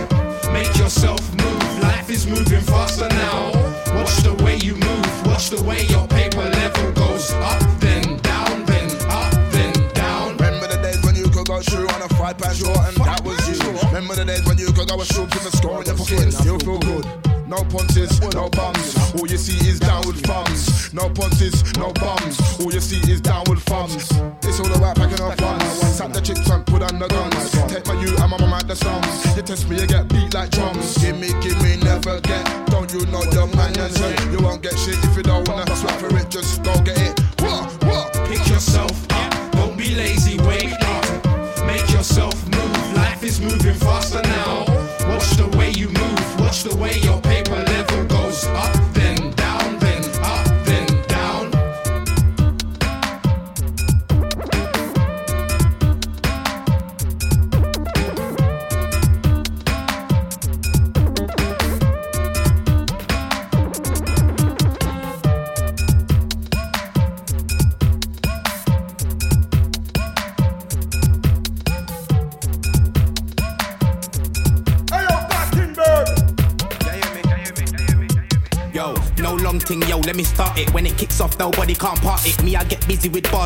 Make 0.52 0.76
yourself 0.76 1.22
move, 1.42 1.64
life 1.80 2.10
is 2.10 2.28
moving 2.28 2.64
faster 2.74 3.08
now. 3.08 3.52
Watch 3.96 4.18
the 4.28 4.36
way 4.44 4.58
you 4.58 4.76
move, 4.76 5.26
watch 5.26 5.50
the 5.50 5.64
way 5.64 5.86
your 5.86 6.06
paper 6.08 6.46
level 6.60 6.92
goes 6.92 7.32
up, 7.52 7.62
then 7.80 8.18
down, 8.32 8.66
then 8.66 8.90
up, 9.08 9.32
then 9.56 9.74
down. 9.94 10.36
Remember 10.36 10.68
the 10.68 10.80
days 10.84 11.02
when 11.06 11.16
you 11.16 11.30
could 11.30 11.48
go 11.48 11.62
through 11.62 11.88
on 11.96 12.02
a 12.02 12.10
five 12.20 12.38
pound 12.38 12.58
short 12.58 12.78
and 12.90 12.98
that 13.08 13.24
was 13.24 13.40
you. 13.48 13.56
Remember 13.88 14.16
the 14.16 14.26
days 14.26 14.46
when 14.46 14.58
you 14.58 14.74
could 14.74 14.90
go 14.90 14.96
a 14.96 14.98
with 14.98 15.54
a 15.54 15.58
score 15.58 15.80
in 15.80 15.86
your 15.86 15.96
pocket 15.96 16.24
and 16.24 16.34
still 16.34 16.60
feel 16.60 16.80
good. 16.80 17.31
No 17.52 17.66
punches, 17.66 18.22
no 18.34 18.48
bums. 18.48 18.96
All 19.14 19.28
you 19.28 19.36
see 19.36 19.68
is 19.68 19.78
downward 19.78 20.16
thumbs. 20.24 20.94
No 20.94 21.10
punches, 21.10 21.62
no 21.76 21.92
bums. 21.92 22.40
All 22.62 22.72
you 22.72 22.80
see 22.80 23.12
is 23.12 23.20
downward 23.20 23.60
thumbs. 23.64 24.10
It's 24.44 24.62
all 24.62 24.74
about 24.74 24.96
packing 24.96 25.20
up 25.20 25.38
funds. 25.38 25.98
Tap 25.98 26.14
the 26.14 26.22
chips 26.22 26.50
and 26.50 26.66
put 26.66 26.82
on 26.82 26.98
the 26.98 27.10
guns. 27.10 27.52
Take 27.68 27.86
my 27.88 28.02
you 28.02 28.16
and 28.16 28.32
my 28.32 28.38
mum 28.40 28.54
at 28.54 28.70
the 28.70 28.76
slums. 28.78 29.36
You 29.36 29.42
test 29.42 29.68
me, 29.68 29.82
you 29.82 29.86
get 29.86 30.08
beat 30.08 30.34
like 30.34 30.52
drums. 30.52 31.01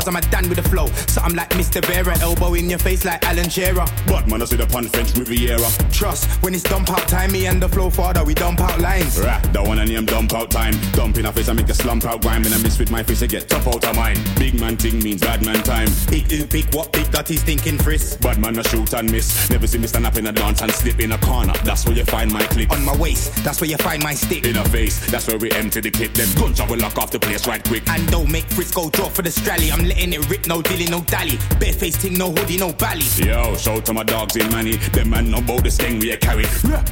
I'm 0.06 0.14
a 0.14 0.20
Dan 0.20 0.48
with 0.48 0.58
the. 0.58 0.65
So 1.08 1.20
I'm 1.22 1.34
like 1.34 1.50
Mr. 1.50 1.84
Vera, 1.84 2.18
elbow 2.20 2.54
in 2.54 2.68
your 2.68 2.78
face 2.78 3.04
like 3.04 3.24
Alan 3.26 3.48
Shearer. 3.48 3.86
But 4.06 4.26
man, 4.28 4.42
I 4.42 4.44
see 4.44 4.56
the 4.56 4.66
pan 4.66 4.88
French 4.88 5.16
Riviera. 5.16 5.68
Trust, 5.92 6.30
when 6.42 6.54
it's 6.54 6.62
dump 6.62 6.90
out 6.90 7.06
time, 7.08 7.32
me 7.32 7.46
and 7.46 7.62
the 7.62 7.68
flow 7.68 7.90
father, 7.90 8.24
we 8.24 8.34
dump 8.34 8.60
out 8.60 8.80
lines. 8.80 9.16
That 9.16 9.66
one 9.66 9.78
and 9.78 9.90
name 9.90 10.06
dump 10.06 10.32
out 10.34 10.50
time. 10.50 10.74
Dump 10.92 11.16
in 11.18 11.26
a 11.26 11.32
face, 11.32 11.48
I 11.48 11.52
make 11.52 11.68
a 11.68 11.74
slump 11.74 12.04
out 12.04 12.22
grime. 12.22 12.44
And 12.44 12.54
I 12.54 12.58
miss 12.58 12.78
with 12.78 12.90
my 12.90 13.02
face, 13.02 13.22
I 13.22 13.26
get 13.26 13.48
top 13.48 13.66
out 13.66 13.84
of 13.84 13.96
mine. 13.96 14.18
Big 14.38 14.58
man 14.60 14.76
thing 14.76 14.98
means 15.02 15.20
bad 15.20 15.44
man 15.44 15.62
time. 15.62 15.88
Big 16.08 16.28
do 16.28 16.46
big, 16.46 16.72
what 16.74 16.92
big 16.92 17.06
that 17.06 17.28
he's 17.28 17.42
thinking 17.42 17.78
frisk. 17.78 18.20
Bad 18.20 18.38
man, 18.38 18.58
I 18.58 18.62
shoot 18.62 18.92
and 18.94 19.10
miss. 19.10 19.50
Never 19.50 19.66
see 19.66 19.78
me 19.78 19.86
stand 19.86 20.06
up 20.06 20.16
in 20.16 20.26
a 20.26 20.32
dance 20.32 20.62
and 20.62 20.70
slip 20.72 21.00
in 21.00 21.12
a 21.12 21.18
corner. 21.18 21.52
That's 21.64 21.86
where 21.86 21.96
you 21.96 22.04
find 22.04 22.32
my 22.32 22.42
clip. 22.44 22.70
On 22.72 22.84
my 22.84 22.96
waist, 22.96 23.34
that's 23.44 23.60
where 23.60 23.70
you 23.70 23.76
find 23.78 24.02
my 24.02 24.14
stick. 24.14 24.44
In 24.44 24.56
a 24.56 24.64
face, 24.68 25.10
that's 25.10 25.26
where 25.28 25.38
we 25.38 25.50
empty 25.52 25.80
the 25.80 25.90
clip. 25.90 26.12
Them 26.14 26.28
gunshot 26.34 26.68
will 26.70 26.78
lock 26.78 26.98
off 26.98 27.10
the 27.10 27.18
place 27.18 27.46
right 27.46 27.62
quick. 27.64 27.88
And 27.88 28.06
don't 28.10 28.30
make 28.30 28.44
Frisco 28.46 28.90
draw 28.90 29.08
for 29.08 29.22
the 29.22 29.30
strally. 29.30 29.72
I'm 29.72 29.84
letting 29.84 30.12
it 30.12 30.28
rip, 30.28 30.46
no 30.46 30.62
dilly, 30.86 30.98
no 30.98 31.04
dally. 31.04 31.38
Barefaced 31.58 32.00
thing, 32.00 32.14
no 32.14 32.30
hoodie, 32.30 32.56
no 32.56 32.72
bally. 32.72 33.04
Yo, 33.16 33.56
shout 33.56 33.84
to 33.86 33.92
my 33.92 34.02
dogs 34.02 34.36
in 34.36 34.50
money. 34.50 34.76
Them 34.92 35.10
man 35.10 35.30
know 35.30 35.38
about 35.38 35.64
the 35.64 35.70
sting 35.70 35.98
we 35.98 36.12
a 36.12 36.16
carry. 36.16 36.44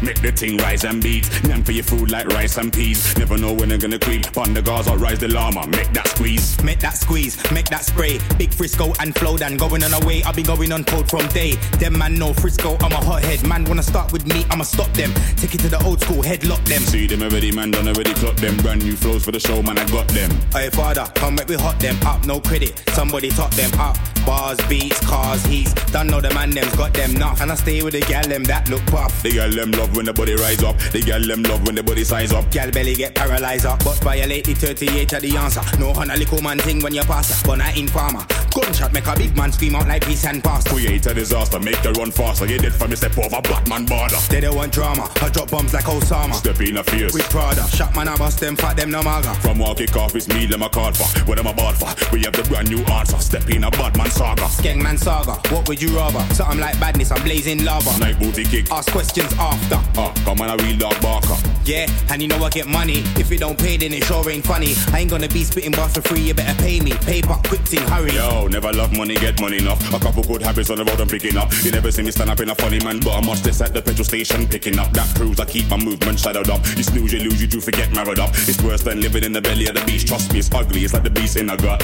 Make 0.03 0.21
the 0.23 0.33
thing 0.35 0.57
rise 0.59 0.85
and 0.85 1.03
beat. 1.03 1.29
None 1.45 1.63
for 1.65 1.73
your 1.73 1.85
food 1.85 2.11
like 2.11 2.27
rice 2.29 2.57
and 2.57 2.73
peas. 2.73 3.17
Never 3.17 3.39
know 3.39 3.53
when 3.53 3.69
they're 3.69 3.79
gonna 3.79 3.99
creep. 3.99 4.37
On 4.37 4.53
the 4.55 4.63
guards 4.63 4.89
or 4.89 4.99
rise 4.99 5.19
the 5.19 5.29
llama. 5.29 5.67
Make 5.67 5.93
that 5.93 6.09
squeeze. 6.09 6.63
Make 6.63 6.81
that 6.81 6.95
squeeze, 6.95 7.39
make 7.53 7.67
that 7.67 7.85
spray. 7.85 8.19
Big 8.39 8.53
Frisco 8.53 8.93
and 9.01 9.15
Flowdan 9.15 9.59
going 9.59 9.83
on 9.85 9.95
away. 10.03 10.23
I've 10.25 10.37
been 10.37 10.47
going 10.47 10.73
on 10.73 10.85
code 10.85 11.09
from 11.09 11.27
day. 11.29 11.53
Them 11.79 11.99
man 11.99 12.19
know 12.19 12.33
Frisco, 12.33 12.77
I'm 12.81 12.93
a 12.93 13.05
hothead. 13.05 13.47
Man 13.47 13.65
wanna 13.65 13.83
start 13.83 14.13
with 14.13 14.27
me, 14.27 14.45
I'ma 14.51 14.65
stop 14.65 14.93
them. 14.93 15.13
Take 15.37 15.55
it 15.55 15.61
to 15.61 15.69
the 15.69 15.83
old 15.85 16.01
school, 16.01 16.23
headlock 16.23 16.65
them. 16.65 16.83
See 16.83 17.07
them 17.07 17.23
already, 17.23 17.53
man, 17.53 17.71
done 17.71 17.89
already 17.89 18.15
clock 18.15 18.37
them. 18.37 18.57
Brand 18.59 18.85
new 18.85 18.97
flows 18.97 19.25
for 19.25 19.33
the 19.33 19.41
show, 19.41 19.63
man, 19.63 19.79
I 19.79 19.87
got 19.89 20.09
them. 20.09 20.31
Hey 20.53 20.71
father, 20.71 21.07
come 21.15 21.37
make 21.37 21.49
we 21.49 21.57
hot 21.57 21.79
them 21.81 21.97
up, 22.07 22.25
no 22.27 22.41
credit. 22.41 22.83
Somebody 22.91 23.31
top 23.31 23.51
them 23.53 23.73
up. 23.79 23.84
Bars, 24.25 24.59
beats, 24.68 24.99
cars, 25.01 25.44
heats. 25.44 25.75
Don't 25.92 26.07
know 26.07 26.20
the 26.20 26.33
man 26.33 26.51
them's 26.51 26.75
got 26.77 26.94
them 26.94 27.16
enough. 27.16 27.40
And 27.40 27.53
I 27.53 27.57
stay 27.57 27.83
with 27.83 27.92
the 27.92 28.01
gal 28.01 28.23
them 28.23 28.44
that 28.44 28.70
look 28.70 28.85
buff. 28.87 29.23
The 29.23 29.33
girl 29.33 29.51
them 29.51 29.70
love 29.73 29.94
when 29.97 30.07
the 30.07 30.12
body 30.12 30.35
rise 30.35 30.62
up. 30.62 30.79
The 30.79 31.03
girl 31.03 31.20
them 31.20 31.42
love 31.42 31.66
when 31.66 31.75
the 31.75 31.83
body 31.83 32.05
size 32.05 32.33
up. 32.33 32.51
Gal 32.51 32.70
belly 32.70 32.94
get 32.94 33.14
paralyzed 33.14 33.66
up. 33.66 33.85
But 33.85 33.99
violate 33.99 34.47
the 34.47 34.55
38 34.55 35.12
of 35.12 35.23
the 35.23 35.37
answer. 35.37 35.62
No 35.79 35.90
honor 35.90 36.16
little 36.16 36.40
man 36.40 36.59
thing 36.59 36.81
when 36.81 36.94
you 36.94 37.03
pass. 37.03 37.42
But 37.42 37.61
I 37.61 37.73
in 37.73 37.88
farmer. 37.88 38.25
Gunshot 38.55 38.92
make 38.92 39.07
a 39.07 39.16
big 39.16 39.37
man 39.37 39.51
scream 39.51 39.75
out 39.75 39.88
like 39.88 40.07
peace 40.07 40.25
and 40.25 40.42
pasta. 40.42 40.70
Create 40.70 41.05
a 41.07 41.14
disaster, 41.14 41.59
make 41.59 41.81
the 41.83 41.92
run 41.92 42.12
faster. 42.12 42.47
Get 42.47 42.64
it 42.64 42.73
from 42.73 42.90
me, 42.90 42.97
step 42.97 43.18
over 43.18 43.42
Batman 43.42 43.85
border. 43.85 44.16
They 44.31 44.40
don't 44.40 44.55
want 44.55 44.73
drama. 44.73 45.11
I 45.20 45.29
drop 45.29 45.51
bombs 45.51 45.75
like 45.75 45.85
Osama. 45.85 46.35
Step 46.35 46.61
in 46.61 46.77
a 46.77 46.85
fierce. 46.85 47.12
With 47.12 47.29
Prada. 47.31 47.66
Shot 47.68 47.94
man, 47.97 48.07
I 48.07 48.16
bust 48.16 48.38
them, 48.38 48.55
fat 48.55 48.77
them, 48.77 48.90
no 48.90 49.03
maga. 49.03 49.35
From 49.40 49.59
walk 49.59 49.79
kick 49.79 49.97
off, 49.97 50.14
it's 50.14 50.29
me, 50.29 50.47
them 50.47 50.62
a 50.62 50.68
call 50.68 50.92
for. 50.92 51.05
What 51.27 51.38
am 51.40 51.49
I 51.49 51.53
bought 51.53 51.75
for? 51.75 51.90
We 52.12 52.23
have 52.23 52.33
the 52.33 52.44
brand 52.44 52.70
new 52.70 52.79
answer. 52.85 53.18
Step 53.18 53.51
in 53.51 53.64
a 53.64 53.70
Batman 53.77 54.11
saga. 54.11 54.43
Skengman 54.43 54.99
saga. 54.99 55.33
What 55.55 55.69
would 55.69 55.81
you 55.81 55.97
rather? 55.97 56.21
Something 56.35 56.61
like 56.61 56.79
badness, 56.81 57.11
I'm 57.11 57.23
blazing 57.23 57.65
lava. 57.65 57.99
Night 57.99 58.19
booty 58.19 58.45
kick. 58.45 58.71
Ask 58.71 58.91
questions 58.93 59.33
after. 59.39 59.79
Ah, 59.99 60.13
come 60.25 60.41
on, 60.41 60.59
a 60.59 60.63
real 60.63 60.77
dog 60.77 61.01
barker. 61.01 61.37
Yeah, 61.65 61.89
and 62.11 62.21
you 62.21 62.29
know 62.29 62.43
I 62.45 62.51
get 62.51 62.67
money. 62.67 63.03
If 63.17 63.33
it 63.33 63.41
don't 63.41 63.59
pay, 63.59 63.77
then 63.77 63.93
it 63.93 64.05
sure 64.05 64.29
ain't 64.31 64.45
funny. 64.45 64.75
I 64.93 65.01
ain't 65.01 65.11
gonna 65.11 65.29
be 65.29 65.45
spitting 65.45 65.73
bars 65.73 65.95
for 65.95 66.03
free, 66.03 66.21
you 66.21 66.35
better 66.35 66.55
pay 66.63 66.81
me. 66.81 66.93
Paper, 66.93 67.39
quick 67.45 67.63
thing, 67.63 67.87
hurry. 67.89 68.13
Yo, 68.13 68.47
never 68.49 68.73
love 68.73 68.97
money, 68.97 69.15
get 69.15 69.41
money 69.41 69.59
enough. 69.59 69.81
A 69.93 69.99
couple 69.99 70.23
good 70.23 70.43
habits 70.43 70.71
on 70.71 70.77
the 70.77 70.85
road 70.85 71.01
I'm 71.01 71.09
picking 71.09 71.37
up. 71.37 71.51
You 71.63 71.71
never 71.71 71.91
see 71.91 72.03
me 72.03 72.11
stand 72.11 72.31
up 72.31 72.41
in 72.41 72.51
a 72.51 72.55
funny 72.55 72.81
man, 72.85 73.01
but 73.01 73.13
I'm 73.13 73.27
much 73.27 73.41
this 73.41 73.61
at 73.61 73.73
the 73.73 73.83
petrol 73.83 74.05
station 74.05 74.47
picking 74.47 74.79
up 74.79 74.93
that 74.93 75.15
cruise. 75.17 75.41
I 75.41 75.47
keep 75.47 75.69
my 75.71 75.77
movement 75.77 76.21
shadowed 76.21 76.51
up. 76.51 76.65
You 76.77 76.83
snooze, 76.83 77.13
you 77.13 77.21
lose, 77.21 77.41
you 77.41 77.47
do 77.47 77.61
forget 77.61 77.93
married 77.95 78.19
up. 78.19 78.31
It's 78.33 78.61
worse 78.63 78.83
than 78.83 79.01
living 79.01 79.25
in 79.25 79.33
the 79.33 79.41
belly 79.41 79.67
of 79.69 79.75
the 79.75 79.85
beast. 79.85 80.07
Trust 80.09 80.33
me, 80.33 80.41
it's 80.41 80.53
ugly. 80.53 80.85
It's 80.85 80.93
like 80.93 81.05
the 81.05 81.11
beast 81.11 81.37
in 81.37 81.51
a 81.51 81.57
gut. 81.57 81.83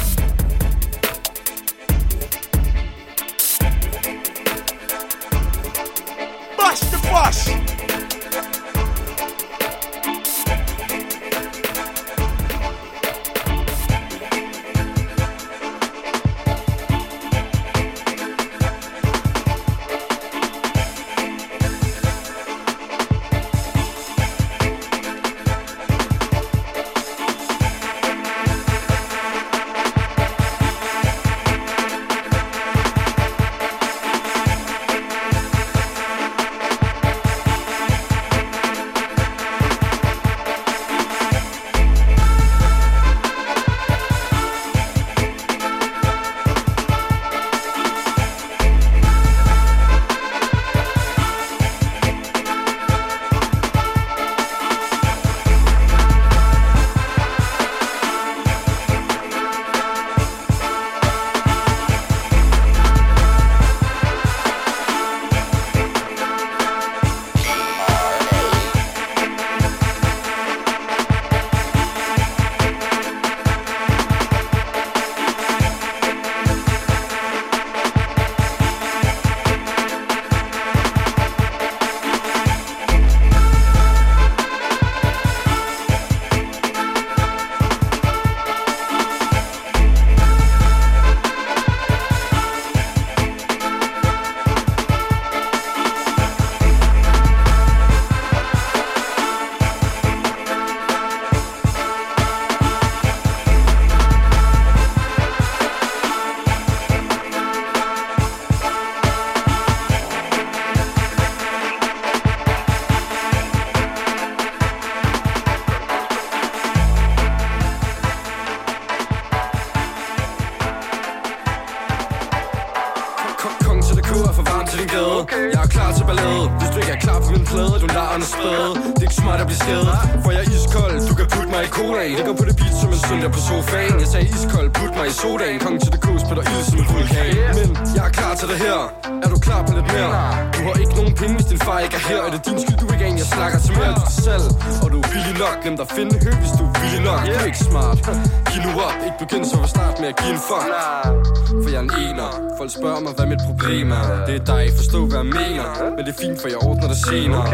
Mit 153.31 153.43
problem 153.47 153.91
er 153.91 154.27
Det 154.27 154.35
er 154.41 154.45
dig, 154.45 154.65
forstå 154.77 155.07
hvad 155.07 155.17
jeg 155.17 155.27
mener. 155.27 155.91
Men 155.97 156.03
det 156.07 156.13
er 156.15 156.21
fint 156.21 156.41
for 156.41 156.49
jeg 156.49 156.61
ordner 156.69 156.89
det 156.89 156.97
senere. 156.97 157.45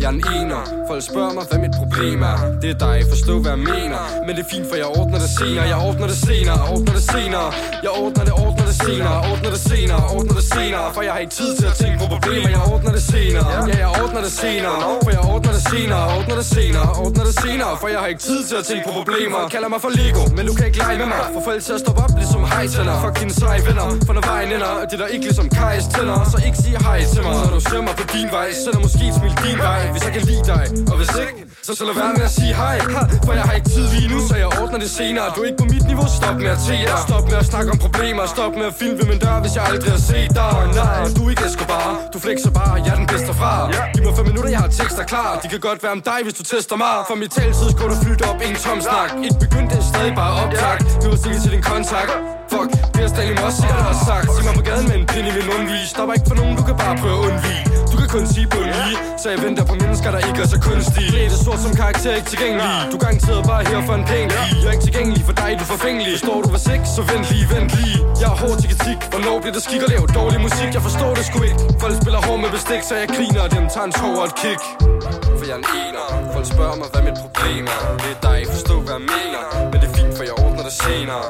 Jeg 0.00 0.08
er 0.10 0.14
en 0.18 0.24
ener 0.36 0.77
Folk 0.88 1.02
spørger 1.02 1.32
mig 1.38 1.44
hvad 1.50 1.60
mit 1.66 1.74
problem 1.80 2.18
er 2.22 2.36
Det 2.62 2.70
er 2.74 2.78
dig, 2.86 2.96
forstå 3.12 3.34
hvad 3.42 3.52
jeg 3.56 3.58
mener 3.58 4.00
Men 4.26 4.32
det 4.36 4.42
er 4.46 4.50
fint, 4.54 4.66
for 4.70 4.76
jeg 4.82 4.88
ordner 5.00 5.18
det 5.24 5.30
senere 5.38 5.64
Jeg 5.72 5.78
ordner 5.88 6.06
det 6.12 6.18
senere, 6.28 6.60
ordner 6.74 6.94
det 6.98 7.04
senere 7.14 7.48
Jeg 7.86 7.92
ordner 8.02 8.24
det, 8.28 8.34
ordner 8.46 8.64
det 8.70 8.76
senere 8.84 9.16
Ordner 9.32 9.50
det 9.56 9.62
senere, 9.70 10.00
ordner 10.16 10.34
det 10.40 10.46
senere 10.54 10.84
For 10.94 11.02
jeg 11.06 11.12
har 11.14 11.20
ikke 11.24 11.34
tid 11.40 11.50
til 11.58 11.66
at 11.72 11.76
tænke 11.82 11.96
på 12.02 12.06
problemer 12.14 12.48
Jeg 12.56 12.62
ordner 12.72 12.92
det 12.98 13.04
senere 13.12 13.46
Ja, 13.70 13.76
jeg 13.84 13.90
ordner 14.02 14.20
det 14.26 14.32
senere 14.42 14.76
For 15.04 15.10
jeg 15.16 15.22
ordner 15.32 15.52
det 15.56 15.62
senere, 15.72 16.04
ordner 16.18 16.36
det 16.40 16.48
senere 16.56 16.88
Ordner 17.04 17.24
det 17.30 17.36
senere, 17.44 17.72
for 17.82 17.88
jeg 17.94 18.00
har 18.02 18.08
ikke 18.12 18.24
tid 18.30 18.40
til 18.48 18.56
at 18.60 18.64
tænke 18.70 18.84
på 18.88 18.92
problemer 19.00 19.40
Kalder 19.54 19.68
mig 19.74 19.80
for 19.84 19.92
Lego, 19.98 20.22
men 20.36 20.42
du 20.48 20.52
kan 20.58 20.64
ikke 20.68 20.78
lege 20.84 20.96
med 21.02 21.08
mig 21.14 21.22
For 21.34 21.42
folk 21.48 21.60
til 21.68 21.74
at 21.78 21.80
stoppe 21.84 22.00
op 22.04 22.12
ligesom 22.22 22.42
hejtænder 22.54 22.94
Fuck 23.02 23.14
dine 23.20 23.34
seje 23.40 23.60
venner, 23.68 23.86
for 24.06 24.12
når 24.16 24.24
vejen 24.32 24.50
ender 24.56 24.72
Det 24.88 24.94
er 24.98 25.02
der 25.04 25.10
ikke 25.14 25.24
ligesom 25.28 25.46
Kajs 25.58 25.84
tænder 25.94 26.18
Så 26.32 26.36
ikke 26.46 26.58
sige 26.64 26.78
hej 26.86 27.00
til 27.12 27.22
mig 27.26 27.34
Når 27.44 27.52
du 27.56 27.60
ser 27.70 27.82
mig 27.88 27.94
på 28.00 28.04
din 28.14 28.28
vej 28.36 28.48
Sender 28.64 28.80
måske 28.86 29.02
et 29.10 29.14
smil 29.18 29.34
din 29.44 29.58
vej 29.68 29.80
Hvis 29.94 30.02
jeg 30.06 30.12
kan 30.16 30.22
lide 30.30 30.44
dig, 30.54 30.62
og 30.90 30.96
hvis 31.00 31.12
ikke 31.24 31.40
Så 31.66 31.72
så 31.78 31.84
lad 31.88 31.94
være 32.02 32.12
med 32.18 32.24
at 32.30 32.34
sige 32.40 32.54
hej. 32.62 32.76
Ha, 32.94 33.02
For 33.26 33.32
jeg 33.38 33.44
har 33.48 33.54
ikke 33.58 33.70
tid 33.76 33.86
lige 33.94 34.08
nu, 34.14 34.18
så 34.28 34.34
jeg 34.42 34.48
ordner 34.60 34.78
det 34.84 34.90
senere. 35.00 35.26
Du 35.34 35.38
er 35.42 35.46
ikke 35.50 35.60
på 35.64 35.68
mit 35.74 35.84
niveau, 35.90 36.06
stop 36.18 36.36
med 36.44 36.50
at 36.56 36.60
te 36.66 36.76
dig. 36.90 36.98
Stop 37.08 37.24
med 37.30 37.38
at 37.42 37.46
snakke 37.52 37.68
om 37.74 37.78
problemer. 37.86 38.22
Stop 38.36 38.52
med 38.60 38.66
at 38.70 38.74
filme 38.80 38.96
ved 39.00 39.06
min 39.12 39.18
dør, 39.24 39.36
hvis 39.44 39.54
jeg 39.56 39.64
aldrig 39.70 39.90
har 39.96 40.02
set 40.12 40.30
dig. 40.40 40.52
Nej, 40.80 41.00
du 41.16 41.20
er 41.26 41.30
ikke 41.34 41.44
Escobar. 41.50 41.86
Du 42.12 42.18
flexer 42.24 42.50
bare, 42.60 42.74
jeg 42.84 42.92
er 42.94 43.00
den 43.02 43.08
bedste 43.14 43.32
fra. 43.40 43.52
Giv 43.94 44.02
mig 44.06 44.14
fem 44.18 44.26
minutter, 44.30 44.50
jeg 44.56 44.60
har 44.64 44.70
tekster 44.80 45.04
klar. 45.12 45.30
De 45.42 45.46
kan 45.52 45.60
godt 45.68 45.78
være 45.84 45.94
om 45.98 46.02
dig, 46.10 46.18
hvis 46.26 46.34
du 46.40 46.42
tester 46.52 46.76
mig. 46.84 46.94
For 47.08 47.16
mit 47.22 47.30
taletid 47.38 47.70
går 47.78 47.88
du 47.92 47.96
flytte 48.04 48.24
op, 48.30 48.38
en 48.48 48.56
tom 48.64 48.80
snak. 48.88 49.10
Ikke 49.26 49.38
begyndte 49.44 49.74
stadig 49.90 50.14
bare 50.20 50.32
optag 50.42 50.76
Nu 51.02 51.08
er 51.10 51.30
jeg 51.32 51.40
til 51.44 51.50
din 51.54 51.62
kontakt. 51.72 52.37
Fuck, 52.52 52.70
det 52.94 53.02
er 53.06 53.10
stadig 53.14 53.34
også 53.46 53.62
jeg 53.72 53.80
har 53.88 53.96
sagt. 54.08 54.26
Sig 54.36 54.44
mig 54.48 54.54
på 54.60 54.64
gaden 54.70 54.86
med 54.90 54.96
en 55.00 55.06
pind 55.12 55.26
i 55.30 55.32
min 55.38 55.46
mundvis 55.50 55.88
Stopper 55.94 56.14
ikke 56.16 56.28
for 56.30 56.38
nogen, 56.40 56.54
du 56.60 56.64
kan 56.68 56.76
bare 56.84 56.94
prøve 57.02 57.18
at 57.20 57.24
undvige. 57.28 57.62
Du 57.92 57.96
kan 58.00 58.08
kun 58.16 58.24
sige 58.34 58.46
på 58.52 58.58
en 58.64 58.70
lige 58.78 58.96
Så 59.22 59.26
jeg 59.32 59.40
venter 59.46 59.64
på 59.70 59.74
mennesker, 59.82 60.08
der 60.14 60.20
ikke 60.28 60.40
er 60.44 60.50
så 60.54 60.58
kunstige. 60.68 61.10
Det 61.14 61.22
er 61.26 61.30
sort 61.46 61.60
som 61.66 61.72
karakter, 61.82 62.10
ikke 62.18 62.30
tilgængelig. 62.32 62.66
Du 62.92 62.96
er 62.98 63.02
garanteret 63.06 63.42
bare 63.50 63.62
her 63.70 63.80
for 63.88 63.94
en 64.00 64.04
pæn 64.10 64.28
pige 64.34 64.56
Jeg 64.62 64.68
er 64.70 64.74
ikke 64.76 64.86
tilgængelig 64.88 65.22
for 65.28 65.34
dig, 65.42 65.50
du 65.58 65.62
er 65.66 65.70
forfængelig. 65.76 66.12
Forstår 66.18 66.38
du 66.44 66.48
hvad 66.54 66.62
sex, 66.70 66.80
så 66.96 67.02
vent 67.10 67.24
lige, 67.32 67.46
vent 67.54 67.70
lige. 67.78 67.98
Jeg 68.22 68.28
er 68.34 68.38
hård 68.42 68.56
til 68.60 68.68
kritik, 68.72 68.98
hvornår 69.12 69.36
bliver 69.42 69.54
det 69.58 69.62
skik 69.68 69.82
at 69.86 69.90
lave 69.94 70.06
dårlig 70.18 70.38
musik? 70.46 70.70
Jeg 70.76 70.82
forstår 70.88 71.10
det 71.18 71.24
sgu 71.28 71.38
ikke. 71.48 71.60
Folk 71.82 71.94
spiller 72.00 72.20
hård 72.26 72.40
med 72.44 72.50
bestik, 72.56 72.82
så 72.88 72.94
jeg 73.00 73.08
griner 73.16 73.40
Og 73.46 73.50
dem. 73.56 73.64
Tager 73.74 73.86
en 73.90 73.94
tår 74.00 74.14
og 74.22 74.26
et 74.30 74.34
kick. 74.42 74.62
For 75.38 75.44
jeg 75.48 75.56
er 75.56 75.60
en 75.62 75.68
ener. 75.82 76.06
Folk 76.34 76.46
spørger 76.54 76.76
mig, 76.80 76.88
hvad 76.92 77.02
mit 77.08 77.18
problem 77.24 77.62
er. 77.76 77.80
Det 78.02 78.10
er 78.16 78.20
dig, 78.28 78.38
forstå 78.54 78.74
hvad 78.84 78.96
jeg 78.98 79.04
mener. 79.14 79.42
Men 79.70 79.76
det 79.80 79.86
er 79.90 79.94
fint, 79.98 80.12
for 80.18 80.24
jeg 80.28 80.34
ordner 80.44 80.62
det 80.68 80.74
senere 80.84 81.24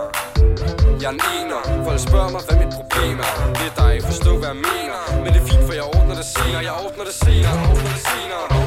jeg 1.03 1.09
er 1.09 1.12
en 1.12 1.20
ener 1.38 1.84
Folk 1.84 2.01
spørger 2.09 2.30
mig, 2.34 2.40
hvad 2.49 2.57
mit 2.64 2.74
problem 2.78 3.18
er 3.26 3.32
Det 3.59 3.66
er 3.70 3.74
dig, 3.82 3.92
forstå 4.11 4.30
hvad 4.38 4.49
jeg 4.49 4.57
mener 4.57 5.01
Men 5.22 5.32
det 5.34 5.40
er 5.42 5.46
fint, 5.46 5.64
for 5.68 5.74
jeg 5.80 5.86
ordner 5.94 6.14
det 6.20 6.26
senere 6.34 6.62
Jeg 6.68 6.74
ordner 6.84 7.05
det 7.05 7.14
senere, 7.14 7.55
jeg 7.61 7.70
ordner 7.70 7.92
det 7.96 8.03
senere 8.11 8.57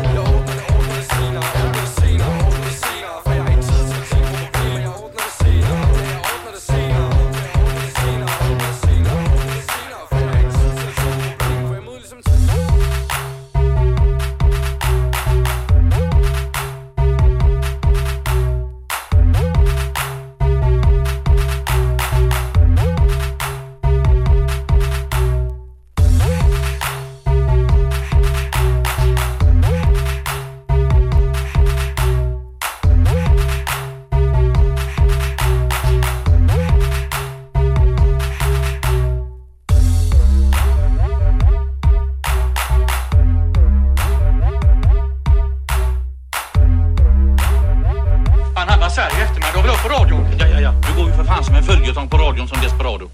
sång 52.01 52.09
på 52.09 52.17
radion 52.17 52.47
som 52.47 52.61
Desperado. 52.61 53.09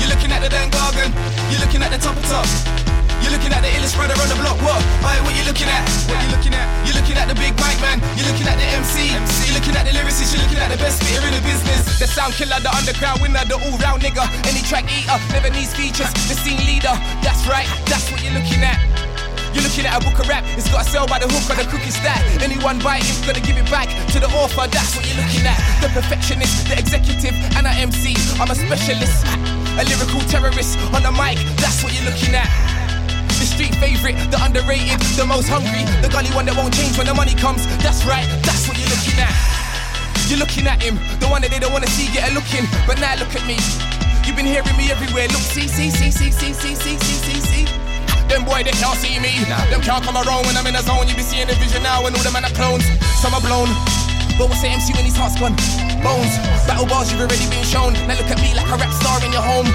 You're 0.00 0.08
looking 0.08 0.32
at 0.32 0.42
the 0.42 0.48
Dan 0.48 0.70
Gargan, 0.70 1.12
you're 1.50 1.60
looking 1.60 1.82
at 1.82 1.90
the 1.92 1.98
top 1.98 2.16
of 2.16 2.28
top. 2.28 2.81
You're 3.22 3.30
looking 3.30 3.54
at 3.54 3.62
the 3.62 3.70
illest 3.70 3.94
brother 3.94 4.18
on 4.18 4.28
the 4.28 4.36
block. 4.36 4.58
What? 4.60 4.82
Oi, 5.06 5.16
what 5.22 5.32
you 5.38 5.46
looking 5.46 5.70
at? 5.70 5.82
What 6.10 6.18
you 6.18 6.28
looking 6.34 6.54
at? 6.54 6.66
You're 6.82 6.98
looking 6.98 7.16
at 7.16 7.30
the 7.30 7.38
big 7.38 7.54
mic 7.62 7.78
man. 7.78 8.02
You're 8.18 8.26
looking 8.26 8.50
at 8.50 8.58
the 8.58 8.66
MC. 8.66 9.14
You're 9.46 9.56
looking 9.56 9.78
at 9.78 9.86
the 9.86 9.94
lyricist. 9.94 10.34
You're 10.34 10.42
looking 10.42 10.58
at 10.58 10.70
the 10.74 10.78
best 10.82 10.98
spitter 10.98 11.22
in 11.26 11.34
the 11.34 11.42
business. 11.46 11.98
The 12.02 12.06
sound 12.10 12.34
killer, 12.34 12.58
the 12.58 12.72
underground 12.74 13.22
winner, 13.22 13.46
the 13.46 13.56
all-round 13.56 14.02
nigga. 14.02 14.26
Any 14.44 14.60
track 14.66 14.90
eater, 14.90 15.18
never 15.30 15.50
needs 15.54 15.70
features. 15.72 16.10
The 16.26 16.34
scene 16.34 16.60
leader. 16.66 16.94
That's 17.22 17.46
right. 17.46 17.66
That's 17.86 18.10
what 18.10 18.18
you're 18.22 18.34
looking 18.34 18.66
at. 18.66 18.82
You're 19.52 19.64
looking 19.64 19.84
at 19.84 20.00
a 20.00 20.02
book 20.02 20.18
of 20.18 20.28
rap, 20.28 20.44
it's 20.56 20.64
got 20.72 20.84
to 20.84 20.90
sell 20.90 21.06
by 21.06 21.18
the 21.18 21.28
hook 21.28 21.44
on 21.52 21.60
the 21.60 21.68
cookie 21.68 21.92
stack. 21.92 22.24
Anyone 22.40 22.80
buy 22.80 23.04
it, 23.04 23.12
gonna 23.28 23.44
give 23.44 23.60
it 23.60 23.68
back 23.68 23.84
to 24.12 24.18
the 24.18 24.26
author, 24.32 24.64
that's 24.64 24.96
what 24.96 25.04
you're 25.04 25.20
looking 25.20 25.44
at. 25.44 25.60
The 25.84 25.92
perfectionist, 25.92 26.72
the 26.72 26.78
executive, 26.80 27.36
and 27.60 27.68
I 27.68 27.76
MC. 27.76 28.16
I'm 28.40 28.48
a 28.48 28.56
specialist, 28.56 29.20
a 29.76 29.84
lyrical 29.84 30.24
terrorist 30.32 30.80
on 30.96 31.04
the 31.04 31.12
mic, 31.12 31.36
that's 31.60 31.84
what 31.84 31.92
you're 31.92 32.08
looking 32.08 32.32
at. 32.32 32.48
The 33.42 33.50
street 33.50 33.74
favorite, 33.82 34.14
the 34.30 34.38
underrated, 34.38 35.02
the 35.18 35.26
most 35.26 35.50
hungry, 35.50 35.82
the 35.98 36.06
gully 36.06 36.30
one 36.30 36.46
that 36.46 36.54
won't 36.54 36.70
change 36.78 36.94
when 36.94 37.10
the 37.10 37.16
money 37.18 37.34
comes. 37.34 37.66
That's 37.82 38.06
right, 38.06 38.22
that's 38.46 38.70
what 38.70 38.78
you're 38.78 38.86
looking 38.86 39.18
at. 39.18 39.34
You're 40.30 40.38
looking 40.38 40.70
at 40.70 40.78
him, 40.78 40.94
the 41.18 41.26
one 41.26 41.42
that 41.42 41.50
they 41.50 41.58
don't 41.58 41.74
wanna 41.74 41.90
see 41.90 42.06
get 42.14 42.30
a 42.30 42.38
looking, 42.38 42.70
but 42.86 43.02
now 43.02 43.18
look 43.18 43.34
at 43.34 43.42
me. 43.42 43.58
You've 44.22 44.38
been 44.38 44.46
hearing 44.46 44.78
me 44.78 44.94
everywhere. 44.94 45.26
Look, 45.26 45.42
see, 45.42 45.66
see, 45.66 45.90
see, 45.90 46.14
see, 46.14 46.30
see, 46.30 46.54
see, 46.54 46.78
see, 46.78 46.94
see, 46.94 47.18
see, 47.18 47.40
see. 47.42 47.66
Them 48.30 48.46
boy 48.46 48.62
they 48.62 48.70
can't 48.78 48.94
see 49.02 49.18
me. 49.18 49.34
Them 49.74 49.82
can't 49.82 50.06
come 50.06 50.14
around 50.14 50.46
when 50.46 50.54
I'm 50.54 50.70
in 50.70 50.78
the 50.78 50.84
zone. 50.86 51.10
You 51.10 51.18
be 51.18 51.26
seeing 51.26 51.50
the 51.50 51.58
vision 51.58 51.82
now, 51.82 52.06
and 52.06 52.14
all 52.14 52.22
them 52.22 52.38
man 52.38 52.46
are 52.46 52.54
clones. 52.54 52.86
Some 53.18 53.34
are 53.34 53.42
blown, 53.42 53.66
but 54.38 54.54
what's 54.54 54.62
the 54.62 54.70
MC 54.70 54.94
when 54.94 55.02
his 55.02 55.18
heart's 55.18 55.34
gone? 55.34 55.58
Bones, 55.98 56.30
battle 56.70 56.86
bars 56.86 57.10
you've 57.10 57.18
already 57.18 57.50
been 57.50 57.66
shown. 57.66 57.98
Now 58.06 58.14
look 58.14 58.30
at 58.30 58.38
me 58.38 58.54
like 58.54 58.70
a 58.70 58.78
rap 58.78 58.94
star 58.94 59.18
in 59.26 59.34
your 59.34 59.42
home. 59.42 59.66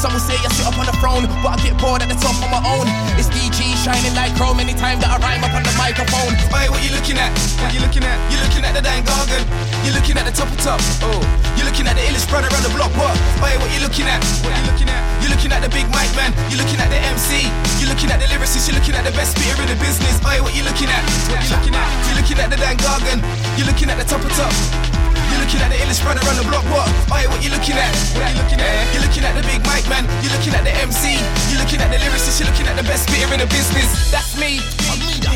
Some 0.00 0.16
will 0.16 0.24
say 0.24 0.32
I 0.40 0.48
sit 0.56 0.64
up 0.64 0.80
on 0.80 0.88
the 0.88 0.96
throne, 0.96 1.28
but 1.44 1.52
I 1.52 1.58
get 1.60 1.76
bored 1.76 2.00
at 2.00 2.08
the 2.08 2.16
top 2.16 2.32
on 2.40 2.48
my 2.48 2.64
own. 2.64 2.88
It's 3.20 3.28
DG 3.28 3.60
shining 3.84 4.16
like 4.16 4.32
chrome 4.32 4.56
anytime 4.56 4.96
that 5.04 5.12
I 5.12 5.20
rhyme 5.20 5.44
up 5.44 5.52
on 5.52 5.60
the 5.60 5.76
microphone. 5.76 6.32
Hey, 6.48 6.72
what 6.72 6.80
you 6.80 6.88
looking 6.96 7.20
at? 7.20 7.28
What 7.60 7.68
you 7.68 7.84
looking 7.84 8.08
at? 8.08 8.16
You 8.32 8.40
looking 8.40 8.64
at 8.64 8.72
the 8.72 8.80
Dan 8.80 9.04
Gargan. 9.04 9.44
You 9.84 9.92
looking 9.92 10.16
at 10.16 10.24
the 10.24 10.32
top 10.32 10.48
of 10.48 10.56
top. 10.64 10.80
Oh, 11.04 11.20
you 11.52 11.68
looking 11.68 11.84
at 11.84 12.00
the 12.00 12.04
illest 12.08 12.32
brother 12.32 12.48
on 12.48 12.64
the 12.64 12.72
block. 12.72 12.88
What? 12.96 13.12
Hey, 13.44 13.60
what 13.60 13.68
you 13.76 13.84
looking 13.84 14.08
at? 14.08 14.24
What 14.40 14.56
you 14.56 14.64
looking 14.72 14.88
at? 14.88 15.04
You 15.20 15.28
looking 15.28 15.52
at 15.52 15.60
the 15.60 15.68
big 15.68 15.84
mic 15.92 16.08
man. 16.16 16.32
You 16.48 16.56
looking 16.56 16.80
at 16.80 16.88
the 16.88 16.96
MC. 16.96 17.52
You 17.76 17.84
looking 17.84 18.08
at 18.08 18.24
the 18.24 18.28
lyricist. 18.32 18.72
You 18.72 18.80
looking 18.80 18.96
at 18.96 19.04
the 19.04 19.12
best 19.12 19.36
spitter 19.36 19.60
in 19.60 19.68
the 19.68 19.76
business. 19.84 20.16
Hey, 20.24 20.40
what 20.40 20.56
you 20.56 20.64
looking 20.64 20.88
at? 20.88 21.04
What 21.28 21.44
you 21.44 21.52
looking 21.52 21.76
at? 21.76 21.84
You 22.08 22.16
looking 22.16 22.40
at 22.40 22.48
the 22.48 22.56
Dan 22.56 22.80
Gargan. 22.80 23.20
You 23.60 23.68
looking 23.68 23.92
at 23.92 24.00
the 24.00 24.08
top 24.08 24.24
of 24.24 24.32
top. 24.32 24.89
You 25.30 25.38
looking 25.38 25.62
at 25.62 25.70
the 25.70 25.78
illest 25.78 26.02
brother 26.02 26.20
on 26.26 26.36
the 26.36 26.46
block, 26.50 26.66
what? 26.68 26.86
Oi, 27.14 27.24
what 27.30 27.40
you 27.40 27.50
looking 27.54 27.78
at? 27.78 27.90
What 28.18 28.26
you 28.30 28.42
looking 28.42 28.60
at? 28.60 28.74
You 28.92 29.00
looking 29.00 29.24
at 29.24 29.34
the 29.38 29.42
big 29.46 29.62
mic 29.62 29.86
man. 29.86 30.04
You 30.20 30.28
looking 30.34 30.54
at 30.54 30.66
the 30.66 30.74
MC. 30.82 31.16
You 31.50 31.56
looking 31.62 31.80
at 31.80 31.90
the 31.90 31.98
lyricist. 32.02 32.42
You're 32.42 32.50
looking 32.50 32.66
at 32.66 32.76
the 32.76 32.84
best 32.84 33.06
spitter 33.06 33.32
in 33.32 33.40
the 33.40 33.46
business. 33.46 34.10
That's 34.10 34.34
me. 34.38 34.58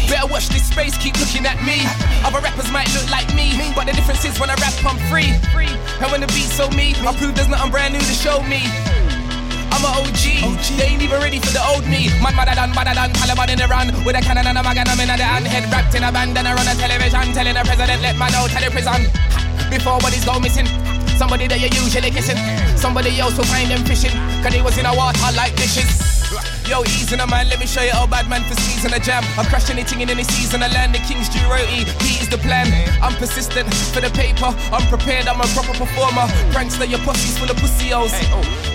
Better 0.09 0.26
watch 0.26 0.49
this 0.49 0.68
space, 0.68 0.97
keep 0.99 1.18
looking 1.18 1.47
at 1.47 1.57
me. 1.64 1.80
Other 2.24 2.40
rappers 2.40 2.70
might 2.70 2.92
look 2.92 3.09
like 3.11 3.32
me, 3.34 3.57
but 3.74 3.86
the 3.86 3.92
difference 3.92 4.24
is 4.24 4.38
when 4.38 4.51
I 4.51 4.55
rap, 4.61 4.74
I'm 4.84 4.99
free. 5.09 5.32
And 6.01 6.11
when 6.12 6.20
the 6.20 6.26
beat's 6.28 6.53
so 6.53 6.68
me, 6.70 6.95
I 7.01 7.14
prove 7.16 7.34
there's 7.34 7.49
nothing 7.49 7.70
brand 7.70 7.95
new 7.95 8.01
to 8.01 8.14
show 8.14 8.42
me. 8.42 8.62
I'm 9.75 9.83
a 9.83 9.91
OG. 10.07 10.55
They 10.79 10.87
ain't 10.87 11.03
even 11.03 11.18
ready 11.18 11.43
for 11.43 11.51
the 11.51 11.59
old 11.66 11.83
me. 11.91 12.07
Man, 12.22 12.31
madder 12.39 12.55
than, 12.55 12.70
madder 12.79 12.95
than 12.95 13.11
Taliban 13.11 13.51
in 13.51 13.59
Iran. 13.59 13.91
With 14.07 14.14
a 14.14 14.22
cannon 14.22 14.47
and 14.47 14.57
a 14.57 14.62
magnum 14.62 15.01
in 15.03 15.11
the 15.11 15.18
hand. 15.18 15.51
Head 15.51 15.66
wrapped 15.66 15.95
in 15.99 16.05
a 16.07 16.12
bandana 16.14 16.55
on 16.55 16.62
a 16.62 16.75
television. 16.79 17.35
Telling 17.35 17.59
the 17.59 17.62
president, 17.66 17.99
let 17.99 18.14
man 18.14 18.31
know, 18.31 18.47
tell 18.47 18.62
the 18.62 18.70
prison. 18.70 19.11
Before 19.75 19.99
bodies 19.99 20.25
go 20.25 20.39
missing. 20.39 20.70
Somebody 21.18 21.49
that 21.51 21.59
you're 21.59 21.75
usually 21.75 22.14
kissing. 22.14 22.39
Somebody 22.79 23.18
else 23.18 23.37
will 23.37 23.51
find 23.51 23.68
them 23.68 23.83
fishing. 23.83 24.14
Cause 24.47 24.55
they 24.55 24.62
was 24.62 24.79
in 24.79 24.87
a 24.87 24.95
water 24.95 25.18
like 25.35 25.57
dishes. 25.59 26.24
Yo, 26.65 26.81
easing 26.85 27.21
a 27.21 27.27
man, 27.27 27.47
let 27.53 27.61
me 27.61 27.67
show 27.67 27.83
you 27.83 27.93
how 27.93 28.07
bad 28.07 28.25
man 28.29 28.41
for 28.49 28.57
squeezing 28.57 28.93
a 28.93 28.99
jam. 28.99 29.23
I'm 29.37 29.45
crashing 29.45 29.77
anything 29.77 30.01
in 30.01 30.09
any 30.09 30.25
season. 30.25 30.62
I 30.62 30.69
land 30.73 30.95
the 30.95 30.99
King's 31.05 31.29
due 31.29 31.45
roti. 31.45 31.85
He 32.01 32.25
is 32.25 32.29
the 32.33 32.39
plan. 32.39 32.73
I'm 33.05 33.12
persistent 33.21 33.69
for 33.93 34.01
the 34.01 34.09
paper. 34.17 34.49
I'm 34.73 34.87
prepared, 34.89 35.29
I'm 35.29 35.41
a 35.45 35.49
proper 35.53 35.77
performer. 35.77 36.25
Prankster, 36.57 36.89
your 36.89 37.01
pussy's 37.05 37.37
full 37.37 37.51
of 37.51 37.57
pussy 37.61 37.93
o's. 37.93 38.17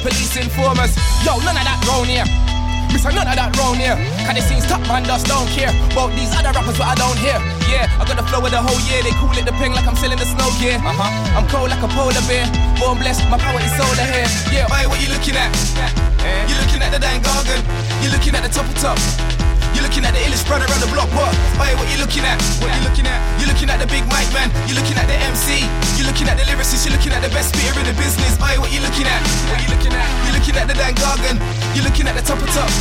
Police 0.06 0.38
informers. 0.38 0.94
Yo, 1.26 1.42
none 1.42 1.58
of 1.58 1.66
that 1.66 1.82
grown 1.82 2.06
here. 2.06 2.30
Miss 2.94 3.06
I 3.06 3.14
none 3.14 3.26
of 3.26 3.38
that 3.38 3.58
round 3.58 3.82
here. 3.82 3.98
Cause 4.26 4.38
it 4.38 4.46
seems 4.46 4.66
top 4.70 4.82
man 4.86 5.06
just 5.06 5.26
don't 5.26 5.50
care. 5.54 5.74
About 5.90 6.14
these 6.14 6.30
other 6.38 6.54
rappers, 6.54 6.78
what 6.78 6.94
I 6.94 6.96
don't 6.98 7.18
hear. 7.18 7.38
Yeah, 7.70 7.90
I 7.98 8.06
got 8.06 8.18
the 8.18 8.26
flow 8.30 8.46
of 8.46 8.54
the 8.54 8.62
whole 8.62 8.82
year. 8.86 9.02
They 9.02 9.14
call 9.18 9.34
it 9.34 9.46
the 9.46 9.54
ping 9.58 9.74
like 9.74 9.86
I'm 9.90 9.98
selling 9.98 10.18
the 10.18 10.30
snow 10.30 10.50
gear. 10.62 10.78
Uh-huh. 10.78 11.38
I'm 11.38 11.46
cold 11.50 11.70
like 11.74 11.82
a 11.82 11.90
polar 11.90 12.22
bear. 12.30 12.46
Born 12.78 12.98
blessed, 13.02 13.26
my 13.30 13.38
power 13.38 13.62
is 13.62 13.74
solar 13.78 14.06
here. 14.10 14.30
Yeah, 14.54 14.70
Hey, 14.74 14.86
what 14.86 15.02
you 15.02 15.10
looking 15.14 15.38
at? 15.38 16.09
You're 16.48 16.60
looking 16.60 16.82
at 16.84 16.92
the 16.92 17.00
dang 17.00 17.22
garden. 17.22 17.60
You're 18.04 18.12
looking 18.12 18.36
at 18.36 18.44
the 18.44 18.52
top 18.52 18.68
of 18.68 18.76
top. 18.76 19.00
You're 19.74 19.86
looking 19.86 20.04
at 20.04 20.12
the 20.12 20.22
illest 20.28 20.44
brother 20.44 20.68
on 20.68 20.80
the 20.84 20.90
block. 20.92 21.08
What? 21.16 21.32
Hey, 21.56 21.72
what 21.80 21.88
you 21.88 22.00
looking 22.02 22.28
at? 22.28 22.36
What 22.60 22.68
you 22.76 22.82
looking 22.84 23.08
at? 23.08 23.20
You're 23.40 23.48
looking 23.48 23.70
at 23.72 23.80
the 23.80 23.88
big 23.88 24.04
mic 24.12 24.28
man. 24.36 24.52
You're 24.68 24.76
looking 24.76 25.00
at 25.00 25.08
the 25.08 25.16
MC. 25.16 25.64
You're 25.96 26.10
looking 26.12 26.28
at 26.28 26.36
the 26.36 26.44
lyricist. 26.44 26.84
You're 26.84 26.96
looking 26.98 27.16
at 27.16 27.24
the 27.24 27.32
best 27.32 27.56
speaker 27.56 27.80
in 27.80 27.88
the 27.88 27.96
business. 27.96 28.36
Hey, 28.36 28.60
what 28.60 28.74
you 28.76 28.84
looking 28.84 29.08
at? 29.08 29.22
What 29.48 29.64
you 29.64 29.70
looking 29.72 29.96
at? 29.96 30.08
You're 30.28 30.36
looking 30.36 30.56
at 30.60 30.68
the 30.68 30.76
dang 30.76 30.96
garden. 31.00 31.40
You're 31.72 31.88
looking 31.88 32.08
at 32.10 32.16
the 32.20 32.26
top 32.26 32.42
of 32.44 32.50
top. 32.52 32.72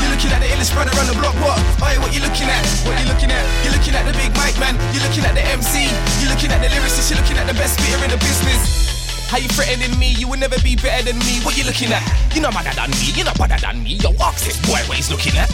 You're 0.00 0.12
looking 0.14 0.32
at 0.32 0.40
the 0.40 0.48
illest 0.56 0.72
brother 0.72 0.94
on 0.96 1.06
the 1.10 1.16
block. 1.20 1.36
What? 1.44 1.60
Hey, 1.82 2.00
what 2.00 2.16
you 2.16 2.24
looking 2.24 2.48
at? 2.48 2.64
What 2.88 2.96
you 2.96 3.06
looking 3.10 3.28
at? 3.28 3.44
You're 3.66 3.76
looking 3.76 3.92
at 3.92 4.08
the 4.08 4.16
big 4.16 4.32
mic 4.32 4.56
man. 4.56 4.80
You're 4.96 5.04
looking 5.04 5.28
at 5.28 5.36
the 5.36 5.44
MC. 5.44 5.90
You're 6.24 6.32
looking 6.32 6.48
at 6.48 6.64
the 6.64 6.72
lyricist. 6.72 7.12
You're 7.12 7.20
looking 7.20 7.36
at 7.36 7.44
the 7.44 7.56
best 7.58 7.76
speaker 7.76 8.00
in 8.00 8.10
the 8.14 8.20
business. 8.22 8.91
How 9.32 9.40
you 9.40 9.48
threatening 9.48 9.96
me? 9.96 10.12
You 10.20 10.28
will 10.28 10.36
never 10.36 10.60
be 10.60 10.76
better 10.76 11.08
than 11.08 11.16
me. 11.24 11.40
What 11.40 11.56
you 11.56 11.64
looking 11.64 11.88
at? 11.88 12.04
You're 12.36 12.44
not 12.44 12.52
better 12.52 12.68
than 12.76 12.92
me. 13.00 13.16
You're 13.16 13.24
not 13.24 13.40
better 13.40 13.56
than 13.56 13.80
me. 13.80 13.96
Yo, 13.96 14.12
ask 14.20 14.44
this 14.44 14.60
boy 14.68 14.76
what 14.84 15.00
he's 15.00 15.08
looking 15.08 15.32
at. 15.40 15.48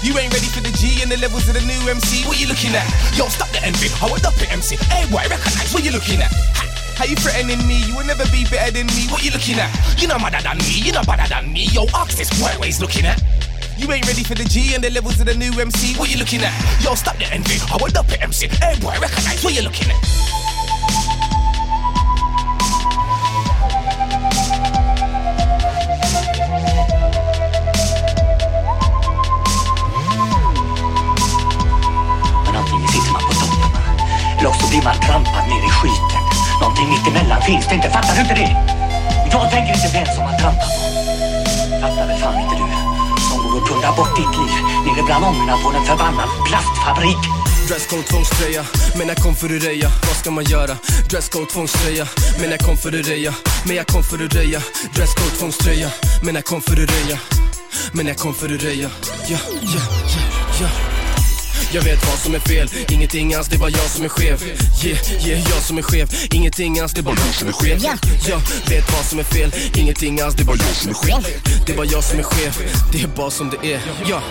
You 0.00 0.16
ain't 0.16 0.32
ready 0.32 0.48
for 0.48 0.64
the 0.64 0.72
G 0.72 1.04
and 1.04 1.12
the 1.12 1.20
levels 1.20 1.44
of 1.44 1.52
the 1.52 1.60
new 1.60 1.76
MC. 1.92 2.24
What 2.24 2.40
you 2.40 2.48
looking 2.48 2.72
at? 2.72 2.88
Yo, 3.12 3.28
stop 3.28 3.52
the 3.52 3.60
envy. 3.60 3.92
I 4.00 4.08
would 4.08 4.24
up 4.24 4.32
it 4.40 4.48
MC. 4.48 4.80
Hey 4.88 5.04
boy, 5.12 5.28
recognize 5.28 5.68
what 5.76 5.84
you 5.84 5.92
looking 5.92 6.24
at. 6.24 6.32
How 6.96 7.04
you 7.04 7.20
threatening 7.20 7.60
me? 7.68 7.76
You 7.84 8.00
will 8.00 8.08
never 8.08 8.24
be 8.32 8.48
better 8.48 8.72
than 8.72 8.88
me. 8.96 9.04
What 9.12 9.20
you 9.20 9.28
looking 9.28 9.60
at? 9.60 9.68
You're 10.00 10.08
not 10.08 10.24
better 10.24 10.40
than 10.40 10.56
me. 10.64 10.88
You're 10.88 10.96
not 10.96 11.04
better 11.04 11.28
than 11.28 11.52
me. 11.52 11.68
Yo, 11.68 11.84
ask 11.92 12.16
this 12.16 12.32
boy 12.40 12.56
what 12.56 12.64
he's 12.64 12.80
looking 12.80 13.04
at. 13.04 13.20
You 13.76 13.92
ain't 13.92 14.08
ready 14.08 14.24
for 14.24 14.40
the 14.40 14.48
G 14.48 14.72
and 14.72 14.80
the 14.80 14.88
levels 14.88 15.20
of 15.20 15.28
the 15.28 15.36
new 15.36 15.52
MC. 15.52 16.00
What 16.00 16.08
you 16.08 16.16
looking 16.16 16.40
at? 16.48 16.56
Yo, 16.80 16.96
stop 16.96 17.20
the 17.20 17.28
envy. 17.28 17.60
I 17.68 17.76
would 17.76 17.92
up 17.92 18.08
it 18.08 18.24
MC. 18.24 18.48
Hey 18.56 18.80
boy, 18.80 18.96
recognize 18.96 19.44
what 19.44 19.52
you 19.52 19.60
looking 19.60 19.92
at. 19.92 20.00
Eller 34.38 34.48
också 34.48 34.66
blir 34.68 34.82
man 34.82 35.00
trampad 35.00 35.44
ner 35.48 35.62
i 35.68 35.70
skiten. 35.78 36.22
Någonting 36.60 36.88
mittemellan 36.90 37.42
finns 37.42 37.68
det 37.68 37.74
inte. 37.74 37.90
Fattar 37.90 38.14
du 38.14 38.20
inte 38.20 38.34
det? 38.34 38.50
Jag 39.32 39.50
tänker 39.50 39.72
inte 39.74 39.90
vem 39.92 40.06
som 40.14 40.24
man 40.24 40.36
trampat 40.40 40.70
på. 40.76 40.82
Fattar 41.82 42.06
väl 42.06 42.18
fan 42.22 42.40
inte 42.42 42.54
du? 42.60 42.66
Som 43.28 43.38
går 43.42 43.60
och 43.60 43.68
pundar 43.68 43.92
bort 43.96 44.16
ditt 44.16 44.34
liv 44.40 44.52
nere 44.86 45.02
bland 45.06 45.24
ångorna 45.24 45.54
på 45.62 45.68
en 45.78 45.84
förbannad 45.84 46.28
plastfabrik. 46.46 47.22
Dresscode 47.68 48.02
tvångströja, 48.02 48.64
men 48.98 49.08
jag 49.08 49.16
kom 49.16 49.34
för 49.34 49.56
att 49.56 49.64
röja 49.64 49.88
Vad 50.06 50.16
ska 50.16 50.30
man 50.30 50.44
göra? 50.44 50.76
Dresscode 51.10 51.46
tvångströja, 51.46 52.06
men 52.40 52.50
jag 52.50 52.60
kom 52.60 52.76
för 52.76 52.88
att 52.88 53.08
röja 53.08 53.34
Men 53.66 53.76
jag 53.76 53.86
kom 53.86 54.02
för 54.02 54.24
att 54.24 54.34
röja 54.34 54.60
Dresscode 54.94 55.30
tvångströja, 55.38 55.90
men 56.22 56.34
jag 56.34 56.44
kom 56.44 56.60
för 56.60 56.72
att 56.72 56.90
röja 56.90 57.18
Men 57.92 58.06
jag 58.06 58.16
kom 58.16 58.34
för 58.34 58.54
att 58.54 58.62
röja 58.62 58.90
Ja, 59.28 59.38
ja, 59.60 59.80
ja, 60.60 60.60
ja 60.60 60.87
jag 61.72 61.82
vet 61.82 62.06
vad 62.06 62.18
som 62.18 62.34
är 62.34 62.38
fel, 62.38 62.70
ingenting 62.88 63.34
alls, 63.34 63.48
det 63.48 63.56
är 63.56 63.58
bara 63.58 63.70
jag 63.70 63.90
som 63.90 64.04
är 64.04 64.08
skev 64.08 64.42
Yeah, 64.84 65.26
yeah, 65.26 65.50
jag 65.50 65.62
som 65.62 65.78
är 65.78 65.82
skev, 65.82 66.08
ingenting 66.32 66.80
alls, 66.80 66.92
det 66.92 67.00
är 67.00 67.02
bara 67.02 67.16
jag 67.26 67.34
som 67.34 67.48
är 67.48 67.52
skev 67.52 67.78
Jag 68.28 68.40
vet 68.70 68.92
vad 68.92 69.04
som 69.04 69.18
är 69.18 69.22
fel, 69.22 69.54
ingenting 69.76 70.20
alls, 70.20 70.34
det 70.34 70.42
är 70.42 70.44
bara 70.44 70.56
jag 70.56 70.76
som 70.76 70.90
är 70.90 70.94
skev 70.94 71.26
Det 71.66 71.72
är 71.72 71.76
bara 71.76 71.86
jag 71.86 72.04
som 72.04 72.18
är 72.18 72.22
skev, 72.22 72.54
det 72.92 73.02
är 73.02 73.08
bara 73.08 73.30
som 73.30 73.50
det 73.50 73.72
är, 73.72 73.80
ja 74.08 74.22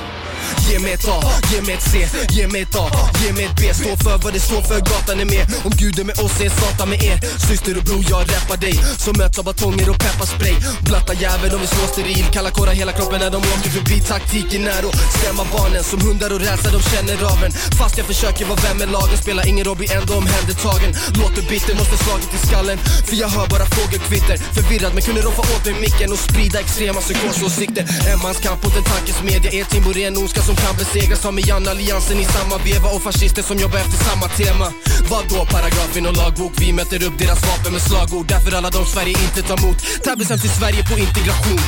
Ge 0.69 0.79
mig 0.79 0.91
ett 0.93 1.07
A, 1.07 1.17
ge 1.51 1.61
mig 1.61 1.75
ett 1.75 1.83
C, 1.91 2.07
ge 2.29 2.47
mig 2.47 2.61
ett 2.61 2.75
A, 2.75 2.85
ge 3.23 3.33
mig 3.33 3.45
ett 3.45 3.55
B. 3.61 3.73
Stå 3.73 3.97
för 4.03 4.17
vad 4.17 4.33
det 4.33 4.39
står 4.39 4.61
för, 4.61 4.79
gatan 4.79 5.19
är 5.19 5.25
med. 5.25 5.45
Om 5.65 5.71
Gud 5.81 5.99
är 5.99 6.03
med 6.03 6.19
oss 6.19 6.41
är 6.41 6.49
Satan 6.49 6.89
med 6.89 7.03
er. 7.03 7.17
Syster 7.47 7.77
och 7.77 7.83
bror, 7.83 8.03
jag 8.09 8.21
rappar 8.33 8.57
dig. 8.57 8.75
Som 8.97 9.13
möts 9.17 9.39
av 9.39 9.45
batonger 9.45 9.89
och 9.89 9.99
pepparspray. 9.99 10.55
Blatta 10.81 11.13
jävel, 11.13 11.49
de 11.49 11.59
vill 11.59 11.67
slå 11.67 11.87
steril. 11.87 12.25
Kalla 12.33 12.51
kårar 12.51 12.73
hela 12.73 12.91
kroppen 12.91 13.19
när 13.19 13.31
de 13.31 13.37
åker 13.37 13.69
förbi. 13.69 13.97
Taktiken 13.99 14.67
är 14.67 14.83
att 14.89 14.95
stämma 15.19 15.43
barnen 15.57 15.83
Som 15.83 15.99
hundar 16.01 16.33
och 16.33 16.39
rädsla, 16.39 16.69
de 16.71 16.81
känner 16.91 17.17
av 17.33 17.43
en 17.45 17.51
Fast 17.79 17.97
jag 17.97 18.07
försöker 18.07 18.45
vara 18.45 18.59
vän 18.65 18.77
med 18.77 18.91
lagen 18.91 19.17
Spelar 19.17 19.47
ingen 19.47 19.65
roll, 19.65 19.77
blir 19.77 19.91
ändå 19.99 20.13
omhändertagen. 20.13 20.91
Låter 21.19 21.41
bitter, 21.49 21.73
måste 21.75 21.97
slaget 22.03 22.33
i 22.37 22.47
skallen. 22.47 22.77
För 23.07 23.15
jag 23.15 23.29
hör 23.29 23.47
bara 23.47 23.65
fågelkvitter 23.65 24.37
Förvirrad 24.55 24.93
men 24.93 25.03
kunde 25.03 25.21
roffa 25.21 25.41
åt 25.41 25.65
mig 25.65 25.75
micken 25.81 26.11
Och 26.11 26.19
sprida 26.19 26.59
extrema 26.59 26.99
psykosåsikter. 27.01 27.83
En 28.11 28.19
mans 28.23 28.39
kamp 28.45 28.63
mot 28.63 28.75
en 28.79 28.83
tankesmedja 28.83 29.49
Er 29.51 29.65
timbo 29.71 29.89
är 29.91 30.07
en 30.07 30.17
som 30.47 30.55
kan 30.55 30.75
besegras 30.77 31.23
Har 31.23 31.31
med 31.31 31.67
alliansen 31.67 32.19
i 32.19 32.25
samma 32.25 32.57
veva 32.57 32.87
Och 32.95 33.01
fascister 33.07 33.43
som 33.49 33.57
jobbar 33.57 33.79
efter 33.85 33.97
samma 34.09 34.27
tema. 34.41 34.67
Vadå 35.11 35.39
paragraf 35.55 35.97
i 35.97 36.01
någon 36.01 36.17
lagbok? 36.21 36.53
Vi 36.61 36.73
möter 36.73 36.99
upp 37.07 37.17
deras 37.19 37.41
vapen 37.47 37.71
med 37.75 37.81
slagord. 37.81 38.27
Därför 38.27 38.51
alla 38.57 38.69
de 38.69 38.85
Sverige 38.85 39.15
inte 39.27 39.41
tar 39.49 39.57
emot. 39.61 39.77
Tabbelsam 40.03 40.39
till 40.39 40.49
Sverige 40.59 40.81
på 40.89 40.95
integration. 41.07 41.61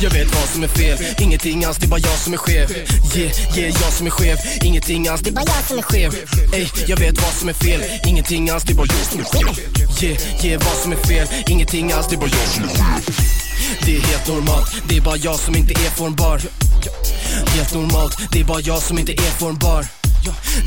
Jag 0.00 0.10
vet 0.10 0.34
vad 0.34 0.48
som 0.48 0.62
är 0.62 0.68
fel, 0.68 0.98
ingenting 1.18 1.64
alls, 1.64 1.76
det 1.78 1.86
är 1.86 1.88
bara 1.88 2.00
jag 2.00 2.18
som 2.18 2.32
är 2.32 2.36
chef. 2.36 2.70
Yeah, 3.16 3.58
yeah, 3.58 3.82
jag 3.82 3.92
som 3.92 4.06
är 4.06 4.10
chef. 4.10 4.38
ingenting 4.64 5.08
alls, 5.08 5.20
det 5.20 5.30
är 5.30 5.34
bara 5.34 5.44
jag 5.46 5.64
som 5.68 5.78
är 5.78 5.82
chef. 5.82 6.14
Ey, 6.54 6.66
jag 6.86 6.96
vet 6.96 7.22
vad 7.22 7.32
som 7.32 7.48
är 7.48 7.52
fel, 7.52 7.80
ingenting 8.06 8.50
alls, 8.50 8.64
det 8.64 8.72
är 8.72 8.76
bara 8.76 8.86
jag 8.96 9.06
som 9.06 9.20
är 9.20 9.24
chef. 9.24 9.58
Yeah, 10.02 10.44
yeah, 10.44 10.62
vad 10.64 10.76
som 10.82 10.92
är 10.92 10.96
fel, 10.96 11.28
ingenting 11.46 11.92
alls, 11.92 12.06
det 12.08 12.14
är 12.14 12.18
bara 12.18 12.30
jag 12.30 12.48
som 12.54 12.64
är 12.64 12.68
chef. 12.68 13.51
Det 13.84 13.96
är 13.96 14.00
helt 14.00 14.28
normalt, 14.28 14.82
det 14.88 14.96
är 14.96 15.00
bara 15.00 15.16
jag 15.16 15.38
som 15.38 15.56
inte 15.56 15.72
är 15.72 15.90
formbar. 15.90 16.40
Helt 17.46 17.74
normalt, 17.74 18.18
det 18.32 18.40
är 18.40 18.44
bara 18.44 18.60
jag 18.60 18.82
som 18.82 18.98
inte 18.98 19.12
är 19.12 19.30
formbar. 19.38 19.86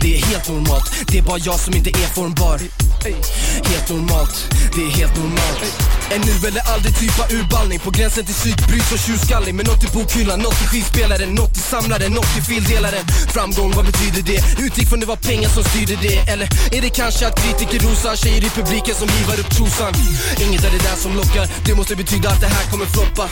Det 0.02 0.16
är 0.16 0.26
helt 0.26 0.50
normalt, 0.50 0.92
det 1.08 1.18
är 1.18 1.22
bara 1.22 1.38
jag 1.38 1.60
som 1.60 1.76
inte 1.76 1.90
är 1.90 2.08
formbar. 2.16 2.60
Helt 3.66 3.90
normalt, 3.90 4.54
det 4.76 4.82
är 4.82 4.90
helt 4.90 5.18
normalt. 5.18 6.05
En 6.14 6.22
nu 6.22 6.48
eller 6.48 6.64
aldrig 6.74 6.96
typ 7.00 7.20
av 7.20 7.28
urballning 7.38 7.80
På 7.80 7.92
gränsen 7.92 8.26
till 8.26 8.36
psykbryt 8.36 8.92
och 8.92 9.00
tjurskallig. 9.00 9.56
Men 9.56 9.66
nåt 9.66 9.84
i 9.84 9.88
bokhyllan, 9.94 10.40
nåt 10.40 10.62
i 10.64 10.66
skivspelaren 10.72 11.30
Nåt 11.36 11.58
i 11.58 11.60
samlaren, 11.60 12.12
nåt 12.12 12.38
i 12.40 12.42
fildelaren. 12.42 13.06
Framgång, 13.34 13.72
vad 13.78 13.86
betyder 13.86 14.22
det? 14.32 14.40
Utgick 14.66 14.88
från 14.90 15.00
det 15.00 15.06
var 15.06 15.16
pengar 15.30 15.50
som 15.50 15.64
styrde 15.64 15.96
det. 16.06 16.18
Eller 16.32 16.48
är 16.76 16.82
det 16.82 16.90
kanske 16.90 17.28
att 17.28 17.36
kritiker 17.42 17.80
rosar 17.88 18.16
Tjejer 18.16 18.44
i 18.48 18.50
publiken 18.60 18.96
som 18.96 19.08
hivar 19.10 19.40
upp 19.42 19.52
trosan? 19.58 19.94
Inget 20.44 20.64
är 20.68 20.72
det 20.76 20.84
där 20.90 20.98
som 21.04 21.12
lockar. 21.22 21.46
Det 21.66 21.74
måste 21.80 21.96
betyda 21.96 22.30
att 22.30 22.42
det 22.42 22.52
här 22.56 22.66
kommer 22.72 22.86
floppa. 22.86 23.26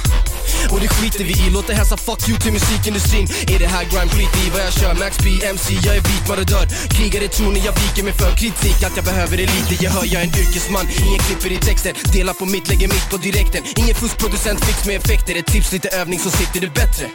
Och 0.72 0.80
det 0.84 0.88
skiter 0.88 1.24
vi 1.30 1.34
i, 1.46 1.50
låt 1.56 1.68
det 1.68 1.74
hälsa 1.74 1.98
fuck 1.98 2.30
you 2.30 2.40
till 2.40 2.54
musikindustrin. 2.54 3.28
Är 3.54 3.60
det 3.60 3.70
här 3.76 3.84
grime, 3.92 4.12
skit 4.16 4.34
i 4.44 4.50
vad 4.54 4.62
jag 4.68 4.74
kör. 4.74 4.94
Max 4.94 5.14
B, 5.24 5.28
MC, 5.54 5.66
jag 5.86 5.96
är 6.00 6.04
vit 6.10 6.26
marodör 6.30 6.66
Krigare 6.96 7.28
tror 7.28 7.52
ni 7.52 7.60
jag 7.68 7.74
viker 7.82 8.04
mig 8.04 8.14
för 8.14 8.32
kritik. 8.42 8.78
Att 8.88 8.96
jag 9.00 9.06
behöver 9.06 9.36
är 9.44 9.48
lite. 9.56 9.74
Gehör, 9.84 10.06
jag 10.14 10.22
är 10.22 10.28
en 10.28 10.36
yrkesman. 10.42 10.86
Ingen 11.08 11.20
klipper 11.20 11.52
i 11.52 11.58
texten, 11.58 11.94
delar 12.14 12.34
på 12.34 12.46
mitt, 12.46 12.63
lägger 12.70 12.88
mitt 12.88 13.10
på 13.10 13.18
direkten. 13.18 13.64
Ingen 13.76 13.96
fuskproducent, 13.96 14.66
fix 14.66 14.86
med 14.86 14.96
effekter. 14.96 15.36
Ett 15.36 15.46
tips, 15.46 15.72
lite 15.72 15.90
övning 15.90 16.20
så 16.20 16.30
sitter 16.30 16.60
det 16.62 16.74
bättre. 16.74 17.06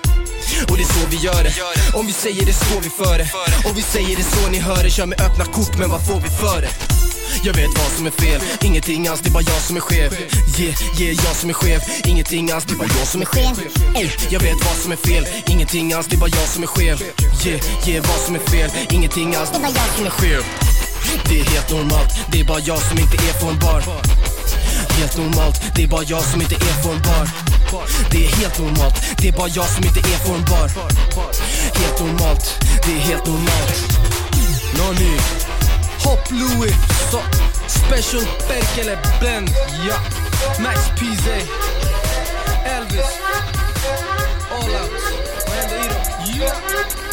Och 0.69 0.77
det 0.77 0.83
är 0.83 0.93
så 0.99 1.07
vi 1.11 1.17
gör 1.17 1.43
det. 1.45 1.53
Om 1.99 2.07
vi 2.07 2.13
säger 2.13 2.47
det 2.47 2.53
står 2.53 2.81
vi 2.81 2.91
för 2.91 3.19
det. 3.19 3.29
Och 3.69 3.79
vi 3.79 3.83
säger 3.83 4.17
det 4.17 4.23
så 4.23 4.51
ni 4.51 4.59
hör 4.59 4.83
det 4.83 4.91
Kör 4.91 5.07
med 5.07 5.21
öppna 5.21 5.45
kort 5.45 5.79
men 5.79 5.91
vad 5.91 6.07
får 6.07 6.21
vi 6.21 6.29
för 6.29 6.61
det? 6.61 6.71
Jag 7.43 7.55
vet 7.55 7.69
vad 7.79 7.93
som 7.97 8.07
är 8.07 8.11
fel, 8.11 8.41
ingenting 8.63 9.09
alls, 9.09 9.21
det 9.21 9.29
är 9.29 9.33
bara 9.33 9.43
jag 9.43 9.63
som 9.63 9.77
är 9.77 9.81
chef. 9.81 10.13
Yeah, 10.59 11.01
yeah, 11.01 11.25
jag 11.25 11.37
som 11.37 11.51
är 11.51 11.55
chef. 11.55 11.83
Ingenting 12.07 12.51
alls, 12.51 12.65
det 12.65 12.73
är 12.73 12.77
bara 12.77 12.89
jag 12.99 13.07
som 13.07 13.21
är 13.23 13.27
chef. 13.27 13.59
Ey, 13.97 14.11
Jag 14.31 14.41
vet 14.41 14.65
vad 14.67 14.77
som 14.77 14.93
är 14.93 14.97
fel, 14.97 15.27
ingenting 15.47 15.93
alls, 15.93 16.07
det 16.07 16.17
är 16.17 16.21
bara 16.21 16.31
jag 16.31 16.49
som 16.49 16.63
är 16.63 16.67
chef. 16.67 17.03
Yeah, 17.47 17.89
yeah, 17.89 18.07
vad 18.09 18.21
som 18.21 18.35
är 18.35 18.41
fel, 18.51 18.71
ingenting 18.91 19.35
alls, 19.35 19.51
det 19.51 19.57
är 19.57 19.61
bara 19.61 19.73
jag 19.73 19.97
som 19.97 20.07
är 20.07 20.11
chef. 20.11 20.45
Det 21.29 21.41
är 21.41 21.45
helt 21.45 21.71
normalt, 21.71 22.11
det 22.33 22.41
är 22.41 22.45
bara 22.45 22.61
jag 22.61 22.83
som 22.83 22.99
inte 22.99 23.17
är 23.17 23.33
formbar 23.41 23.83
Helt 24.99 25.17
normalt, 25.17 25.63
det 25.75 25.83
är 25.83 25.89
bara 25.89 26.03
jag 26.03 26.23
som 26.23 26.41
inte 26.41 26.55
är 26.55 26.83
formbar. 26.83 27.29
Det 28.11 28.27
är 28.27 28.31
helt 28.37 28.59
normalt, 28.59 28.95
det 29.19 29.29
är 29.29 29.33
bara 29.33 29.49
jag 29.49 29.69
som 29.69 29.85
inte 29.85 30.01
är 30.01 30.19
formbar. 30.27 30.69
Helt 31.79 32.01
normalt, 32.01 32.65
det 32.85 32.93
är 32.93 32.99
helt 32.99 33.27
normalt. 33.27 33.75
Nonny, 34.79 35.17
Hop 36.05 36.31
Louis, 36.31 36.75
so, 37.11 37.19
Special 37.67 38.25
Berkele 38.49 38.99
Ben, 39.21 39.49
ja. 39.89 39.97
Max 40.63 40.81
PZ 40.97 41.29
Elvis. 42.65 43.11
All 44.51 44.71
out, 44.71 44.91
vad 45.47 45.57
händer 45.57 45.77
i 45.77 45.89
dem? 45.89 46.41
Ja. 46.41 47.08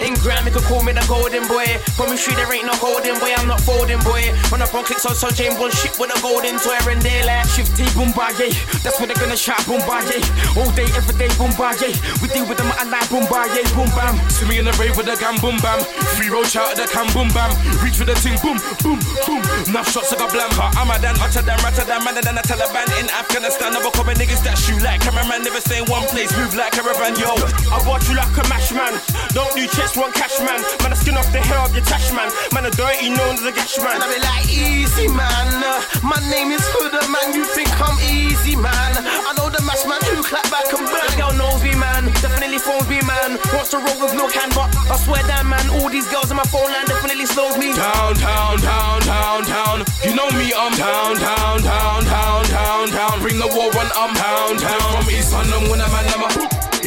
In 0.00 0.12
gram, 0.20 0.44
you 0.44 0.52
could 0.52 0.66
call 0.68 0.82
me 0.82 0.92
the 0.92 1.04
golden 1.08 1.46
boy. 1.48 1.66
Promise 1.96 2.26
you 2.28 2.34
there 2.36 2.50
ain't 2.52 2.66
no 2.66 2.76
golden 2.78 3.16
boy, 3.18 3.32
I'm 3.32 3.48
not 3.48 3.60
folding 3.60 4.00
boy. 4.04 4.28
Run 4.52 4.60
up 4.60 4.74
on 4.74 4.84
clicks 4.84 5.06
on 5.06 5.14
so 5.14 5.30
James 5.30 5.56
Bond 5.56 5.72
shit 5.72 5.96
with 5.98 6.12
a 6.12 6.18
golden 6.20 6.60
toy 6.60 6.76
and 6.84 7.00
daylight. 7.00 7.48
Shift 7.48 7.76
T 7.76 7.88
boom 7.96 8.12
bar, 8.12 8.30
yeah. 8.36 8.52
That's 8.84 9.00
what 9.00 9.08
they're 9.08 9.18
gonna 9.18 9.36
shout 9.36 9.64
boom 9.64 9.80
bar, 9.88 10.04
yeah. 10.04 10.20
All 10.58 10.68
day, 10.76 10.86
every 10.92 11.16
day, 11.16 11.32
boom 11.40 11.50
bar, 11.56 11.72
yeah. 11.80 11.96
We 12.20 12.28
deal 12.28 12.44
with 12.44 12.58
them 12.60 12.68
at 12.76 12.86
night, 12.92 13.08
boom 13.08 13.24
bar, 13.26 13.48
yeah, 13.56 13.64
boom 13.72 13.88
bam. 13.96 14.20
See 14.28 14.44
me 14.44 14.58
in 14.60 14.68
the 14.68 14.74
rave 14.76 14.96
with 14.96 15.08
a 15.08 15.16
gun, 15.16 15.40
boom 15.40 15.56
bam. 15.64 15.80
Free 16.18 16.28
roll 16.28 16.44
shout 16.44 16.74
at 16.74 16.76
the 16.76 16.86
cam, 16.92 17.08
boom 17.16 17.32
bam. 17.32 17.50
Reach 17.80 17.96
for 17.96 18.04
the 18.04 18.14
ting, 18.20 18.36
boom, 18.44 18.60
boom, 18.84 19.00
boom. 19.24 19.40
Enough 19.70 19.88
shots 19.88 20.12
I 20.12 20.20
got 20.20 20.28
blamper. 20.28 20.68
I'm 20.76 20.92
a 20.92 21.00
dan, 21.00 21.16
hotter 21.16 21.40
than, 21.40 21.56
ratter 21.64 21.88
than, 21.88 22.04
madder 22.04 22.20
than 22.20 22.36
a 22.36 22.44
Taliban 22.44 22.86
in 23.00 23.08
Afghanistan. 23.10 23.72
Never 23.72 23.90
come 23.90 24.12
niggas 24.12 24.44
that 24.44 24.60
shoot 24.60 24.82
like 24.84 25.00
cameraman. 25.00 25.42
Never 25.42 25.60
stay 25.60 25.80
in 25.80 25.86
one 25.88 26.04
place, 26.12 26.30
move 26.36 26.54
like 26.54 26.76
caravan, 26.76 27.16
yo. 27.16 27.32
I 27.72 27.80
bought 27.80 28.04
you 28.08 28.14
like 28.14 28.30
a 28.36 28.44
mash 28.52 28.72
man. 28.76 29.00
Don't 29.36 29.52
do 29.52 29.68
checks, 29.68 29.92
one 30.00 30.16
cash 30.16 30.40
man. 30.40 30.64
Man, 30.80 30.92
I 30.92 30.96
skin 30.96 31.12
off 31.20 31.28
the 31.28 31.44
hair 31.44 31.60
of 31.60 31.68
your 31.76 31.84
tash 31.84 32.08
man. 32.08 32.32
Man, 32.56 32.64
a 32.64 32.72
dirty 32.72 33.12
known 33.12 33.36
as 33.36 33.44
a 33.44 33.52
gash 33.52 33.76
man. 33.76 34.00
And 34.00 34.04
I 34.04 34.08
be 34.08 34.16
like, 34.24 34.48
easy 34.48 35.12
man. 35.12 35.52
My 36.00 36.16
name 36.32 36.56
is 36.56 36.64
Hooda 36.72 37.04
man. 37.12 37.36
You 37.36 37.44
think 37.44 37.68
I'm 37.76 38.00
easy 38.00 38.56
man? 38.56 38.96
I 38.96 39.36
know 39.36 39.52
the 39.52 39.60
mash 39.68 39.84
man 39.84 40.00
who 40.08 40.24
clap 40.24 40.48
back 40.48 40.72
and 40.72 40.88
burn. 40.88 41.04
The 41.12 41.20
girl 41.20 41.36
knows 41.36 41.60
me 41.60 41.76
man. 41.76 42.08
Definitely 42.24 42.56
phones 42.64 42.88
me 42.88 43.04
man. 43.04 43.36
Wants 43.52 43.76
to 43.76 43.78
roll 43.84 44.00
with 44.00 44.16
no 44.16 44.24
can, 44.32 44.48
but 44.56 44.72
I 44.88 44.96
swear 45.04 45.20
that 45.28 45.44
man. 45.44 45.68
All 45.68 45.92
these 45.92 46.08
girls 46.08 46.32
in 46.32 46.40
my 46.40 46.48
phone 46.48 46.72
line 46.72 46.88
definitely 46.88 47.28
slows 47.28 47.60
me. 47.60 47.76
Down, 47.76 48.16
down, 48.16 48.56
down, 48.64 49.04
down, 49.04 49.44
down. 49.44 49.76
You 50.00 50.16
know 50.16 50.32
me, 50.32 50.48
I'm 50.56 50.72
down, 50.80 51.20
down, 51.20 51.60
down, 51.60 52.00
down, 52.08 52.40
down, 52.48 52.84
down. 52.88 53.14
Bring 53.20 53.36
the 53.36 53.52
war 53.52 53.68
on, 53.68 53.88
I'm 54.00 54.16
down, 54.16 54.56
down. 54.56 55.04
From 55.04 55.12
East 55.12 55.36
London, 55.36 55.68
when 55.68 55.84
I'm 55.84 55.92
a 55.92 56.00
number. 56.08 56.32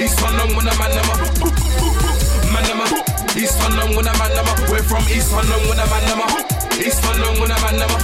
East 0.01 0.17
London, 0.25 0.57
when 0.57 0.65
I'm 0.65 0.81
a 0.81 0.87
number. 0.97 1.38
Number. 2.69 2.85
East 3.35 3.57
London, 3.61 3.95
when 3.95 4.07
I'm 4.07 4.21
a 4.21 4.29
number. 4.35 4.53
We're 4.71 4.83
from 4.83 5.03
East 5.09 5.31
London, 5.31 5.59
when 5.67 5.79
I'm. 5.79 5.89
East 6.79 7.03
London, 7.03 7.39
when 7.41 7.51
I'm 7.51 7.63
a 7.63 7.71
number. 7.79 7.99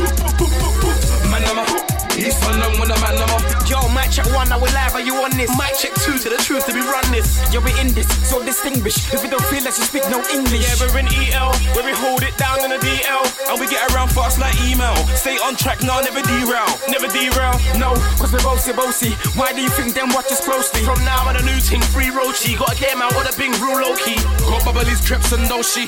East 2.18 2.39
London, 2.47 2.72
when 2.80 2.91
I'm 2.91 3.03
a 3.03 3.11
number. 3.20 3.39
Yo, 3.68 3.82
mic 3.91 4.11
check 4.11 4.28
one, 4.32 4.47
now 4.47 4.59
we 4.59 4.70
live, 4.72 4.95
are 4.95 5.03
you 5.03 5.16
on 5.20 5.32
this? 5.36 5.51
Mic 5.59 5.76
check 5.76 5.93
two, 6.03 6.18
to 6.18 6.30
the 6.30 6.39
truth, 6.39 6.66
to 6.68 6.74
be 6.74 6.80
run 6.80 7.03
this. 7.11 7.28
Yo, 7.51 7.59
we 7.59 7.72
in 7.80 7.91
this, 7.91 8.07
so 8.28 8.43
distinguished. 8.43 9.13
If 9.13 9.24
we 9.24 9.30
don't 9.30 9.43
feel 9.51 9.63
like 9.63 9.76
you 9.76 9.84
speak 9.84 10.07
no 10.09 10.24
English. 10.32 10.63
Yeah, 10.63 10.80
we're 10.80 10.99
in 10.99 11.07
EL, 11.11 11.51
where 11.76 11.86
we 11.86 11.91
hold 11.91 12.24
it 12.24 12.36
down 12.38 12.63
in 12.63 12.72
the 12.72 12.80
DL. 12.80 13.26
And 13.51 13.59
we 13.59 13.68
get 13.68 13.84
around 13.91 14.09
fast 14.11 14.39
like 14.39 14.55
email. 14.63 14.95
Stay 15.18 15.38
on 15.43 15.55
track, 15.55 15.84
now 15.84 15.99
never 16.01 16.22
derail. 16.24 16.70
Never 16.88 17.07
derail. 17.11 17.59
No, 17.76 17.93
cause 18.16 18.32
we're 18.32 18.43
bossy 18.43 18.74
bossy. 18.74 19.11
Why 19.36 19.51
do 19.51 19.61
you 19.61 19.70
think 19.70 19.93
them 19.93 20.09
watch 20.16 20.32
us 20.32 20.43
closely? 20.43 20.82
From 20.88 20.99
now 21.03 21.28
on, 21.28 21.36
a 21.36 21.43
new 21.43 21.59
thing, 21.59 21.82
free 21.91 22.13
roachy. 22.13 22.57
Gotta 22.57 22.80
get 22.80 22.93
him 22.95 23.01
out 23.01 23.13
with 23.16 23.28
a 23.28 23.36
big 23.38 23.51
rule 23.59 23.82
low 23.82 23.95
key. 23.99 24.18
Got 24.47 24.63
bubbly's 24.63 25.01
creps 25.03 25.32
and 25.32 25.43
doshi. 25.51 25.86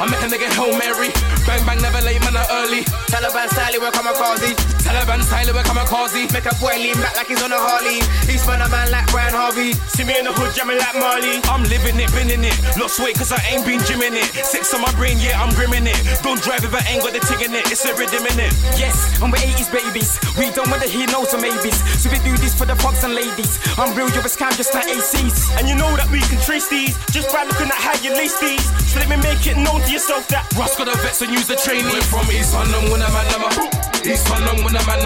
I 0.00 0.06
make 0.08 0.20
a 0.20 0.28
nigga 0.28 0.48
Hail 0.52 0.74
Mary. 0.76 1.12
Bang 1.46 1.62
bang, 1.64 1.80
never 1.80 2.00
late, 2.02 2.20
man, 2.20 2.36
early. 2.50 2.82
Taliban 3.12 3.48
style, 3.48 3.76
we're 3.80 3.92
crazy. 4.40 4.54
Taliban 4.80 5.22
style, 5.22 5.59
coming 5.64 5.86
crazy. 5.86 6.26
Make 6.32 6.46
a 6.46 6.54
boy 6.60 6.76
lean 6.76 6.96
back 7.00 7.16
like 7.16 7.28
he's 7.28 7.42
on 7.42 7.52
a 7.52 7.58
Harley. 7.58 8.02
He's 8.26 8.44
man 8.46 8.60
a 8.62 8.68
man 8.68 8.90
like 8.90 9.06
Brian 9.10 9.32
Harvey. 9.32 9.72
See 9.90 10.04
me 10.04 10.18
in 10.18 10.24
the 10.24 10.32
hood 10.32 10.54
jamming 10.54 10.78
like 10.78 10.96
Marley. 10.96 11.40
I'm 11.48 11.64
living 11.66 11.98
it, 12.00 12.10
been 12.12 12.30
in 12.30 12.44
it. 12.44 12.56
Lost 12.78 13.00
weight 13.00 13.16
cause 13.16 13.32
I 13.32 13.40
ain't 13.50 13.64
been 13.64 13.80
gymming 13.86 14.16
it. 14.16 14.28
Six 14.44 14.72
on 14.74 14.82
my 14.82 14.92
brain, 14.94 15.18
yeah, 15.18 15.40
I'm 15.40 15.52
grimming 15.54 15.86
it. 15.86 15.98
Don't 16.22 16.40
drive 16.42 16.64
if 16.64 16.74
I 16.74 16.82
ain't 16.90 17.02
got 17.02 17.12
the 17.12 17.22
tig 17.24 17.42
in 17.42 17.54
it. 17.54 17.70
It's 17.70 17.84
a 17.84 17.94
rhythm 17.96 18.26
in 18.26 18.38
it. 18.38 18.52
Yes, 18.76 19.20
and 19.20 19.32
we're 19.32 19.42
80s 19.42 19.70
babies. 19.72 20.20
We 20.36 20.50
don't 20.52 20.68
want 20.68 20.82
to 20.82 20.88
hear 20.88 21.06
no 21.08 21.24
to 21.24 21.36
maybes. 21.38 21.78
So 22.00 22.10
we 22.10 22.18
do 22.20 22.36
this 22.38 22.54
for 22.54 22.66
the 22.66 22.76
punks 22.76 23.04
and 23.04 23.14
ladies. 23.14 23.58
I'm 23.78 23.94
real, 23.96 24.10
you're 24.12 24.24
a 24.26 24.32
scam 24.32 24.52
just 24.56 24.74
like 24.74 24.86
ACs. 24.86 25.50
And 25.58 25.68
you 25.68 25.74
know 25.74 25.90
that 25.96 26.08
we 26.10 26.20
can 26.30 26.40
trace 26.42 26.68
these 26.68 26.96
just 27.10 27.32
by 27.32 27.44
looking 27.44 27.70
at 27.70 27.80
how 27.80 27.96
you 28.04 28.12
lace 28.12 28.38
these. 28.40 28.64
So 28.90 28.98
let 29.00 29.08
me 29.08 29.16
make 29.16 29.46
it 29.46 29.56
known 29.56 29.80
to 29.82 29.90
yourself 29.90 30.28
that 30.28 30.46
Russ 30.56 30.76
got 30.76 30.88
a 30.88 30.96
vets 31.02 31.22
and 31.22 31.30
use 31.32 31.46
the 31.46 31.56
train. 31.56 31.84
We're 31.90 32.04
from 32.06 32.26
East 32.30 32.54
London, 32.54 32.90
when 32.90 33.02
I'm 33.02 33.14
a. 33.14 33.99
East 34.04 34.28
London, 34.30 34.64
when 34.64 34.76
I'm 34.76 34.88
a. 34.88 34.96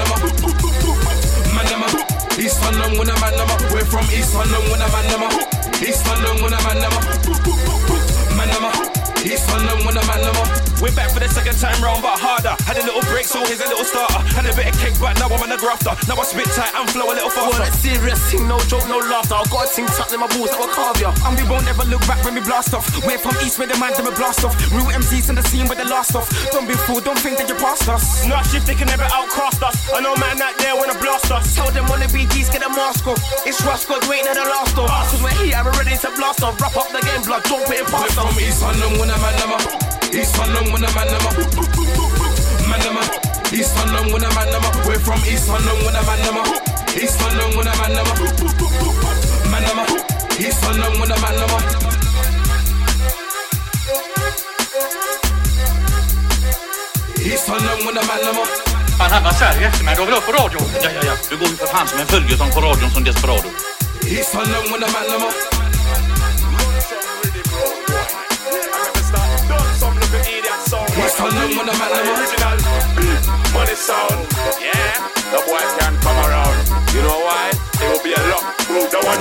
Man, 1.54 1.66
number. 1.70 1.90
East 2.40 2.62
London, 2.62 2.98
when 2.98 3.10
I'm 3.10 3.22
a. 3.22 3.74
We're 3.74 3.84
from 3.84 4.06
East 4.10 4.34
London, 4.34 4.62
when 4.70 4.82
I'm 4.82 4.94
a. 4.94 5.28
East 5.82 6.06
London, 6.06 6.42
when 6.42 6.54
I'm 6.54 6.66
a. 6.66 6.80
Man, 8.36 8.48
number. 8.48 8.72
East 9.24 9.48
London, 9.50 9.84
when 9.84 9.98
I'm 9.98 10.10
a. 10.10 10.73
We're 10.84 10.92
back 10.92 11.16
for 11.16 11.20
the 11.24 11.32
second 11.32 11.56
time 11.56 11.80
round, 11.80 12.04
but 12.04 12.20
harder. 12.20 12.52
Had 12.68 12.76
a 12.76 12.84
little 12.84 13.00
break, 13.08 13.24
so 13.24 13.40
here's 13.48 13.64
a 13.64 13.68
little 13.72 13.88
starter. 13.88 14.20
Had 14.36 14.44
a 14.44 14.52
bit 14.52 14.68
of 14.68 14.76
cake, 14.76 14.92
but 15.00 15.16
now 15.16 15.32
I'm 15.32 15.40
on 15.40 15.48
the 15.48 15.56
grafter. 15.56 15.96
Now 16.04 16.20
I 16.20 16.28
spit 16.28 16.44
tight 16.52 16.76
and 16.76 16.84
flow 16.92 17.08
a 17.08 17.16
little 17.16 17.32
faster. 17.32 17.56
Well, 17.56 17.72
serious 17.72 18.20
thing, 18.28 18.44
no 18.44 18.60
joke, 18.68 18.84
no 18.84 19.00
laughter. 19.00 19.32
I 19.32 19.48
got 19.48 19.64
a 19.64 19.68
thing 19.72 19.88
tucked 19.88 20.12
in 20.12 20.20
my 20.20 20.28
balls 20.28 20.52
that 20.52 20.60
will 20.60 20.68
carve 20.68 21.00
ya. 21.00 21.16
And 21.24 21.40
we 21.40 21.48
won't 21.48 21.64
ever 21.72 21.88
look 21.88 22.04
back 22.04 22.20
when 22.20 22.36
we 22.36 22.44
blast 22.44 22.76
off. 22.76 22.84
We're 23.00 23.16
from 23.16 23.32
East 23.40 23.56
where 23.56 23.64
the 23.64 23.80
man 23.80 23.96
them 23.96 24.12
a 24.12 24.12
blast 24.12 24.44
off. 24.44 24.52
Real 24.76 24.84
MCs 24.92 25.32
in 25.32 25.40
the 25.40 25.46
scene 25.48 25.64
where 25.72 25.80
the 25.80 25.88
last 25.88 26.12
off. 26.12 26.28
Don't 26.52 26.68
be 26.68 26.76
fooled, 26.84 27.08
don't 27.08 27.16
think 27.16 27.40
that 27.40 27.48
you 27.48 27.56
passed 27.56 27.88
us. 27.88 28.28
Not 28.28 28.44
shift, 28.52 28.68
they 28.68 28.76
can 28.76 28.92
never 28.92 29.08
outcast 29.08 29.64
us. 29.64 29.88
I 29.88 30.04
know 30.04 30.12
man 30.20 30.36
out 30.36 30.52
there 30.60 30.76
wanna 30.76 31.00
blast 31.00 31.32
us. 31.32 31.56
Tell 31.56 31.72
them 31.72 31.88
wanna 31.88 32.12
be 32.12 32.28
G's, 32.28 32.52
get 32.52 32.60
a 32.60 32.68
mask 32.68 33.08
off. 33.08 33.24
It's 33.48 33.56
Roscoe, 33.64 34.04
you 34.04 34.20
ain't 34.20 34.28
had 34.28 34.36
the 34.36 34.44
last 34.44 34.76
off. 34.76 34.92
Ah. 34.92 35.08
Cause 35.08 35.24
we're 35.24 35.32
here, 35.40 35.56
we're 35.64 35.72
ready 35.80 35.96
to 35.96 36.12
blast 36.12 36.44
off. 36.44 36.60
Wrap 36.60 36.76
up 36.76 36.92
the 36.92 37.00
game, 37.00 37.24
blood, 37.24 37.40
don't 37.48 37.64
put 37.64 37.72
it 37.72 37.88
We're 37.88 38.04
past 38.04 38.20
from 38.20 38.36
us. 38.36 38.36
East 38.36 38.60
London, 38.60 39.00
when 39.00 39.08
I'm 39.08 39.24
a. 39.24 40.03
East 40.14 40.38
London, 40.38 40.72
when 40.72 40.84
I'm 40.84 40.96
a 40.96 41.04
number. 41.10 41.32
Man, 42.70 42.80
number. 42.86 43.02
East 43.50 43.74
London, 43.76 44.12
when 44.12 44.24
I'm 44.24 44.38
a 44.38 44.44
number. 44.52 44.70
We're 44.86 45.02
from 45.02 45.18
East 45.26 45.48
London, 45.48 45.74
when 45.84 45.96
I'm 45.96 46.08
a 46.08 46.14
number. 46.22 46.44
East 46.94 47.18
London, 47.20 47.50
when 47.56 47.66
I'm 47.66 47.82
a 47.82 47.88
number. 47.90 48.16
Man, 49.50 49.62
number. 49.66 49.86
East 50.38 50.62
London, 50.62 50.92
when 51.00 51.10
I'm 51.10 51.24
a 51.24 51.30
number. 51.34 51.60
East 57.18 57.48
London, 57.48 57.78
when 57.84 57.98
I'm 57.98 58.10
a 58.10 58.16
number. 58.24 58.46
Fan, 58.98 59.10
han 59.10 59.24
var 59.24 59.32
Sverige 59.32 59.66
efter 59.66 59.84
mig. 59.84 59.94
Då 59.96 60.04
var 60.04 60.12
jag 60.12 60.26
på 60.26 60.32
radion. 60.32 60.70
Ja, 60.82 60.90
ja, 60.94 61.00
ja. 61.04 61.12
Du 61.30 61.36
går 61.36 61.48
ju 61.48 61.56
för 61.56 61.66
fan 61.66 61.88
som 61.88 61.98
en 61.98 62.06
följetong 62.06 62.50
på 62.50 62.60
radion 62.60 62.90
som 62.90 63.04
Desperado. 63.04 63.48
East 64.06 64.34
London, 64.34 64.62
when 64.70 64.82
I'm 64.82 64.96
a 64.96 65.12
number. 65.12 65.53
A 71.16 71.30
number. 71.30 71.62
Original 71.62 72.58
money 73.54 73.76
sound. 73.76 74.26
Yeah, 74.60 74.98
the 75.30 75.40
boy 75.46 75.62
can 75.78 75.94
come 76.00 76.18
around. 76.26 76.53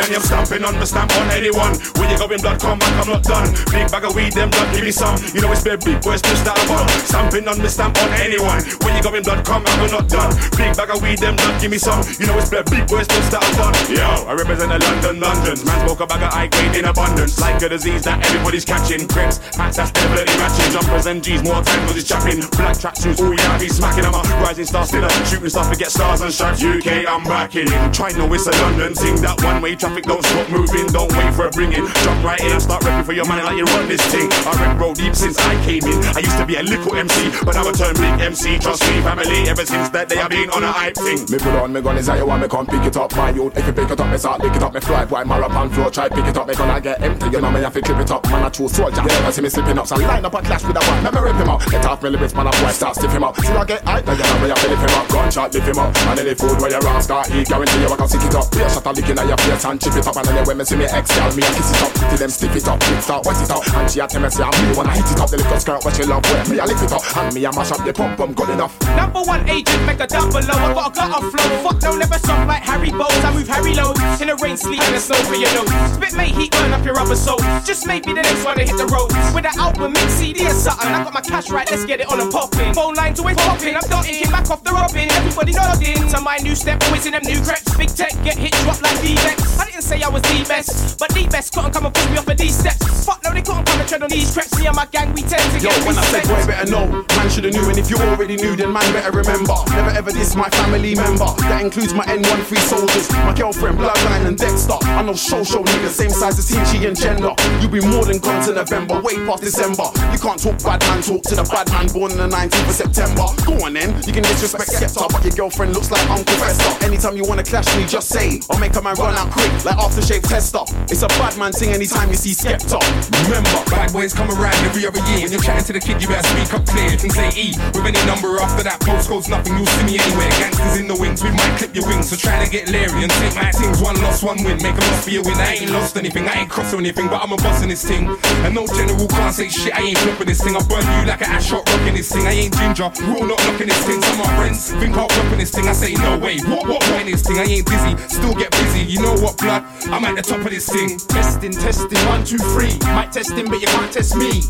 And 0.03 0.11
you're 0.11 0.21
stamping 0.21 0.63
on, 0.63 0.75
me 0.75 0.85
stamp 0.85 1.15
on 1.15 1.27
anyone. 1.31 1.73
When 1.95 2.11
you 2.11 2.17
go 2.19 2.27
in 2.27 2.41
blood, 2.41 2.59
come 2.59 2.79
back, 2.79 2.93
I'm 2.99 3.07
not 3.07 3.23
done. 3.23 3.47
Big 3.71 3.87
bag 3.87 4.03
of 4.03 4.15
weed, 4.15 4.33
them 4.33 4.49
blood, 4.51 4.67
give 4.75 4.83
me 4.83 4.91
some. 4.91 5.15
You 5.33 5.41
know 5.41 5.51
it's 5.51 5.63
big, 5.63 5.79
big 5.79 6.01
boys, 6.03 6.21
just 6.21 6.43
that 6.43 6.59
one. 6.67 6.87
Stamping 7.07 7.47
on, 7.47 7.57
me 7.61 7.69
stamp 7.71 7.95
on 8.03 8.11
anyone. 8.19 8.59
When 8.83 8.95
you 8.95 9.03
go 9.03 9.15
in 9.15 9.23
blood, 9.23 9.45
come 9.45 9.63
back, 9.63 9.79
I'm 9.79 9.91
not 9.91 10.07
done. 10.11 10.31
Big 10.59 10.75
bag 10.75 10.91
of 10.91 11.01
weed, 11.01 11.19
them 11.19 11.35
blood, 11.35 11.55
give 11.61 11.71
me 11.71 11.79
some. 11.79 12.03
You 12.19 12.27
know 12.27 12.37
it's 12.37 12.51
big, 12.51 12.67
big 12.67 12.85
boys, 12.87 13.07
just 13.07 13.31
that 13.31 13.43
one. 13.55 13.73
Yo, 13.87 14.27
I 14.27 14.33
represent 14.35 14.69
the 14.75 14.79
London, 14.83 15.19
Londons. 15.23 15.63
Man 15.63 15.79
smoke 15.87 16.01
a 16.03 16.07
bag 16.07 16.23
of 16.23 16.33
high 16.33 16.47
grade 16.47 16.75
in 16.75 16.85
abundance. 16.85 17.39
Like 17.39 17.61
a 17.61 17.69
disease 17.69 18.03
that 18.03 18.19
everybody's 18.25 18.65
catching. 18.65 19.07
Crips, 19.07 19.37
hats, 19.55 19.77
that's 19.77 19.91
definitely 19.91 20.35
matching. 20.35 20.71
Jumpers 20.73 21.05
and 21.05 21.23
G's, 21.23 21.43
more 21.43 21.61
time 21.63 21.81
cause 21.87 21.97
it's 21.97 22.07
chapping. 22.07 22.43
Black 22.59 22.75
tracksuits, 22.75 23.21
oh 23.23 23.31
yeah, 23.31 23.55
I 23.55 23.59
be 23.59 23.69
smacking. 23.69 24.05
I'm 24.05 24.15
a 24.15 24.23
rising 24.43 24.65
star 24.65 24.85
still. 24.85 25.07
Shooting 25.31 25.49
stuff 25.49 25.71
to 25.71 25.77
get 25.77 25.91
stars 25.91 26.21
and 26.21 26.33
stripes. 26.33 26.63
UK, 26.63 27.07
I'm 27.07 27.23
back 27.23 27.55
in. 27.55 27.67
Try 27.93 28.11
no, 28.17 28.31
it's 28.33 28.47
a 28.47 28.51
London 28.51 28.93
thing. 28.95 29.15
That 29.21 29.41
one 29.43 29.61
way 29.61 29.75
traffic 29.75 29.92
don't 30.01 30.25
stop 30.25 30.49
moving. 30.49 30.87
Don't 30.87 31.11
wait 31.13 31.33
for 31.33 31.47
a 31.47 31.51
bringing. 31.51 31.85
Jump 32.01 32.23
right 32.25 32.39
in 32.41 32.51
and 32.51 32.61
start 32.61 32.83
rapping 32.83 33.05
for 33.05 33.13
your 33.13 33.25
money 33.25 33.43
like 33.43 33.57
you 33.57 33.65
run 33.65 33.87
this 33.87 34.01
thing. 34.09 34.29
I 34.49 34.51
rap 34.57 34.79
roll 34.79 34.93
deep 34.93 35.15
since 35.15 35.37
I 35.37 35.53
came 35.63 35.83
in. 35.85 36.01
I 36.17 36.19
used 36.19 36.37
to 36.37 36.45
be 36.45 36.55
a 36.55 36.63
little 36.63 36.95
MC, 36.95 37.29
but 37.45 37.53
now 37.53 37.67
I 37.67 37.71
turn 37.71 37.93
big 37.95 38.19
MC. 38.19 38.57
Trust 38.59 38.81
me, 38.89 39.01
family. 39.01 39.45
Ever 39.49 39.65
since 39.65 39.89
that 39.89 40.09
day, 40.09 40.17
I've 40.17 40.29
been 40.29 40.49
on 40.49 40.63
a 40.63 40.71
hype 40.71 40.95
thing. 40.95 41.21
Me 41.29 41.37
put 41.37 41.53
on 41.55 41.73
me 41.73 41.81
gun 41.81 41.97
is 41.97 42.07
you 42.07 42.25
want 42.25 42.41
me 42.41 42.47
come 42.47 42.65
pick 42.65 42.83
it 42.83 42.95
up 42.97 43.15
My 43.15 43.29
youth, 43.31 43.57
if 43.57 43.65
you 43.65 43.73
pick 43.73 43.89
it 43.89 43.99
up, 43.99 44.09
me 44.09 44.17
start 44.17 44.41
lick 44.41 44.55
it 44.55 44.63
up 44.63 44.73
Me 44.73 44.79
fly 44.79 45.05
white 45.05 45.27
marathon 45.27 45.69
floor, 45.69 45.89
try 45.91 46.07
pick 46.07 46.25
it 46.25 46.37
up 46.37 46.47
Me 46.47 46.55
gonna 46.55 46.79
get 46.79 47.01
empty, 47.01 47.27
you 47.29 47.41
know 47.41 47.51
me 47.51 47.61
have 47.61 47.73
to 47.73 47.81
trip 47.81 47.99
it 47.99 48.11
up 48.11 48.23
Man, 48.29 48.45
a 48.45 48.49
true 48.49 48.67
soldier, 48.67 49.01
you 49.01 49.31
see 49.31 49.41
me 49.41 49.49
slipping 49.49 49.77
up 49.77 49.87
So 49.87 49.95
line 49.97 50.25
up 50.25 50.33
and 50.33 50.45
clash 50.45 50.63
with 50.63 50.77
a 50.77 50.79
one, 50.79 51.03
let 51.03 51.13
me 51.13 51.19
rip 51.21 51.35
him 51.35 51.49
up 51.49 51.61
Get 51.69 51.85
off 51.85 52.03
me 52.03 52.09
lyrics, 52.09 52.33
man, 52.33 52.47
a 52.47 52.51
boy 52.51 52.71
start 52.71 52.95
stiff 52.95 53.11
him 53.11 53.23
up 53.23 53.35
See 53.37 53.47
I 53.47 53.65
get 53.65 53.83
hype, 53.83 54.05
then 54.05 54.17
you 54.17 54.23
know 54.23 54.39
me 54.39 54.49
have 54.49 54.61
to 54.61 54.69
lift 54.69 54.81
him 54.81 54.97
up 54.97 55.07
Gunshot, 55.09 55.53
lift 55.53 55.67
him 55.67 55.79
up 55.79 55.97
And 56.07 56.19
any 56.19 56.33
food 56.35 56.61
where 56.61 56.71
you 56.71 56.79
run, 56.79 57.01
start 57.01 57.31
eat 57.31 57.47
Guarantee 57.47 57.81
you 57.81 57.89
I 57.89 57.95
can 57.97 58.07
stick 58.07 58.23
it 58.23 58.35
up 58.35 58.51
Be 58.51 58.61
a 58.61 58.69
shot 58.69 58.85
a 58.85 58.91
licking 58.91 59.19
at 59.19 59.27
your 59.27 59.37
face 59.37 59.65
and 59.65 59.81
chip 59.83 59.99
it 59.99 60.07
up 60.07 60.15
And 60.15 60.25
then 60.25 60.45
when 60.47 60.57
me 60.57 60.65
see 60.65 60.79
me 60.79 60.85
ex 60.87 61.11
girl, 61.11 61.27
me 61.35 61.43
kiss 61.43 61.69
it 61.75 61.83
up 61.83 61.91
Till 61.93 62.17
them 62.17 62.31
stiff 62.31 62.55
it 62.55 62.67
up, 62.67 62.79
lick 62.87 63.01
start, 63.03 63.25
wet 63.27 63.41
it 63.43 63.51
up 63.51 63.63
And 63.75 63.91
she 63.91 63.99
a 63.99 64.07
tell 64.07 64.21
me 64.23 64.29
say 64.29 64.43
I 64.43 64.49
really 64.49 64.77
wanna 64.77 64.95
hit 64.95 65.11
it 65.11 65.19
up 65.19 65.29
The 65.29 65.37
little 65.37 65.59
skirt 65.59 65.83
what 65.83 65.93
she 65.95 66.03
love, 66.03 66.23
where 66.31 66.45
me 66.47 66.57
a 66.59 66.65
lift 66.65 66.83
it 66.83 66.91
up 66.91 67.03
And 67.17 67.35
me 67.35 67.45
a 67.45 67.51
mash 67.51 67.71
up 67.71 67.83
the 67.83 67.91
pump 67.93 68.17
pump 68.17 68.35
good 68.35 68.49
enough 68.49 68.73
Number 68.95 69.21
one 69.21 69.43
agent, 69.49 69.85
make 69.85 69.99
a 69.99 70.07
double 70.07 70.41
low. 70.41 70.57
I 70.57 70.73
got 70.73 70.89
a 70.89 70.93
gutter 70.93 71.21
flow. 71.29 71.49
Fuck 71.65 71.81
no, 71.81 71.97
never 71.97 72.19
soft 72.19 72.47
like 72.47 72.63
Harry 72.63 72.91
Bowles. 72.91 73.23
I 73.25 73.33
move 73.33 73.47
Harry 73.47 73.73
low. 73.73 73.91
In 74.21 74.27
the 74.29 74.37
rain, 74.41 74.57
sleep, 74.57 74.81
and 74.81 74.95
the 74.95 74.99
snow 74.99 75.17
for 75.25 75.35
your 75.35 75.51
nose. 75.53 75.69
Spit 75.93 76.13
mate, 76.13 76.35
heat, 76.35 76.51
burn 76.51 76.73
up 76.73 76.85
your 76.85 76.93
rubber 76.93 77.15
soul. 77.15 77.39
Just 77.65 77.87
maybe 77.87 78.13
the 78.13 78.21
next 78.21 78.43
one 78.43 78.57
to 78.57 78.65
hit 78.65 78.77
the 78.77 78.85
road. 78.87 79.09
With 79.33 79.45
an 79.45 79.57
album, 79.57 79.93
mix 79.93 80.13
CD 80.13 80.45
or 80.45 80.53
something. 80.53 80.87
I 80.87 81.03
got 81.03 81.13
my 81.13 81.21
cash 81.21 81.49
right, 81.49 81.69
let's 81.69 81.85
get 81.85 82.01
it 82.01 82.07
on 82.11 82.19
a 82.19 82.29
poppin'. 82.29 82.73
Phone 82.73 82.93
lines 82.95 83.19
always 83.19 83.37
popping. 83.37 83.75
I'm 83.75 83.87
dotting, 83.89 84.15
kick 84.15 84.31
back 84.31 84.49
off 84.49 84.63
the 84.63 84.71
robin. 84.71 85.09
Everybody 85.11 85.53
nodding 85.53 86.07
to 86.09 86.21
my 86.21 86.37
new 86.37 86.55
step, 86.55 86.81
always 86.85 87.05
in 87.05 87.13
them 87.13 87.23
new 87.23 87.41
creps. 87.41 87.75
Big 87.77 87.89
tech, 87.89 88.13
get 88.23 88.37
hit, 88.37 88.53
drop 88.63 88.81
like 88.81 89.01
D-Vex. 89.01 89.72
I 89.73 89.77
didn't 89.77 89.89
say 89.89 90.03
I 90.03 90.09
was 90.09 90.21
the 90.21 90.45
best, 90.45 90.99
but 90.99 91.09
the 91.17 91.25
best 91.33 91.51
couldn't 91.51 91.73
come 91.73 91.87
and 91.89 91.93
push 91.95 92.05
me 92.11 92.17
off 92.21 92.27
of 92.27 92.37
these 92.37 92.53
steps. 92.53 93.09
Fuck 93.09 93.23
no, 93.25 93.33
they 93.33 93.41
couldn't 93.41 93.65
come 93.65 93.79
and 93.81 93.89
tread 93.89 94.03
on 94.03 94.09
these 94.13 94.29
tracks. 94.29 94.53
Me 94.53 94.67
and 94.69 94.75
my 94.75 94.85
gang, 94.85 95.09
we 95.17 95.25
tend 95.25 95.41
to 95.49 95.57
Yo, 95.57 95.73
get 95.73 95.81
when 95.81 95.97
I 95.97 96.05
respect. 96.05 96.27
said 96.27 96.29
boy 96.29 96.45
better 96.45 96.69
know, 96.69 96.85
man 97.17 97.27
shoulda 97.33 97.49
knew, 97.49 97.65
and 97.65 97.79
if 97.81 97.89
you 97.89 97.97
already 97.97 98.37
knew, 98.37 98.55
then 98.55 98.69
man 98.69 98.85
better 98.93 99.09
remember. 99.09 99.57
Never 99.73 99.89
ever 99.97 100.11
diss 100.13 100.37
my 100.37 100.45
family 100.61 100.93
member. 100.93 101.25
That 101.49 101.65
includes 101.65 101.89
my 101.97 102.05
N13 102.05 102.53
soldiers, 102.69 103.09
my 103.25 103.33
girlfriend, 103.33 103.81
bloodline, 103.81 104.29
and 104.29 104.37
Dexter. 104.37 104.77
I 104.93 105.01
know 105.01 105.17
show 105.17 105.41
show 105.41 105.65
niggas, 105.65 105.97
same 105.97 106.13
size 106.13 106.37
as 106.37 106.45
Hinchi 106.53 106.85
and 106.85 106.93
gender. 106.93 107.33
You 107.57 107.65
be 107.65 107.81
more 107.81 108.05
than 108.05 108.21
gone 108.21 108.45
to 108.45 108.53
November, 108.53 109.01
way 109.01 109.17
past 109.25 109.41
December. 109.41 109.89
You 110.13 110.21
can't 110.21 110.37
talk 110.37 110.61
bad 110.61 110.85
man 110.85 111.01
talk 111.01 111.25
to 111.25 111.33
the 111.33 111.49
bad 111.49 111.65
man 111.73 111.89
born 111.89 112.13
on 112.13 112.21
the 112.21 112.29
19th 112.29 112.69
of 112.69 112.77
September. 112.77 113.25
Go 113.41 113.57
on 113.65 113.73
then, 113.73 113.89
you 114.05 114.13
can 114.13 114.21
disrespect 114.21 114.69
Skepta, 114.69 115.09
but 115.09 115.25
your 115.25 115.33
girlfriend 115.33 115.73
looks 115.73 115.89
like 115.89 116.05
Uncle 116.13 116.37
Fester. 116.37 116.85
Anytime 116.85 117.17
you 117.17 117.25
wanna 117.25 117.43
clash 117.43 117.65
me, 117.73 117.89
just 117.89 118.13
say, 118.13 118.37
I'll 118.53 118.61
make 118.61 118.77
a 118.77 118.81
man 118.81 118.93
run 119.01 119.17
out 119.17 119.33
quick 119.33 119.49
like 119.65 119.77
aftershave 119.77 120.23
tester. 120.27 120.63
It's 120.91 121.03
a 121.03 121.07
bad 121.19 121.37
man 121.37 121.51
thing 121.51 121.71
anytime 121.71 122.09
you 122.09 122.15
see 122.15 122.35
Skepta. 122.35 122.79
Remember, 123.25 123.49
Bad 123.71 123.91
boys 123.91 124.13
come 124.13 124.29
around 124.29 124.55
every 124.67 124.85
other 124.85 124.99
year. 125.09 125.23
When 125.23 125.31
you're 125.31 125.41
chatting 125.41 125.65
to 125.65 125.73
the 125.73 125.79
kid, 125.79 126.01
you 126.01 126.07
better 126.07 126.27
speak 126.27 126.53
up 126.53 126.65
clear. 126.67 126.89
Things 126.97 127.17
ain't 127.17 127.37
E. 127.37 127.55
With 127.73 127.87
any 127.87 128.01
number 128.05 128.35
after 128.37 128.63
that, 128.63 128.79
postcode's 128.81 129.29
nothing, 129.29 129.55
you'll 129.57 129.65
see 129.65 129.85
me 129.87 129.95
anywhere. 129.97 130.29
Gangsters 130.37 130.77
in 130.77 130.87
the 130.87 130.97
wings, 130.97 131.23
we 131.23 131.31
might 131.31 131.55
clip 131.57 131.73
your 131.73 131.87
wings. 131.87 132.09
So 132.09 132.15
try 132.15 132.43
to 132.43 132.49
get 132.49 132.69
Larry 132.69 133.03
and 133.03 133.11
take 133.23 133.35
my 133.35 133.51
things. 133.51 133.81
One 133.81 133.95
loss, 134.01 134.23
one 134.23 134.37
win. 134.43 134.59
Make 134.61 134.75
a 134.75 134.83
loss 134.91 135.05
for 135.05 135.11
your 135.11 135.23
win. 135.23 135.37
I 135.39 135.63
ain't 135.63 135.71
lost 135.71 135.95
anything, 135.95 136.27
I 136.27 136.43
ain't 136.43 136.49
crossed 136.49 136.73
anything, 136.73 137.07
but 137.07 137.23
I'm 137.23 137.31
a 137.31 137.37
boss 137.37 137.63
in 137.63 137.69
this 137.69 137.85
thing. 137.85 138.09
And 138.43 138.53
no 138.53 138.67
general 138.67 139.07
can't 139.07 139.33
say 139.33 139.49
shit, 139.49 139.73
I 139.73 139.81
ain't 139.81 139.97
flipping 139.97 140.27
this 140.27 140.41
thing. 140.43 140.55
I 140.55 140.61
burn 140.67 140.83
you 140.83 141.07
like 141.07 141.21
an 141.21 141.31
ash 141.31 141.47
shot 141.47 141.63
rocking 141.69 141.95
this 141.95 142.11
thing. 142.11 142.27
I 142.27 142.33
ain't 142.33 142.53
ginger, 142.53 142.91
rule 143.07 143.25
not 143.25 143.39
knocking 143.47 143.67
this 143.67 143.81
thing. 143.85 144.01
Some 144.01 144.19
of 144.19 144.27
my 144.27 144.35
friends 144.37 144.71
think 144.73 144.97
I'll 144.97 145.07
dropping 145.07 145.39
this 145.39 145.51
thing. 145.51 145.67
I 145.67 145.73
say, 145.73 145.93
no 145.93 146.17
way, 146.19 146.37
what, 146.49 146.67
what, 146.67 146.81
what 146.83 147.01
in 147.01 147.11
this 147.11 147.23
thing? 147.23 147.37
I 147.39 147.45
ain't 147.45 147.65
busy, 147.65 147.93
still 148.09 148.35
get 148.35 148.51
busy. 148.51 148.83
You 148.85 149.01
know 149.01 149.15
what, 149.23 149.37
blood? 149.37 149.52
I'm 149.61 150.03
at 150.05 150.15
the 150.15 150.23
top 150.23 150.39
of 150.39 150.49
this 150.49 150.67
thing. 150.67 150.97
Testing, 150.97 151.51
testing, 151.51 151.99
one, 152.09 152.25
two, 152.25 152.39
three. 152.57 152.73
Might 152.93 153.11
test 153.11 153.33
him, 153.33 153.47
but 153.47 153.61
you 153.61 153.67
can't 153.67 153.91
test 153.91 154.15
me. 154.15 154.41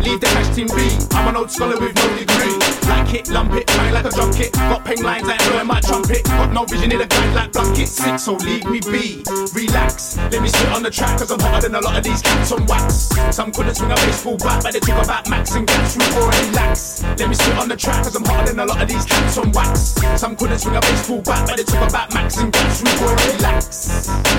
Leave 0.00 0.20
the 0.20 0.28
cash 0.32 0.54
team 0.56 0.68
be. 0.72 0.88
I'm 1.12 1.28
an 1.28 1.36
old 1.36 1.50
scholar 1.50 1.76
with 1.78 1.94
no 1.94 2.08
degree. 2.16 2.56
Like 2.88 3.12
it, 3.12 3.28
lump 3.28 3.52
it, 3.52 3.66
bang 3.66 3.92
like 3.92 4.06
a 4.06 4.10
drum 4.10 4.32
kit. 4.32 4.52
Got 4.52 4.84
ping 4.84 5.02
lines 5.02 5.26
like 5.26 5.38
blowing 5.44 5.66
my 5.66 5.80
trumpet. 5.80 6.24
Got 6.24 6.52
no 6.52 6.64
vision 6.64 6.92
in 6.92 7.00
a 7.00 7.06
guide 7.06 7.34
like 7.34 7.52
blanket. 7.52 7.86
Sick, 7.86 8.18
so 8.18 8.34
leave 8.36 8.64
me 8.64 8.80
be. 8.80 9.22
Relax, 9.52 10.16
let 10.32 10.40
me 10.40 10.48
sit 10.48 10.68
on 10.72 10.82
the 10.82 10.90
track, 10.90 11.18
cause 11.18 11.30
I'm 11.30 11.40
hotter 11.40 11.68
than 11.68 11.74
a 11.74 11.80
lot 11.80 11.98
of 11.98 12.04
these 12.04 12.22
cats 12.22 12.52
on 12.52 12.64
wax. 12.64 13.12
Some 13.36 13.52
couldn't 13.52 13.74
swing 13.74 13.92
a 13.92 13.96
baseball 13.96 14.38
bat, 14.38 14.62
but 14.62 14.72
they 14.72 14.80
talk 14.80 15.04
about 15.04 15.28
max 15.28 15.54
and 15.54 15.66
gas 15.66 15.94
through 15.94 16.08
for 16.16 16.24
relax. 16.24 17.02
Let 17.18 17.28
me 17.28 17.34
sit 17.34 17.56
on 17.58 17.68
the 17.68 17.76
track, 17.76 18.04
cause 18.04 18.16
I'm 18.16 18.24
hotter 18.24 18.52
than 18.52 18.60
a 18.60 18.64
lot 18.64 18.80
of 18.80 18.88
these 18.88 19.04
cats 19.04 19.36
on 19.36 19.52
wax. 19.52 20.00
Some 20.16 20.34
couldn't 20.36 20.58
swing 20.58 20.76
a 20.76 20.80
baseball 20.80 21.20
bat, 21.20 21.46
but 21.46 21.56
they 21.56 21.64
talk 21.64 21.88
about 21.88 22.14
max 22.14 22.38
and 22.38 22.52
gas 22.52 22.80
through 22.80 22.96
for 22.96 23.12
relax. 23.36 24.29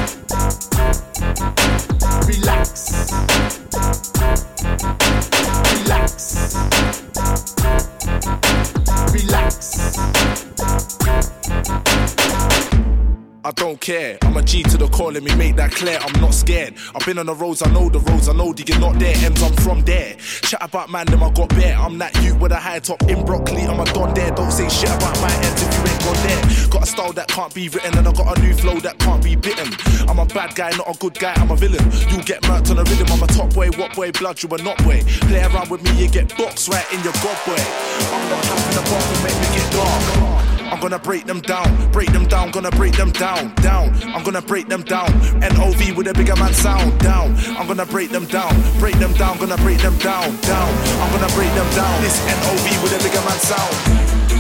Relax. 2.28 2.92
Relax. 9.14 9.72
I 13.44 13.50
don't 13.50 13.82
care. 13.82 14.20
I'm 14.22 14.38
a 14.38 14.44
G 14.44 14.62
to 14.62 14.78
the 14.78 14.88
core, 14.90 15.12
let 15.12 15.24
me 15.24 15.34
make 15.34 15.56
that 15.56 15.72
clear. 15.72 15.98
I'm 16.00 16.22
not 16.22 16.36
scared. 16.36 16.76
I've 16.94 17.04
been 17.08 17.18
on 17.18 17.26
the 17.26 17.34
roads, 17.34 17.64
I 17.64 17.72
know 17.72 17.90
the 17.90 18.00
roads, 18.00 18.30
I 18.30 18.34
know 18.34 18.54
you're 18.56 18.80
not 18.80 19.00
there. 19.00 19.16
M's, 19.18 19.42
I'm 19.42 19.54
from 19.54 19.82
there. 19.82 20.16
Chat 20.46 20.62
about 20.62 20.92
man, 20.92 21.08
them 21.08 21.24
I 21.24 21.32
got 21.32 21.50
bare. 21.50 21.76
I'm 21.76 21.98
that 21.98 22.14
you 22.22 22.36
with 22.36 22.52
a 22.52 22.58
high 22.58 22.78
top 22.78 23.02
in 23.10 23.26
broccoli, 23.26 23.64
I'm 23.64 23.80
a 23.80 23.86
don 23.94 24.14
there. 24.14 24.30
Don't 24.30 24.52
say 24.52 24.70
shit 24.70 24.94
about 24.94 25.20
my 25.22 25.34
ends 25.34 25.64
if 25.64 25.74
you 25.74 25.92
ain't 25.92 26.04
gone 26.06 26.22
there. 26.22 26.70
Got 26.70 26.84
a 26.84 26.86
style 26.86 27.14
that 27.14 27.30
can't 27.30 27.54
be 27.54 27.68
written, 27.70 27.98
and 27.98 28.08
I 28.08 28.12
got 28.12 28.38
a 28.38 28.42
new 28.42 28.54
flow 28.54 28.80
that 28.82 29.00
can't 29.00 29.24
be 29.24 29.36
bitten. 29.36 29.74
I'm 30.08 30.20
a 30.20 30.26
bad 30.26 30.54
guy, 30.54 30.70
not 30.78 30.94
a 30.94 30.98
good 31.00 31.18
guy, 31.18 31.34
I'm 31.34 31.50
a 31.50 31.56
villain. 31.56 31.84
You 32.14 32.22
get 32.22 32.44
murked 32.44 32.70
on 32.70 32.78
the 32.78 32.86
rhythm, 32.86 33.08
I'm 33.10 33.24
a 33.24 33.28
top 33.28 33.56
boy, 33.56 33.70
what 33.74 33.96
boy, 33.96 34.12
blood, 34.12 34.38
you 34.44 34.50
a 34.50 34.58
not 34.62 34.78
boy. 34.84 35.02
Play 35.26 35.42
around 35.42 35.72
with 35.72 35.82
me, 35.82 35.92
you 35.98 36.10
get 36.10 36.30
boxed 36.38 36.70
right 36.70 36.86
in 36.94 37.02
your 37.02 37.14
god 37.26 37.38
boy. 37.50 37.58
I'm 37.58 38.30
not 38.30 38.46
having 38.46 38.78
a 38.78 38.84
bottom, 38.86 39.24
make 39.26 39.38
me 39.42 39.58
get 39.58 39.72
dark. 39.74 40.41
I'm 40.72 40.80
gonna 40.80 40.98
break 40.98 41.26
them 41.26 41.42
down, 41.42 41.92
break 41.92 42.12
them 42.14 42.26
down, 42.28 42.50
gonna 42.52 42.72
break 42.72 42.96
them 42.96 43.12
down, 43.12 43.54
down. 43.56 43.94
I'm 44.16 44.24
gonna 44.24 44.42
break 44.42 44.70
them 44.70 44.82
down. 44.84 45.12
NOV 45.42 45.98
with 45.98 46.08
a 46.08 46.14
bigger 46.14 46.36
man 46.38 46.54
sound, 46.54 46.98
down. 47.00 47.36
I'm 47.58 47.68
gonna 47.68 47.86
break 47.86 48.10
them 48.10 48.26
down, 48.26 48.56
break 48.80 48.96
them 48.96 49.12
down, 49.14 49.38
gonna 49.38 49.58
break 49.58 49.80
them 49.80 49.98
down, 49.98 50.34
down. 50.42 50.70
I'm 51.02 51.12
gonna 51.12 51.34
break 51.36 51.54
them 51.54 51.70
down. 51.76 52.02
This 52.02 52.18
NOV 52.26 52.84
with 52.84 52.94
a 52.96 53.04
bigger 53.04 53.22
man 53.22 53.40
sound. 53.40 54.31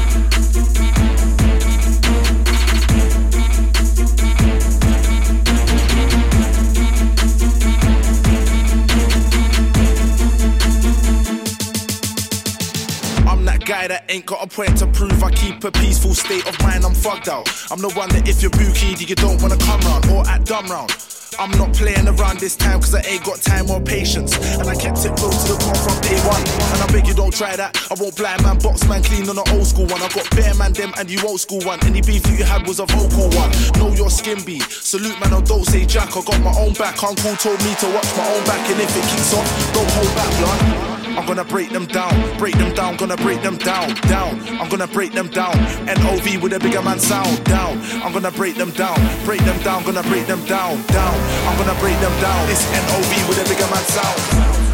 Guy 13.71 13.87
that 13.87 14.03
ain't 14.11 14.25
got 14.25 14.43
a 14.43 14.47
point 14.47 14.75
to 14.75 14.85
prove. 14.87 15.23
I 15.23 15.31
keep 15.31 15.63
a 15.63 15.71
peaceful 15.71 16.13
state 16.13 16.45
of 16.45 16.59
mind, 16.59 16.83
I'm 16.83 16.93
fucked 16.93 17.29
out. 17.29 17.47
I'm 17.71 17.79
the 17.79 17.87
one 17.95 18.09
that 18.09 18.27
if 18.27 18.41
you're 18.43 18.51
bookie, 18.51 18.99
you 18.99 19.15
don't 19.15 19.41
wanna 19.41 19.55
come 19.55 19.79
round 19.87 20.11
or 20.11 20.27
act 20.27 20.51
dumb 20.51 20.67
round. 20.67 20.91
I'm 21.39 21.51
not 21.55 21.71
playing 21.71 22.03
around 22.03 22.43
this 22.43 22.57
time 22.57 22.83
cause 22.83 22.93
I 22.93 22.99
ain't 23.07 23.23
got 23.23 23.39
time 23.39 23.71
or 23.71 23.79
patience. 23.79 24.35
And 24.59 24.67
I 24.67 24.75
kept 24.75 24.99
it 25.07 25.15
close 25.15 25.47
to 25.47 25.55
the 25.55 25.59
core 25.63 25.79
from 25.87 25.95
day 26.03 26.19
one. 26.27 26.43
And 26.43 26.83
I 26.83 26.87
beg 26.91 27.07
you 27.07 27.15
don't 27.15 27.31
try 27.31 27.55
that. 27.55 27.71
I 27.87 27.95
won't 27.95 28.17
blind 28.19 28.43
man, 28.43 28.59
box 28.59 28.83
man 28.91 29.03
clean 29.07 29.23
on 29.31 29.39
the 29.39 29.47
old 29.55 29.63
school 29.63 29.87
one. 29.87 30.03
I 30.03 30.09
got 30.11 30.27
bare 30.35 30.53
man 30.59 30.73
them 30.75 30.91
and 30.99 31.07
you 31.07 31.23
old 31.23 31.39
school 31.39 31.63
one. 31.63 31.79
Any 31.87 32.01
beef 32.03 32.27
that 32.27 32.35
you 32.35 32.43
had 32.43 32.67
was 32.67 32.83
a 32.83 32.87
vocal 32.91 33.31
one. 33.39 33.55
Know 33.79 33.95
your 33.95 34.11
skin 34.11 34.43
be. 34.43 34.59
Salute 34.67 35.15
man, 35.23 35.31
or 35.31 35.41
don't 35.47 35.63
say 35.63 35.87
jack. 35.87 36.11
I 36.11 36.19
got 36.19 36.41
my 36.43 36.51
own 36.59 36.75
back. 36.75 36.99
Uncle 36.99 37.39
told 37.39 37.63
me 37.63 37.71
to 37.79 37.87
watch 37.95 38.11
my 38.19 38.27
own 38.35 38.43
back. 38.43 38.67
And 38.67 38.83
if 38.83 38.91
it 38.91 39.05
kicks 39.07 39.31
off, 39.31 39.47
don't 39.71 39.87
hold 39.95 40.11
back, 40.19 40.31
blood. 40.43 41.00
I'm 41.17 41.25
gonna 41.25 41.43
break 41.43 41.69
them 41.69 41.85
down, 41.85 42.37
break 42.37 42.57
them 42.57 42.73
down, 42.73 42.95
gonna 42.97 43.17
break 43.17 43.41
them 43.41 43.57
down, 43.57 43.93
down. 44.07 44.39
I'm 44.59 44.69
gonna 44.69 44.87
break 44.87 45.11
them 45.11 45.27
down. 45.27 45.55
NOV 45.85 46.41
with 46.41 46.53
a 46.53 46.59
bigger 46.59 46.81
man 46.81 46.99
sound, 46.99 47.43
down. 47.43 47.79
I'm 48.03 48.13
gonna 48.13 48.31
break 48.31 48.55
them 48.55 48.71
down, 48.71 48.97
break 49.25 49.41
them 49.41 49.59
down, 49.63 49.83
gonna 49.83 50.03
break 50.03 50.25
them 50.27 50.43
down, 50.45 50.81
down. 50.87 51.15
I'm 51.47 51.57
gonna 51.57 51.77
break 51.79 51.99
them 51.99 52.15
down. 52.21 52.47
This 52.47 52.63
NOV 52.71 53.27
with 53.27 53.45
a 53.45 53.49
bigger 53.49 53.67
man 53.67 53.83
sound. 53.85 54.70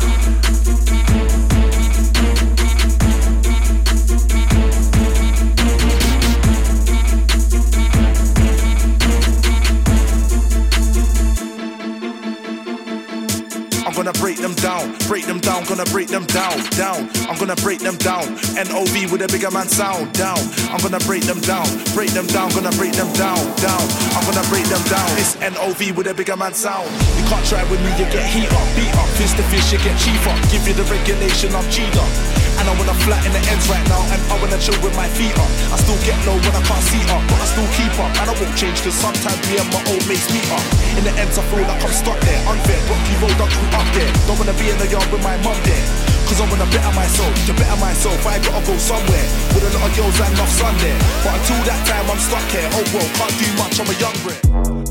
Gonna 13.98 14.14
break 14.14 14.38
them 14.38 14.54
down, 14.62 14.95
break 15.08 15.26
them 15.26 15.39
down, 15.39 15.66
gonna 15.66 15.84
break 15.86 16.08
them 16.08 16.24
down, 16.28 16.54
down. 16.78 17.10
I'm 17.26 17.36
gonna 17.39 17.56
break 17.56 17.80
them 17.80 17.98
down. 17.98 18.30
NOV 18.54 19.12
with 19.12 19.26
a 19.26 19.28
bigger 19.28 19.50
man 19.50 19.68
sound, 19.68 20.14
down. 20.14 20.38
I'm 20.70 20.78
gonna 20.86 21.00
break 21.10 21.24
them 21.24 21.41
down, 21.41 21.66
break 21.95 22.12
them 22.12 22.28
down, 22.28 22.54
gonna 22.54 22.70
break 22.78 22.93
them 22.93 23.12
down, 23.14 23.41
down. 23.58 23.82
I'm 24.14 24.24
gonna 24.30 24.45
break 24.54 24.66
them 24.70 24.84
down. 24.86 25.10
This 25.18 25.34
NOV 25.41 25.98
with 25.98 26.06
a 26.06 26.14
bigger 26.14 26.38
man 26.38 26.54
sound. 26.54 26.86
You 27.18 27.26
can't 27.26 27.43
try 27.50 27.64
with 27.72 27.82
me, 27.82 27.89
you 27.98 28.06
get 28.14 28.24
heat 28.30 28.54
up, 28.54 28.68
beat 28.78 28.93
up. 28.93 29.10
Fist 29.18 29.36
to 29.38 29.43
fish, 29.50 29.74
you 29.74 29.80
get 29.80 29.98
cheaper. 29.98 30.36
Give 30.54 30.62
you 30.68 30.76
the 30.78 30.86
regulation 30.93 31.56
of 31.56 31.66
cheater. 31.74 32.36
And 32.58 32.66
I 32.66 32.74
wanna 32.74 32.97
flat 33.05 33.22
in 33.26 33.32
the 33.32 33.41
ends 33.47 33.70
right 33.70 33.86
now, 33.88 34.01
and 34.10 34.22
I 34.34 34.36
wanna 34.41 34.58
chill 34.58 34.78
with 34.82 34.95
my 34.97 35.08
feet 35.14 35.34
up. 35.38 35.51
I 35.74 35.78
still 35.78 35.99
get 36.03 36.18
low 36.26 36.38
when 36.38 36.53
I 36.53 36.64
can't 36.66 36.84
see 36.89 37.01
up, 37.14 37.22
but 37.30 37.38
I 37.38 37.47
still 37.47 37.70
keep 37.78 37.93
up. 38.01 38.12
And 38.18 38.28
I 38.30 38.34
won't 38.34 38.55
change, 38.58 38.82
cause 38.82 38.97
sometimes 38.97 39.39
me 39.47 39.62
and 39.62 39.70
my 39.70 39.82
old 39.93 40.03
mates 40.10 40.28
meet 40.34 40.47
up. 40.49 40.66
In 40.97 41.03
the 41.05 41.14
ends, 41.22 41.38
I 41.38 41.43
feel 41.47 41.66
like 41.66 41.82
I'm 41.82 41.93
stuck 41.93 42.20
there. 42.26 42.41
Unfair, 42.49 42.82
rocky 42.89 43.16
road, 43.22 43.38
I 43.38 43.47
grew 43.47 43.68
up 43.78 43.88
there. 43.93 44.12
Don't 44.26 44.38
wanna 44.41 44.58
be 44.58 44.74
in 44.74 44.78
the 44.82 44.88
yard 44.89 45.08
with 45.14 45.24
my 45.24 45.38
mum 45.45 45.58
there. 45.64 45.86
Cause 46.28 46.43
I 46.43 46.45
wanna 46.51 46.68
better 46.76 46.91
myself, 46.91 47.32
to 47.47 47.53
better 47.55 47.80
myself, 47.80 48.20
I 48.28 48.36
gotta 48.43 48.60
go 48.68 48.76
somewhere. 48.76 49.28
With 49.55 49.64
a 49.64 49.72
lot 49.78 49.88
of 49.88 49.95
girls 49.95 50.20
and 50.20 50.34
enough 50.36 50.51
sun 50.51 50.76
there. 50.84 50.99
But 51.24 51.39
until 51.39 51.62
that 51.72 51.80
time, 51.88 52.03
I'm 52.12 52.20
stuck 52.20 52.43
here. 52.51 52.68
Oh 52.74 52.84
well, 52.91 53.08
can't 53.16 53.36
do 53.39 53.47
much, 53.55 53.80
I'm 53.80 53.88
a 53.88 53.95
young 53.95 54.18
bred. 54.28 54.41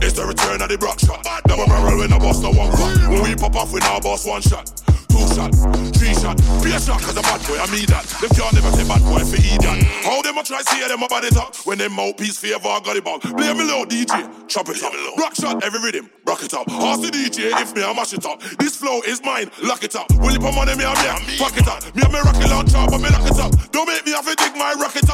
It's 0.00 0.16
the 0.16 0.24
return 0.24 0.62
of 0.62 0.68
the 0.72 0.78
Brock 0.78 0.98
shot. 0.98 1.20
Double 1.44 1.66
barrel 1.66 1.98
when 1.98 2.12
I 2.12 2.18
bust 2.18 2.40
the 2.40 2.48
one 2.48 2.72
cut. 2.72 3.10
When 3.10 3.20
we 3.20 3.36
pop 3.36 3.54
off, 3.56 3.72
we 3.72 3.80
now 3.80 4.00
boss 4.00 4.24
one 4.24 4.40
shot. 4.40 4.70
Two 5.08 5.24
shot, 5.34 5.52
three 5.96 6.14
shot, 6.14 6.36
be 6.62 6.72
a 6.72 6.80
shot 6.80 7.00
cause 7.02 7.16
a 7.16 7.22
bad 7.22 7.40
boy, 7.46 7.58
I 7.58 7.66
mean 7.70 7.86
that. 7.92 8.04
Them 8.20 8.30
can't 8.34 8.54
never 8.54 8.70
say 8.72 8.86
bad 8.86 9.02
boy 9.04 9.22
for 9.24 9.36
idiot. 9.38 9.82
How 10.04 10.22
them 10.22 10.38
a 10.38 10.42
try 10.42 10.62
see 10.62 10.80
them 10.86 11.02
about 11.02 11.24
it 11.24 11.36
up 11.36 11.54
when 11.66 11.78
them 11.78 11.92
mouthpiece 11.92 12.38
favor 12.38 12.60
got 12.60 12.96
it 12.96 13.04
back. 13.04 13.20
Play 13.22 13.52
me 13.54 13.64
low, 13.64 13.84
DJ, 13.84 14.12
chop 14.48 14.68
it 14.68 14.82
up. 14.82 14.92
Rock 15.18 15.34
shot, 15.34 15.62
every 15.64 15.80
rhythm, 15.80 16.10
rock 16.26 16.42
it 16.42 16.54
up. 16.54 16.68
Ask 16.68 17.02
the 17.02 17.10
DJ 17.10 17.52
if 17.60 17.74
me 17.74 17.82
I 17.82 17.92
mash 17.94 18.12
it 18.12 18.26
up. 18.26 18.40
This 18.58 18.76
flow 18.76 19.00
is 19.06 19.22
mine, 19.22 19.50
lock 19.62 19.84
it 19.84 19.96
up. 19.96 20.10
Will 20.18 20.32
you 20.32 20.40
put 20.40 20.54
money 20.54 20.74
me 20.76 20.84
on 20.84 20.96
me, 21.26 21.36
fuck 21.38 21.56
it 21.56 21.68
up. 21.68 21.82
Me 21.94 22.02
and 22.02 22.12
me 22.12 22.20
rocket 22.20 22.50
launcher, 22.50 22.82
but 22.90 22.98
me 22.98 23.08
lock 23.10 23.26
it 23.26 23.38
up. 23.38 23.52
Don't 23.70 23.86
make 23.86 24.04
me 24.04 24.12
have 24.12 24.26
to 24.26 24.34
dig 24.34 24.56
my 24.56 24.74
rocket 24.74 25.05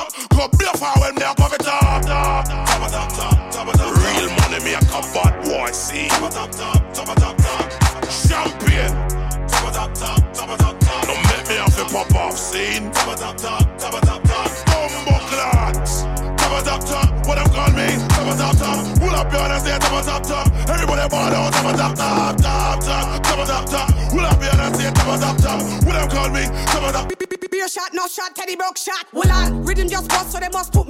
shot, 28.23 28.35
Teddy 28.35 28.57
broke 28.57 28.77
shot. 28.77 29.07
Well 29.13 29.31
on, 29.31 29.65
rhythm 29.65 29.89
just 29.89 30.09
bust, 30.09 30.33
so 30.33 30.39
they 30.39 30.49
must 30.49 30.73
put 30.73 30.82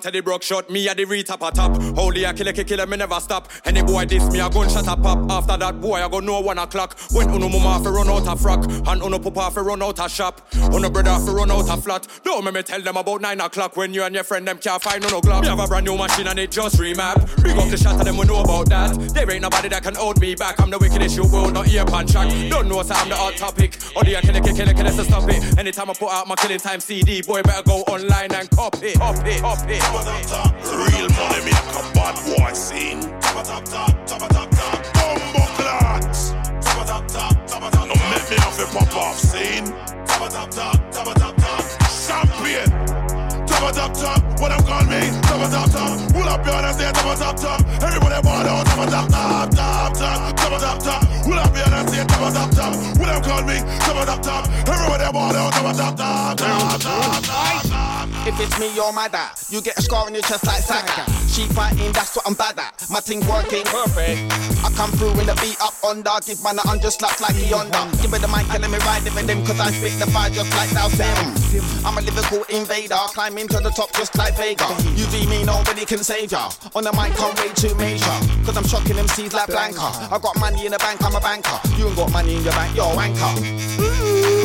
to 0.00 0.10
the 0.10 0.20
broke 0.20 0.42
shot, 0.42 0.70
me 0.70 0.88
at 0.88 0.96
the 0.96 1.04
re-top 1.04 1.42
a 1.42 1.50
top. 1.50 1.80
Holy, 1.96 2.26
I 2.26 2.32
kill 2.32 2.48
a 2.48 2.52
kill 2.52 2.86
me 2.86 2.96
never 2.96 3.20
stop. 3.20 3.48
Any 3.64 3.82
boy 3.82 4.04
diss 4.04 4.30
me, 4.30 4.40
a 4.40 4.48
gunshot 4.48 4.86
a 4.86 4.96
pop. 4.96 5.30
After 5.30 5.56
that, 5.56 5.80
boy, 5.80 6.04
I 6.04 6.08
go 6.08 6.20
know 6.20 6.40
one 6.40 6.58
o'clock. 6.58 6.98
When 7.12 7.30
uno 7.30 7.48
mama 7.48 7.82
fi 7.82 7.90
run 7.90 8.08
out 8.08 8.26
a 8.26 8.36
frock, 8.36 8.64
and 8.64 9.02
uno 9.02 9.18
papa 9.18 9.50
fi 9.54 9.60
run 9.60 9.82
out 9.82 10.04
a 10.04 10.08
shop. 10.08 10.40
Oh, 10.72 10.76
Uno 10.76 10.90
brother 10.90 11.18
fi 11.24 11.32
run 11.32 11.50
out 11.50 11.68
a 11.68 11.80
flat. 11.80 12.06
Don't 12.24 12.44
make 12.44 12.54
me 12.54 12.62
tell 12.62 12.80
them 12.80 12.96
about 12.96 13.20
nine 13.20 13.40
o'clock 13.40 13.76
when 13.76 13.92
you 13.94 14.02
and 14.04 14.14
your 14.14 14.24
friend 14.24 14.46
them 14.46 14.58
can't 14.58 14.82
find 14.82 15.02
no 15.02 15.20
glock. 15.20 15.42
Me 15.42 15.48
have 15.48 15.58
a 15.60 15.66
brand 15.66 15.86
new 15.86 15.96
machine 15.96 16.26
and 16.26 16.38
it 16.38 16.50
just 16.50 16.76
remap. 16.76 17.42
Big 17.42 17.56
up 17.56 17.68
the 17.68 17.76
shot 17.76 17.98
of 17.98 18.04
them, 18.04 18.16
we 18.16 18.24
know 18.26 18.40
about 18.40 18.68
that. 18.68 18.98
There 19.14 19.30
ain't 19.30 19.42
nobody 19.42 19.68
that 19.68 19.82
can 19.82 19.94
hold 19.94 20.20
me 20.20 20.34
back. 20.34 20.60
I'm 20.60 20.70
the 20.70 20.78
wickedest 20.78 21.16
you 21.16 21.24
will, 21.24 21.50
not 21.50 21.68
ear 21.68 21.84
pan 21.84 22.06
track. 22.06 22.28
Don't 22.50 22.68
know, 22.68 22.82
so 22.82 22.94
I'm 22.94 23.08
the 23.08 23.16
hot 23.16 23.36
topic. 23.36 23.78
Oh, 23.96 24.00
Only 24.00 24.16
I 24.16 24.20
kill 24.20 24.36
it, 24.36 24.44
kill 24.44 24.68
it, 24.68 24.76
kill 24.76 24.86
it, 24.86 24.92
so 24.92 25.02
stop 25.04 25.28
it. 25.28 25.58
Anytime 25.58 25.90
I 25.90 25.94
put 25.94 26.10
out 26.10 26.26
my 26.26 26.34
killing 26.36 26.58
time 26.58 26.80
CD, 26.80 27.22
boy, 27.22 27.42
better 27.42 27.62
go 27.62 27.82
online 27.82 28.32
and 28.32 28.50
copy, 28.50 28.92
copy, 28.94 29.38
copy. 29.40 29.78
Real 30.64 31.08
money, 31.08 31.44
me 31.44 31.50
a 31.52 31.62
combat 31.72 32.16
boy 32.24 32.52
scene. 32.52 33.00
Top 33.20 33.36
of 33.36 33.46
top 33.46 33.64
top, 33.64 34.06
top 34.06 34.22
of 34.22 34.28
top 34.28 34.50
top. 34.50 34.82
Bumbo 34.94 35.44
clots. 35.56 36.30
Top 36.64 36.80
of 36.80 36.86
top 36.86 37.08
top, 37.08 37.46
top 37.46 37.62
of 37.62 37.72
top. 37.72 37.88
Don't 37.88 38.10
make 38.10 38.30
me 38.30 38.36
have 38.36 38.56
to 38.56 38.66
pop 38.66 38.96
off 38.96 39.18
scene. 39.18 40.03
Top 40.14 40.30
top 40.30 40.50
top, 40.50 40.92
top 40.92 41.14
top 41.16 41.36
top. 41.36 41.60
Champion. 42.06 42.70
Top 43.46 43.74
top 43.74 43.92
top, 43.94 44.40
what 44.40 44.50
them 44.50 44.62
call 44.62 44.84
me? 44.84 45.10
Top 45.22 45.50
top 45.50 45.70
top. 45.72 46.12
Pull 46.12 46.22
up 46.22 46.46
your 46.46 46.54
hands, 46.54 46.76
say 46.76 46.92
top 46.92 47.18
top 47.18 47.36
top. 47.36 47.60
Everybody 47.82 48.22
ball 48.22 48.46
out. 48.46 48.64
Top 48.66 48.88
top 48.88 49.08
top, 49.10 49.50
top 49.50 49.92
top, 49.92 50.36
top 50.36 50.60
top 50.60 50.78
top. 50.78 51.02
Pull 51.24 51.34
up 51.34 51.54
your 51.56 51.68
hands, 51.68 51.92
say 51.92 52.04
top 52.06 52.32
top 52.32 52.50
top. 52.52 52.74
What 52.98 53.06
them 53.06 53.22
call 53.22 53.42
me? 53.42 53.58
Top 53.80 54.06
top 54.06 54.22
top. 54.22 54.48
Everybody 54.68 55.04
of 55.04 55.14
top 55.14 55.76
top, 55.76 55.96
top 55.96 56.36
top, 56.38 56.80
top 56.80 57.22
top. 57.22 57.63
If 58.26 58.40
it's 58.40 58.58
me 58.58 58.74
you're 58.74 58.92
my 58.92 59.06
dad, 59.08 59.36
you 59.50 59.60
get 59.60 59.76
a 59.76 59.82
scar 59.82 60.06
on 60.06 60.14
your 60.14 60.22
chest 60.22 60.46
like 60.46 60.64
Sagat. 60.64 61.04
She 61.28 61.44
fighting, 61.52 61.92
that's 61.92 62.16
what 62.16 62.26
I'm 62.26 62.32
bad 62.32 62.58
at. 62.58 62.72
My 62.88 63.00
thing 63.00 63.20
working 63.28 63.64
perfect. 63.68 64.16
I 64.64 64.72
come 64.72 64.90
through 64.96 65.12
in 65.20 65.28
the 65.28 65.36
beat 65.44 65.60
up 65.60 65.76
under, 65.84 66.08
give 66.24 66.42
man 66.42 66.56
a 66.56 66.64
hundred 66.64 66.92
slaps 66.92 67.20
like 67.20 67.36
he 67.36 67.52
under. 67.52 67.84
Give 68.00 68.08
me 68.08 68.16
the 68.16 68.28
mic 68.32 68.48
and 68.48 68.64
let 68.64 68.70
me 68.72 68.78
ride 68.80 69.04
it 69.04 69.12
with 69.12 69.26
them, 69.26 69.44
cause 69.44 69.60
I 69.60 69.68
spit 69.76 70.00
the 70.00 70.08
fire 70.08 70.30
just 70.30 70.48
like 70.56 70.72
Dhalsim. 70.72 71.84
I'm 71.84 71.98
a 71.98 72.00
lyrical 72.00 72.48
invader, 72.48 72.96
climbing 73.12 73.48
to 73.48 73.60
the 73.60 73.68
top 73.68 73.92
just 73.92 74.16
like 74.16 74.34
Vega. 74.40 74.72
You 74.96 75.04
do 75.12 75.20
me, 75.28 75.44
nobody 75.44 75.84
can 75.84 76.00
save 76.00 76.32
ya. 76.32 76.48
On 76.74 76.82
the 76.82 76.96
mic, 76.96 77.12
I'm 77.20 77.36
way 77.36 77.52
too 77.52 77.76
major. 77.76 78.16
Cause 78.48 78.56
I'm 78.56 78.64
shocking 78.64 78.96
them 78.96 79.04
MCs 79.04 79.34
like 79.36 79.52
Blanka. 79.52 79.84
I 80.08 80.16
got 80.16 80.40
money 80.40 80.64
in 80.64 80.72
the 80.72 80.78
bank, 80.78 81.04
I'm 81.04 81.14
a 81.14 81.20
banker. 81.20 81.60
You 81.76 81.92
ain't 81.92 81.96
got 81.96 82.10
money 82.10 82.36
in 82.36 82.42
your 82.42 82.56
bank, 82.56 82.72
you're 82.74 82.88
a 82.88 82.96
wanker. 82.96 84.43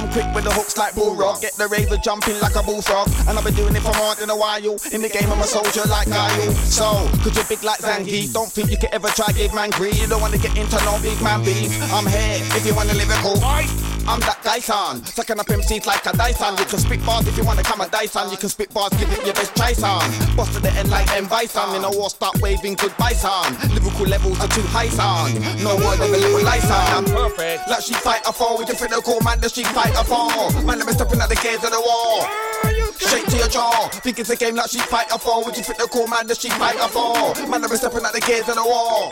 I'm 0.00 0.08
quick 0.12 0.26
with 0.34 0.44
the 0.44 0.52
hooks 0.52 0.76
like 0.78 0.94
Balrog. 0.94 1.40
Get 1.42 1.54
the 1.54 1.68
raver 1.68 1.96
jumping 1.96 2.38
like 2.40 2.54
a 2.54 2.62
bullfrog. 2.62 3.08
And 3.28 3.36
I've 3.36 3.44
been 3.44 3.54
doing 3.54 3.74
it 3.74 3.82
for 3.82 3.92
more 3.98 4.14
than 4.14 4.30
a 4.30 4.36
while. 4.36 4.78
In 4.94 5.02
the 5.02 5.10
game, 5.10 5.30
I'm 5.30 5.40
a 5.40 5.44
soldier 5.44 5.84
like 5.90 6.08
Guile. 6.08 6.52
So, 6.64 7.06
cause 7.20 7.34
you're 7.34 7.44
big 7.44 7.62
like 7.62 7.80
Zangief. 7.80 8.32
Don't 8.32 8.50
think 8.50 8.70
you 8.70 8.78
could 8.78 8.94
ever 8.94 9.08
try 9.08 9.32
give 9.32 9.52
man 9.52 9.70
greed. 9.70 9.98
You 9.98 10.06
don't 10.06 10.20
wanna 10.20 10.38
get 10.38 10.56
into 10.56 10.78
no 10.84 10.96
big 11.02 11.20
man 11.22 11.44
beef. 11.44 11.68
I'm 11.92 12.06
here 12.06 12.38
if 12.56 12.64
you 12.64 12.74
want 12.74 12.90
a 12.90 12.94
lyrical 12.94 13.36
fight. 13.40 13.68
I'm 14.08 14.18
that 14.26 14.42
Dyson, 14.42 15.04
sucking 15.04 15.38
up 15.38 15.46
MCs 15.46 15.86
like 15.86 16.04
a 16.06 16.16
Dyson. 16.16 16.56
You 16.58 16.64
can 16.64 16.78
spit 16.78 17.04
bars 17.04 17.28
if 17.28 17.36
you 17.36 17.44
wanna 17.44 17.62
come 17.62 17.80
a 17.80 17.88
Dyson. 17.88 18.30
You 18.30 18.36
can 18.38 18.48
spit 18.48 18.72
bars, 18.72 18.90
give 18.98 19.12
it 19.12 19.24
your 19.24 19.34
best 19.34 19.54
try, 19.54 19.72
son. 19.72 20.00
Boss 20.34 20.52
to 20.54 20.60
the 20.60 20.72
end 20.72 20.90
like 20.90 21.06
M. 21.14 21.26
Bison. 21.28 21.76
In 21.76 21.84
a 21.84 21.90
war, 21.90 22.10
start 22.10 22.40
waving 22.40 22.74
goodbye, 22.74 23.12
son. 23.12 23.54
Lyrical 23.70 24.06
levels 24.06 24.40
are 24.40 24.48
too 24.48 24.66
high, 24.72 24.88
son. 24.88 25.34
No 25.62 25.76
word 25.76 26.00
of 26.00 26.10
a 26.10 26.16
little 26.16 26.42
lie, 26.42 26.58
son. 26.58 26.82
I'm 26.90 27.04
perfect. 27.04 27.68
Like 27.68 27.82
Street 27.82 28.00
Fighter 28.00 28.32
four 28.32 28.58
with 28.58 28.68
your 28.68 28.76
critical 29.00 29.24
man, 29.24 29.40
the 29.40 29.48
Street 29.48 29.66
Fighter 29.68 30.04
four. 30.04 30.62
Man, 30.62 30.78
me 30.84 30.92
stepping 30.92 31.20
at 31.20 31.28
the 31.28 31.36
gates 31.36 31.64
of 31.64 31.70
the 31.70 31.80
wall. 31.80 32.69
Shake 33.10 33.26
to 33.26 33.36
your 33.38 33.48
jaw. 33.48 33.88
Think 34.06 34.20
it's 34.20 34.30
a 34.30 34.36
game 34.36 34.54
like 34.54 34.68
Street 34.68 34.86
Fighter 34.86 35.18
fall. 35.18 35.44
Would 35.44 35.56
you 35.56 35.64
fit 35.64 35.78
the 35.78 35.88
cool 35.90 36.06
man 36.06 36.28
that 36.28 36.36
Street 36.36 36.52
Fighter 36.54 36.86
fall? 36.94 37.34
Man, 37.50 37.64
I'm 37.64 37.74
stepping 37.74 38.06
at 38.06 38.12
the 38.14 38.20
gates 38.20 38.48
of 38.48 38.54
the 38.54 38.62
wall. 38.62 39.10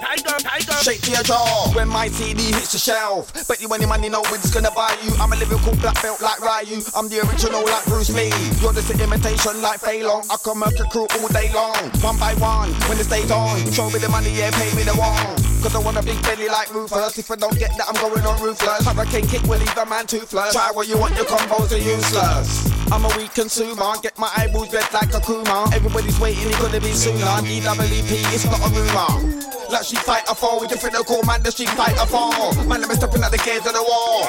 Shake 0.87 1.03
to 1.03 1.11
your 1.11 1.27
jaw. 1.27 1.73
When 1.75 1.89
my 1.89 2.07
CD 2.07 2.55
hits 2.55 2.71
the 2.71 2.79
shelf. 2.79 3.35
Bet 3.49 3.61
you 3.61 3.67
any 3.75 3.87
money 3.87 4.09
know 4.09 4.23
when 4.31 4.39
it's 4.39 4.55
gonna 4.55 4.71
buy 4.71 4.95
you. 5.03 5.11
I'm 5.19 5.33
a 5.33 5.37
lyrical 5.37 5.75
black 5.83 6.01
belt 6.01 6.23
like 6.23 6.39
Ryu. 6.39 6.79
I'm 6.95 7.09
the 7.09 7.27
original 7.27 7.65
like 7.65 7.85
Bruce 7.87 8.11
Lee. 8.15 8.31
You're 8.63 8.73
just 8.73 8.91
an 8.95 9.01
imitation 9.01 9.61
like 9.63 9.81
Fei 9.81 10.05
Long. 10.07 10.23
I 10.31 10.39
murk 10.55 10.79
a 10.79 10.85
crew 10.85 11.11
all 11.19 11.29
day 11.35 11.51
long. 11.53 11.91
One 11.99 12.19
by 12.23 12.35
one, 12.39 12.71
when 12.87 12.99
the 12.99 13.05
day's 13.05 13.31
on. 13.31 13.59
Show 13.73 13.91
me 13.91 13.99
the 13.99 14.09
money, 14.09 14.31
yeah, 14.31 14.55
pay 14.55 14.71
me 14.79 14.83
the 14.87 14.95
one. 14.95 15.49
Cause 15.59 15.75
I 15.75 15.83
want 15.83 15.99
a 15.99 16.03
big 16.03 16.23
belly 16.23 16.47
like 16.47 16.73
Rufus. 16.73 17.19
If 17.19 17.31
I 17.33 17.37
don't 17.37 17.59
get 17.59 17.77
that, 17.77 17.89
I'm 17.89 17.99
going 17.99 18.25
on 18.25 18.41
ruthless. 18.41 18.87
Hurricane 18.87 19.27
kick 19.27 19.43
will 19.43 19.59
leave 19.59 19.77
a 19.77 19.87
man 19.87 20.07
toothless. 20.07 20.55
Try 20.55 20.71
what 20.71 20.87
you 20.87 20.97
want, 20.97 21.17
your 21.17 21.27
combos 21.27 21.75
are 21.75 21.83
useless. 21.83 22.71
I'm 22.93 23.05
a 23.05 23.17
weak 23.17 23.35
consumer, 23.35 23.88
get 23.97 24.19
my 24.19 24.31
eyeballs 24.37 24.73
red 24.73 24.87
like 24.93 25.09
Akuma. 25.11 25.73
Everybody's 25.73 26.19
waiting, 26.21 26.49
it 26.49 26.59
gonna 26.59 26.81
be 26.81 26.93
sooner. 26.93 27.25
DWP, 27.25 28.35
it's 28.35 28.45
not 28.45 28.61
a 28.61 28.69
rumor. 28.71 29.39
Like 29.71 29.85
Street 29.85 30.03
Fighter 30.03 30.35
four, 30.35 30.61
with 30.61 30.71
your 30.71 30.79
critical 30.79 31.23
man, 31.25 31.43
does 31.43 31.55
Street 31.55 31.69
Fighter 31.71 32.07
four? 32.07 32.33
Man, 32.65 32.85
I'm 32.85 32.91
stepping 32.97 33.23
at 33.23 33.31
the 33.31 33.39
gates 33.39 33.67
of 33.67 33.75
the 33.75 33.83
wall. 33.83 34.29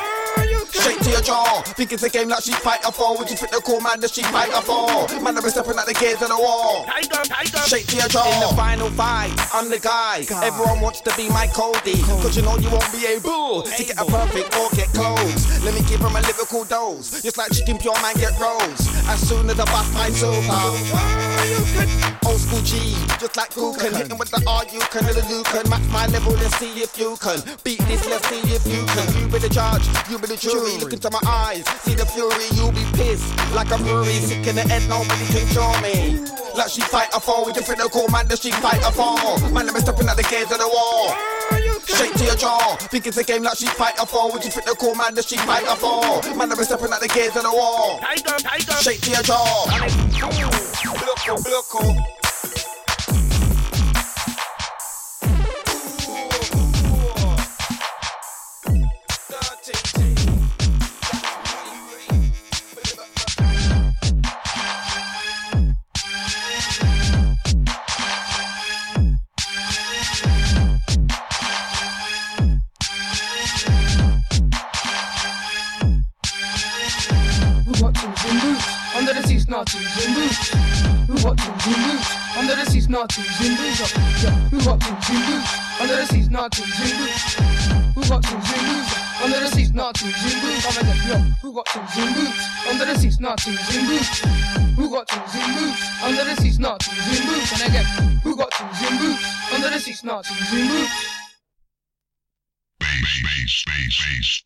Straight 0.70 0.99
to 1.01 1.10
your 1.10 1.22
jaw. 1.22 1.62
Think 1.76 1.91
it's 1.93 2.03
a 2.03 2.10
game 2.10 2.30
like 2.30 2.39
Street 2.39 2.57
Fighter 2.57 2.91
fall. 2.91 3.18
Would 3.18 3.30
you 3.30 3.36
fit 3.36 3.51
the 3.51 3.60
cool 3.60 3.82
man? 3.82 3.99
Does 3.99 4.12
Street 4.12 4.28
Fighter 4.28 4.62
four? 4.62 5.07
Man, 5.20 5.38
I'm 5.38 5.49
stepping 5.49 5.78
at 5.78 5.86
the 5.86 5.93
gates 5.93 6.22
of 6.22 6.30
the 6.30 6.38
wall. 6.38 6.86
Straight 7.66 7.88
to 7.88 7.95
your 7.97 8.07
jaw. 8.07 8.28
In 8.28 8.49
the 8.49 8.55
final 8.55 8.89
fight, 8.91 9.34
I'm 9.53 9.70
the 9.70 9.80
guy. 9.80 10.26
Everyone 10.43 10.80
wants 10.80 11.01
to 11.01 11.16
be 11.16 11.28
my 11.30 11.47
Cody. 11.47 11.99
Cause 12.22 12.38
you 12.38 12.43
know 12.43 12.57
you 12.57 12.70
won't 12.70 12.91
be 12.91 13.05
able 13.07 13.64
to 13.64 13.84
get 13.84 13.99
a 13.99 14.05
perfect 14.05 14.55
or 14.55 14.70
get 14.72 14.88
close. 14.93 15.64
Let 15.64 15.74
me 15.74 15.82
give 15.89 15.99
him 15.99 16.16
a 16.16 16.22
lyrical 16.22 16.64
dose. 16.66 17.22
Just 17.22 17.38
like 17.38 17.51
chicken 17.51 17.78
pure 17.78 17.95
man 18.01 18.16
get 18.16 18.38
rolls. 18.39 18.88
As 19.10 19.20
soon 19.28 19.49
as 19.50 19.60
I 19.60 19.66
bust 19.66 19.93
my 19.93 20.10
super. 20.14 20.62
Old 22.30 22.39
school 22.39 22.62
G, 22.62 22.93
just 23.18 23.36
like 23.36 23.50
Gouken. 23.50 23.95
Hit 23.97 24.12
him 24.12 24.18
with 24.18 24.30
the 24.30 24.41
R, 24.45 24.64
you 24.70 24.80
can, 24.93 25.04
the 25.10 25.26
Lucan. 25.26 25.66
Match 25.70 25.88
my 25.89 26.06
level 26.08 26.38
and 26.38 26.54
see 26.62 26.70
if 26.78 26.97
you 26.97 27.18
can. 27.18 27.41
Beat 27.64 27.82
this, 27.89 28.06
let's 28.06 28.28
see 28.30 28.41
if 28.54 28.62
you 28.70 28.86
can. 28.86 29.08
You 29.18 29.28
be 29.28 29.39
the 29.39 29.50
judge, 29.50 29.86
you 30.10 30.20
be 30.20 30.28
the 30.28 30.38
jury. 30.38 30.78
Look 30.78 30.93
into 30.93 31.10
my 31.10 31.22
eyes, 31.26 31.66
see 31.82 31.95
the 31.95 32.06
fury, 32.06 32.45
you'll 32.54 32.72
be 32.72 32.86
pissed. 32.93 33.26
Like 33.54 33.72
a 33.72 33.78
fury, 33.82 34.22
sick 34.22 34.45
in 34.45 34.56
the 34.56 34.62
head, 34.62 34.88
nobody 34.88 35.26
can 35.34 35.47
show 35.50 35.74
me. 35.82 36.22
Like 36.54 36.70
Street 36.70 36.86
Fighter 36.86 37.20
four, 37.20 37.45
with 37.45 37.56
your 37.56 37.66
friend, 37.66 37.82
cool 37.89 38.08
man, 38.10 38.28
does 38.28 38.39
Street 38.39 38.56
Fighter 38.62 38.91
four? 38.93 39.18
Man, 39.50 39.66
let 39.66 39.74
me 39.74 39.82
stepping 39.82 40.08
at 40.08 40.18
the 40.18 40.24
gates 40.30 40.52
of 40.52 40.60
the 40.60 40.70
wall. 40.70 41.16
Straight 41.84 42.13
to 42.15 42.25
your 42.25 42.36
jaw. 42.36 42.75
Think 42.75 43.07
it's 43.07 43.17
a 43.17 43.23
game 43.23 43.43
like 43.43 43.55
Street 43.55 43.71
Fighter 43.71 44.05
four. 44.05 44.32
Would 44.32 44.43
you 44.43 44.51
fit 44.51 44.65
the 44.65 44.75
cool 44.75 44.95
man? 44.95 45.13
Does 45.13 45.25
Street 45.25 45.41
Fighter 45.41 45.75
four? 45.75 46.21
Man, 46.36 46.51
I'm 46.51 46.63
stepping 46.63 46.91
at 46.91 47.01
the 47.01 47.07
gates 47.07 47.36
of 47.36 47.43
the 47.43 47.51
wall. 47.51 47.99
Straight 48.80 49.01
to 49.01 49.11
your 49.11 49.21
jaw. 49.23 49.65
Look, 51.05 51.27
look, 51.27 51.45
look. 51.45 51.65
Oh. 51.75 52.18
Martins 82.89 83.39
in 83.45 83.55
boots. 83.55 83.93
Yeah. 84.23 84.31
Who 84.49 84.57
got 84.65 84.81
things 84.81 85.09
in 85.09 85.21
boots? 85.29 85.79
Under 85.79 85.95
the 85.95 86.05
seats, 86.07 86.29
Martins 86.29 86.73
in 86.81 86.97
boots. 86.97 87.33
Who 87.93 88.01
got 88.09 88.25
things 88.25 88.49
in 88.49 88.61
boots? 88.65 89.21
Under 89.21 89.39
the 89.39 89.47
seats, 89.47 89.73
Martins 89.73 90.25
in 90.25 90.41
boots. 90.41 90.65
I'm 90.65 90.87
like, 90.87 91.05
yo, 91.05 91.17
who 91.41 91.53
got 91.53 91.67
things 91.69 91.97
in 91.97 92.13
boots? 92.15 92.49
Under 92.67 92.85
the 92.85 92.95
seats, 92.95 93.19
Martins 93.19 93.75
in 93.75 93.85
boots. 93.85 94.19
Who 94.75 94.89
got 94.89 95.07
things 95.07 95.35
in 95.35 95.53
boots? 95.55 96.03
Under 96.03 96.23
the 96.25 96.35
seats, 96.41 96.59
Martins 96.59 97.19
in 97.19 97.27
boots. 97.27 97.51
And 97.53 97.69
again, 97.69 97.85
who 98.23 98.35
got 98.35 98.53
things 98.53 98.91
in 98.91 98.97
boots? 98.97 99.53
Under 99.53 99.69
the 99.69 99.79
seats, 99.79 100.03
Martins 100.03 100.53
in 100.53 100.67
boots. 100.67 101.18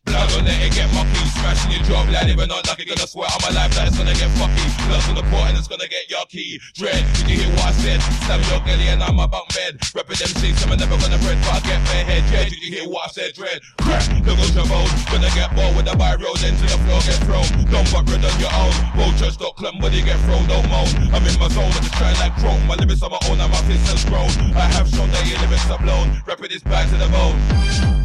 Blood 0.04 0.32
on 0.40 0.46
it, 0.48 0.72
get 0.72 0.88
mucky. 0.94 1.20
Smashing 1.36 1.72
your 1.72 1.82
job, 1.84 2.08
lad. 2.08 2.28
Even 2.28 2.48
not 2.48 2.66
lucky, 2.66 2.84
gonna 2.84 3.06
swear 3.06 3.28
on 3.28 3.40
my 3.44 3.52
life 3.52 3.74
that 3.76 3.88
it's 3.88 3.98
gonna 3.98 4.16
get 4.16 4.30
fucky. 4.40 4.64
Blood 4.88 5.04
on 5.08 5.14
the 5.20 5.24
pot 5.28 5.52
and 5.52 5.58
it's 5.58 5.68
gonna 5.68 5.88
get 5.88 6.08
yucky. 6.08 6.56
Dread, 6.72 7.04
did 7.20 7.28
you 7.28 7.36
hear 7.44 7.50
what 7.52 7.68
I 7.68 7.72
said? 7.72 8.00
Stab 8.24 8.40
your 8.48 8.60
gilly 8.64 8.88
and 8.88 9.02
I'm 9.02 9.18
a 9.20 9.28
bunk 9.28 9.52
bed. 9.52 9.76
Reppin' 9.92 10.16
them 10.16 10.32
seats, 10.40 10.64
I'm 10.64 10.72
never 10.72 10.96
gonna 10.96 11.20
bread, 11.20 11.36
but 11.44 11.58
I 11.58 11.60
get 11.60 11.80
bare 11.84 12.04
head. 12.04 12.24
Dread, 12.32 12.48
did 12.48 12.60
you 12.64 12.70
hear 12.80 12.88
what 12.88 13.04
I 13.04 13.10
said? 13.12 13.34
Dread, 13.34 13.60
crack, 13.84 14.04
look 14.24 14.40
at 14.40 14.54
your 14.56 14.64
bone. 14.64 14.88
Gonna 15.12 15.32
get 15.36 15.52
bored 15.52 15.76
with 15.76 15.84
the 15.84 15.94
by 15.96 16.16
road, 16.16 16.40
then 16.40 16.56
to 16.56 16.64
the 16.64 16.78
floor 16.88 17.00
get 17.04 17.20
thrown. 17.28 17.44
Don't 17.68 17.88
fuck 17.88 18.08
rid 18.08 18.24
on 18.24 18.32
your 18.40 18.52
own. 18.56 18.72
Vultures 18.96 19.36
don't 19.36 19.54
when 19.80 19.92
you 19.92 20.04
get 20.04 20.18
thrown, 20.24 20.46
don't 20.48 20.64
moan. 20.68 20.88
I'm 21.12 21.24
in 21.26 21.36
my 21.36 21.48
zone, 21.52 21.68
I'm 21.68 21.84
just 21.84 21.92
trying 21.94 22.16
like 22.24 22.36
chrome. 22.40 22.64
My 22.66 22.74
limits 22.76 23.02
on 23.02 23.10
my 23.10 23.20
own, 23.28 23.40
and 23.40 23.52
my 23.52 23.62
fist 23.68 23.84
has 23.92 24.04
grown. 24.08 24.32
I 24.56 24.64
have 24.76 24.88
shown 24.88 25.10
that 25.12 25.24
your 25.28 25.38
limits 25.44 25.68
are 25.70 25.78
blown. 25.78 26.08
Reppin' 26.24 26.48
this 26.48 26.62
back 26.62 26.88
to 26.88 26.96
the 26.96 27.08
bone. 27.08 27.36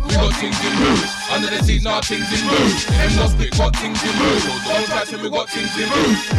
We 0.07 0.15
got 0.15 0.33
things 0.41 0.57
in 0.65 0.73
Mm. 0.89 0.95
moves. 0.95 1.13
Under 1.31 1.49
the 1.49 1.63
seat, 1.63 1.83
now 1.83 2.01
things 2.01 2.25
in 2.33 2.45
moves. 2.47 2.85
M 2.89 3.15
no 3.15 3.27
split, 3.27 3.57
got 3.57 3.75
things 3.75 4.01
in 4.03 4.15
moves. 4.17 4.45
Don't 4.65 4.85
try 4.85 5.03
to 5.05 5.17
we 5.17 5.29
got 5.29 5.49
things 5.49 5.77
in 5.77 5.89
moves. 5.89 6.29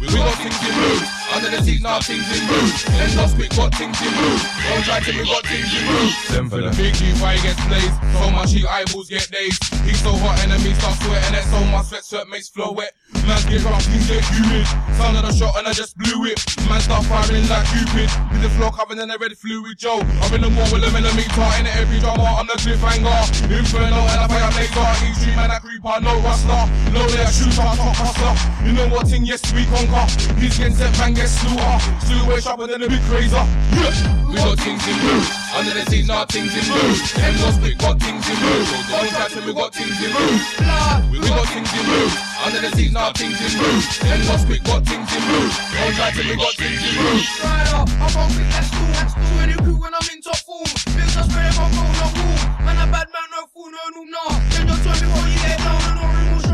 We, 0.00 0.06
we 0.08 0.14
got 0.14 0.34
things 0.38 0.58
in 0.68 0.74
moves. 0.74 1.21
Under 1.32 1.48
the 1.48 1.62
seat, 1.64 1.80
now 1.80 1.98
things 2.00 2.28
in 2.28 2.44
moves. 2.44 2.84
M 2.92 3.16
no 3.16 3.26
split, 3.26 3.56
got 3.56 3.72
things 3.74 3.96
in 4.04 4.12
moves. 4.20 4.44
Don't 4.68 4.84
try 4.84 5.00
to 5.00 5.12
we 5.16 5.24
got 5.24 5.44
things 5.48 5.72
in 5.72 5.84
moves. 5.88 6.28
Them 6.28 6.50
for 6.50 6.60
the 6.60 6.68
big 6.76 6.92
why 7.24 7.36
he 7.36 7.42
gets 7.42 7.56
blazed. 7.64 7.96
So 8.20 8.30
much 8.30 8.52
heat, 8.52 8.68
eyeballs 8.68 9.08
get 9.08 9.32
dazed. 9.32 9.64
He's 9.88 9.96
so 10.04 10.12
hot, 10.12 10.36
enemies 10.44 10.76
start 10.76 11.00
sweating. 11.00 11.32
That's 11.32 11.48
so 11.48 11.64
much 11.72 11.86
sweat, 11.88 12.04
sweat 12.04 12.28
makes 12.28 12.48
flow 12.52 12.72
wet. 12.72 12.92
Man 13.24 13.40
get 13.48 13.64
rough, 13.64 13.80
things 13.88 14.12
get 14.12 14.20
humid. 14.28 14.66
Sound 15.00 15.16
of 15.16 15.24
the 15.24 15.32
shot 15.32 15.56
and 15.56 15.66
I 15.66 15.72
just 15.72 15.96
blew 15.96 16.28
it. 16.28 16.36
Man 16.68 16.80
start 16.84 17.08
firing 17.08 17.48
like 17.48 17.64
Cupid. 17.72 18.12
With 18.28 18.42
the 18.44 18.50
floor 18.60 18.68
covered 18.68 19.00
in 19.00 19.08
a 19.08 19.16
red 19.16 19.32
fluid, 19.32 19.78
Joe. 19.78 20.04
I'm 20.20 20.36
in 20.36 20.44
the 20.44 20.50
mall 20.50 20.68
with 20.68 20.84
a 20.84 20.90
millimeter 20.92 21.48
in 21.56 21.64
every 21.80 21.96
drama. 22.04 22.28
I'm 22.36 22.46
the 22.46 22.60
cliffhanger. 22.60 23.16
Inferno 23.48 24.04
and 24.04 24.20
I 24.20 24.28
fire 24.28 24.52
laser. 24.52 24.84
Each 25.08 25.16
stream 25.16 25.38
and 25.40 25.52
I 25.52 25.58
creeper, 25.64 25.96
no 26.04 26.12
rustler. 26.20 26.68
No 26.92 27.00
layer 27.08 27.32
shooter, 27.32 27.64
top 27.64 27.96
hustler. 27.96 28.34
You 28.66 28.76
know 28.76 28.88
what 28.92 29.08
thing, 29.08 29.24
yes, 29.24 29.40
we 29.56 29.64
conquer. 29.72 30.04
He's 30.36 30.58
getting 30.58 30.74
set, 30.74 30.92
man 30.98 31.14
gets 31.22 31.38
slaughter. 31.38 31.78
Slew 32.02 32.26
way 32.26 32.40
sharper 32.40 32.66
than 32.66 32.82
a 32.82 32.88
big 32.88 33.02
razor. 33.06 33.44
We 34.26 34.36
got 34.36 34.58
things 34.58 34.82
in 34.90 34.96
moves. 35.06 35.30
Under 35.54 35.74
the 35.74 35.84
seats, 35.86 36.08
now 36.08 36.24
things 36.26 36.50
in 36.50 36.66
moves. 36.66 37.00
M 37.18 37.34
no 37.38 37.50
split, 37.54 37.78
got 37.78 37.96
things 38.02 38.26
in. 38.26 38.36
Don't 38.42 39.08
try 39.14 39.28
to 39.30 39.40
we 39.46 39.52
got 39.54 39.70
things 39.74 39.98
in 40.02 40.10
moves. 40.10 40.44
We, 41.12 41.18
got 41.22 41.46
things 41.54 41.70
in 41.70 41.84
moves. 41.86 42.14
Under 42.42 42.60
the 42.60 42.70
seats, 42.74 42.92
now 42.92 43.12
things 43.12 43.38
in 43.38 43.52
moves. 43.60 43.86
M 44.02 44.20
no 44.26 44.36
split, 44.36 44.62
got 44.64 44.82
things 44.82 45.10
in. 45.14 45.22
Don't 45.22 45.94
try 45.94 46.10
to 46.10 46.22
we 46.26 46.34
got 46.34 46.54
things 46.58 46.82
in. 46.82 46.94
Right 46.98 47.70
up, 47.70 47.88
I'm 48.02 48.16
on 48.18 48.28
quick, 48.34 48.50
let's 48.50 48.70
go. 48.74 48.82
Let's 48.98 49.14
any 49.38 49.54
crew 49.62 49.78
when 49.78 49.94
I'm 49.94 50.06
in 50.10 50.20
top 50.22 50.42
form. 50.42 50.66
Bills 50.66 51.16
are 51.16 51.26
spread 51.28 51.46
if 51.50 51.58
I'm 51.60 51.70
going 51.70 51.96
no 52.02 52.06
room. 52.18 52.38
Man, 52.66 52.78
a 52.82 52.86
bad 52.90 53.08
man, 53.14 53.28
no 53.30 53.46
fool, 53.54 53.70
no 53.70 53.82
no 53.94 54.02
no. 54.10 54.24
Then 54.50 54.66
you 54.66 54.76
turn 54.82 54.98
before 54.98 55.26
you 55.30 55.38
get 55.38 55.58
down 55.58 55.82
and 55.86 55.96
no 56.02 56.11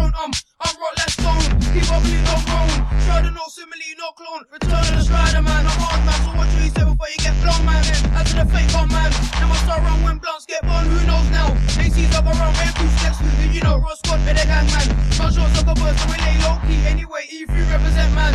room 0.08 0.14
will 0.14 0.18
shown. 0.18 0.24
Um, 0.24 0.32
I'm 0.60 0.76
rock, 0.80 0.94
let's 0.96 1.12
stone. 1.12 1.44
Keep 1.72 1.88
bubbling, 1.88 2.24
no 2.24 2.36
grown. 2.46 2.70
Shrouded, 3.04 3.34
no 3.34 3.44
simile, 3.48 3.90
no 3.98 4.10
clone. 4.12 4.44
Return 4.52 4.80
of 4.80 4.94
the 4.96 5.02
strider, 5.04 5.42
man. 5.42 5.66
I'm 5.66 5.80
hard, 5.80 6.00
man. 6.04 6.18
So 6.24 6.30
what 6.36 6.48
you 6.58 6.70
say 6.70 6.84
before 6.84 7.08
you 7.08 7.18
get 7.18 7.36
blown, 7.42 7.64
man? 7.64 7.84
As 8.16 8.30
to 8.30 8.44
the 8.44 8.46
fake 8.46 8.74
on, 8.74 8.88
man. 8.88 9.12
I 9.48 9.56
start 9.64 9.82
run 9.82 10.02
when 10.02 10.18
blunts 10.18 10.46
get 10.46 10.62
burned. 10.62 10.88
Who 10.88 11.00
knows 11.06 11.28
now? 11.30 11.52
AC's 11.80 12.12
up 12.14 12.26
around, 12.26 12.54
red 12.58 12.72
boots, 12.76 12.94
steps. 13.00 13.18
You 13.52 13.62
know, 13.62 13.78
Ross 13.78 13.98
Scott, 14.04 14.20
better 14.24 14.44
gang, 14.44 14.66
man. 14.68 14.88
Gunshots 15.16 15.60
of 15.60 15.68
a 15.68 15.74
burst, 15.74 15.98
so 16.04 16.06
we 16.12 16.16
lay 16.20 16.36
low 16.44 16.60
key. 16.68 16.80
Anyway, 16.84 17.24
E3 17.32 17.48
represent, 17.48 18.12
man. 18.14 18.32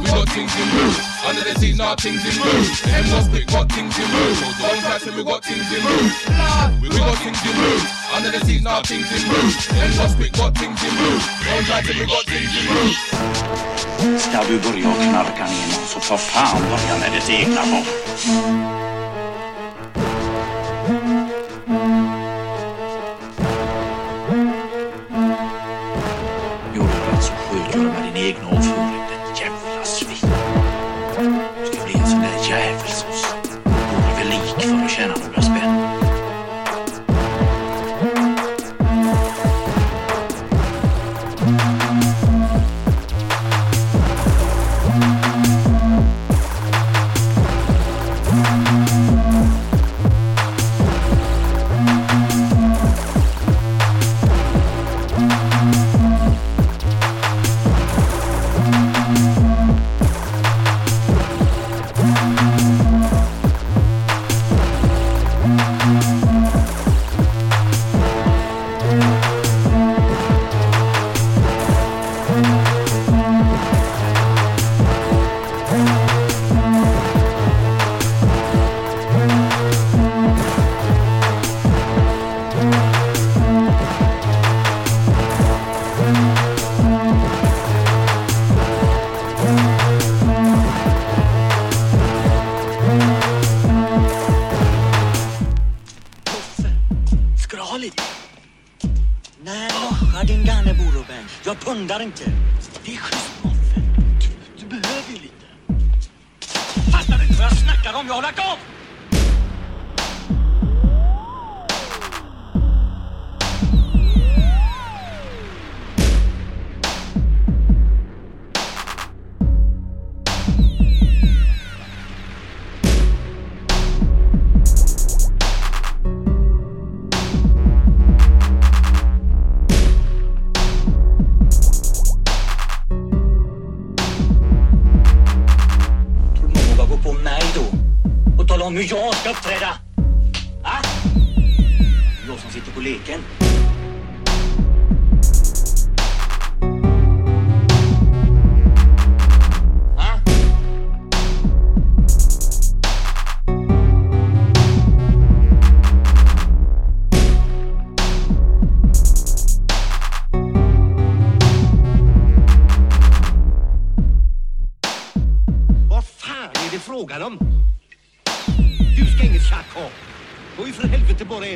We 0.00 0.04
got 0.12 0.28
things 0.30 0.52
in 0.56 0.68
moves. 0.72 0.98
Under 1.26 1.44
the 1.44 1.54
seat, 1.58 1.76
now 1.76 1.94
things 1.96 2.22
in 2.24 2.36
moves. 2.40 2.78
M 2.86 3.04
no 3.10 3.20
split, 3.20 3.46
got 3.48 3.66
things 3.72 3.98
in 3.98 4.08
moves. 4.10 4.40
Don't 4.58 4.80
try 4.80 4.98
to 4.98 5.10
we 5.12 5.24
got 5.24 5.44
things 5.44 5.66
in 5.72 5.82
moves. 5.82 6.14
We, 6.80 6.88
got 6.88 7.18
things 7.20 7.42
in 7.42 7.56
moves. 7.56 7.84
Under 8.14 8.30
the 8.30 8.40
seat, 8.44 8.62
now 8.62 8.82
things 8.82 9.08
in 9.10 9.22
moves. 9.28 9.68
M 9.72 9.90
no 9.96 10.06
split, 10.06 10.32
got 10.32 10.54
things 10.56 10.78
in 10.82 10.94
moves. 10.94 11.05
Ska 14.18 14.42
du 14.48 14.58
börja 14.58 14.94
knarka 14.94 15.44
ner 15.44 15.66
någon 15.78 15.86
så 15.86 16.00
ta 16.00 16.16
fan 16.16 16.62
börja 16.62 16.98
med 17.00 17.12
ditt 17.12 17.30
egna 17.30 17.60
barn. 17.60 18.85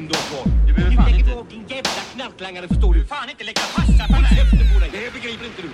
ändå 0.00 0.14
kvar. 0.14 0.44
Du 0.66 0.72
behöver 0.72 0.96
fan 0.96 1.08
inte... 1.08 1.18
Du 1.18 1.24
tänker 1.24 1.42
på 1.42 1.46
din 1.50 1.64
jävla 1.68 2.02
knarklangare 2.12 2.68
förstår 2.68 2.94
du. 2.94 3.00
Du 3.00 3.06
fan 3.06 3.30
inte 3.30 3.44
lägga 3.44 3.60
fasta 3.76 4.04
på 4.12 4.18
mig. 4.24 4.32
på 4.72 4.78
dig. 4.82 4.90
Det 4.92 5.12
begriper 5.16 5.44
inte 5.50 5.62
du. 5.62 5.70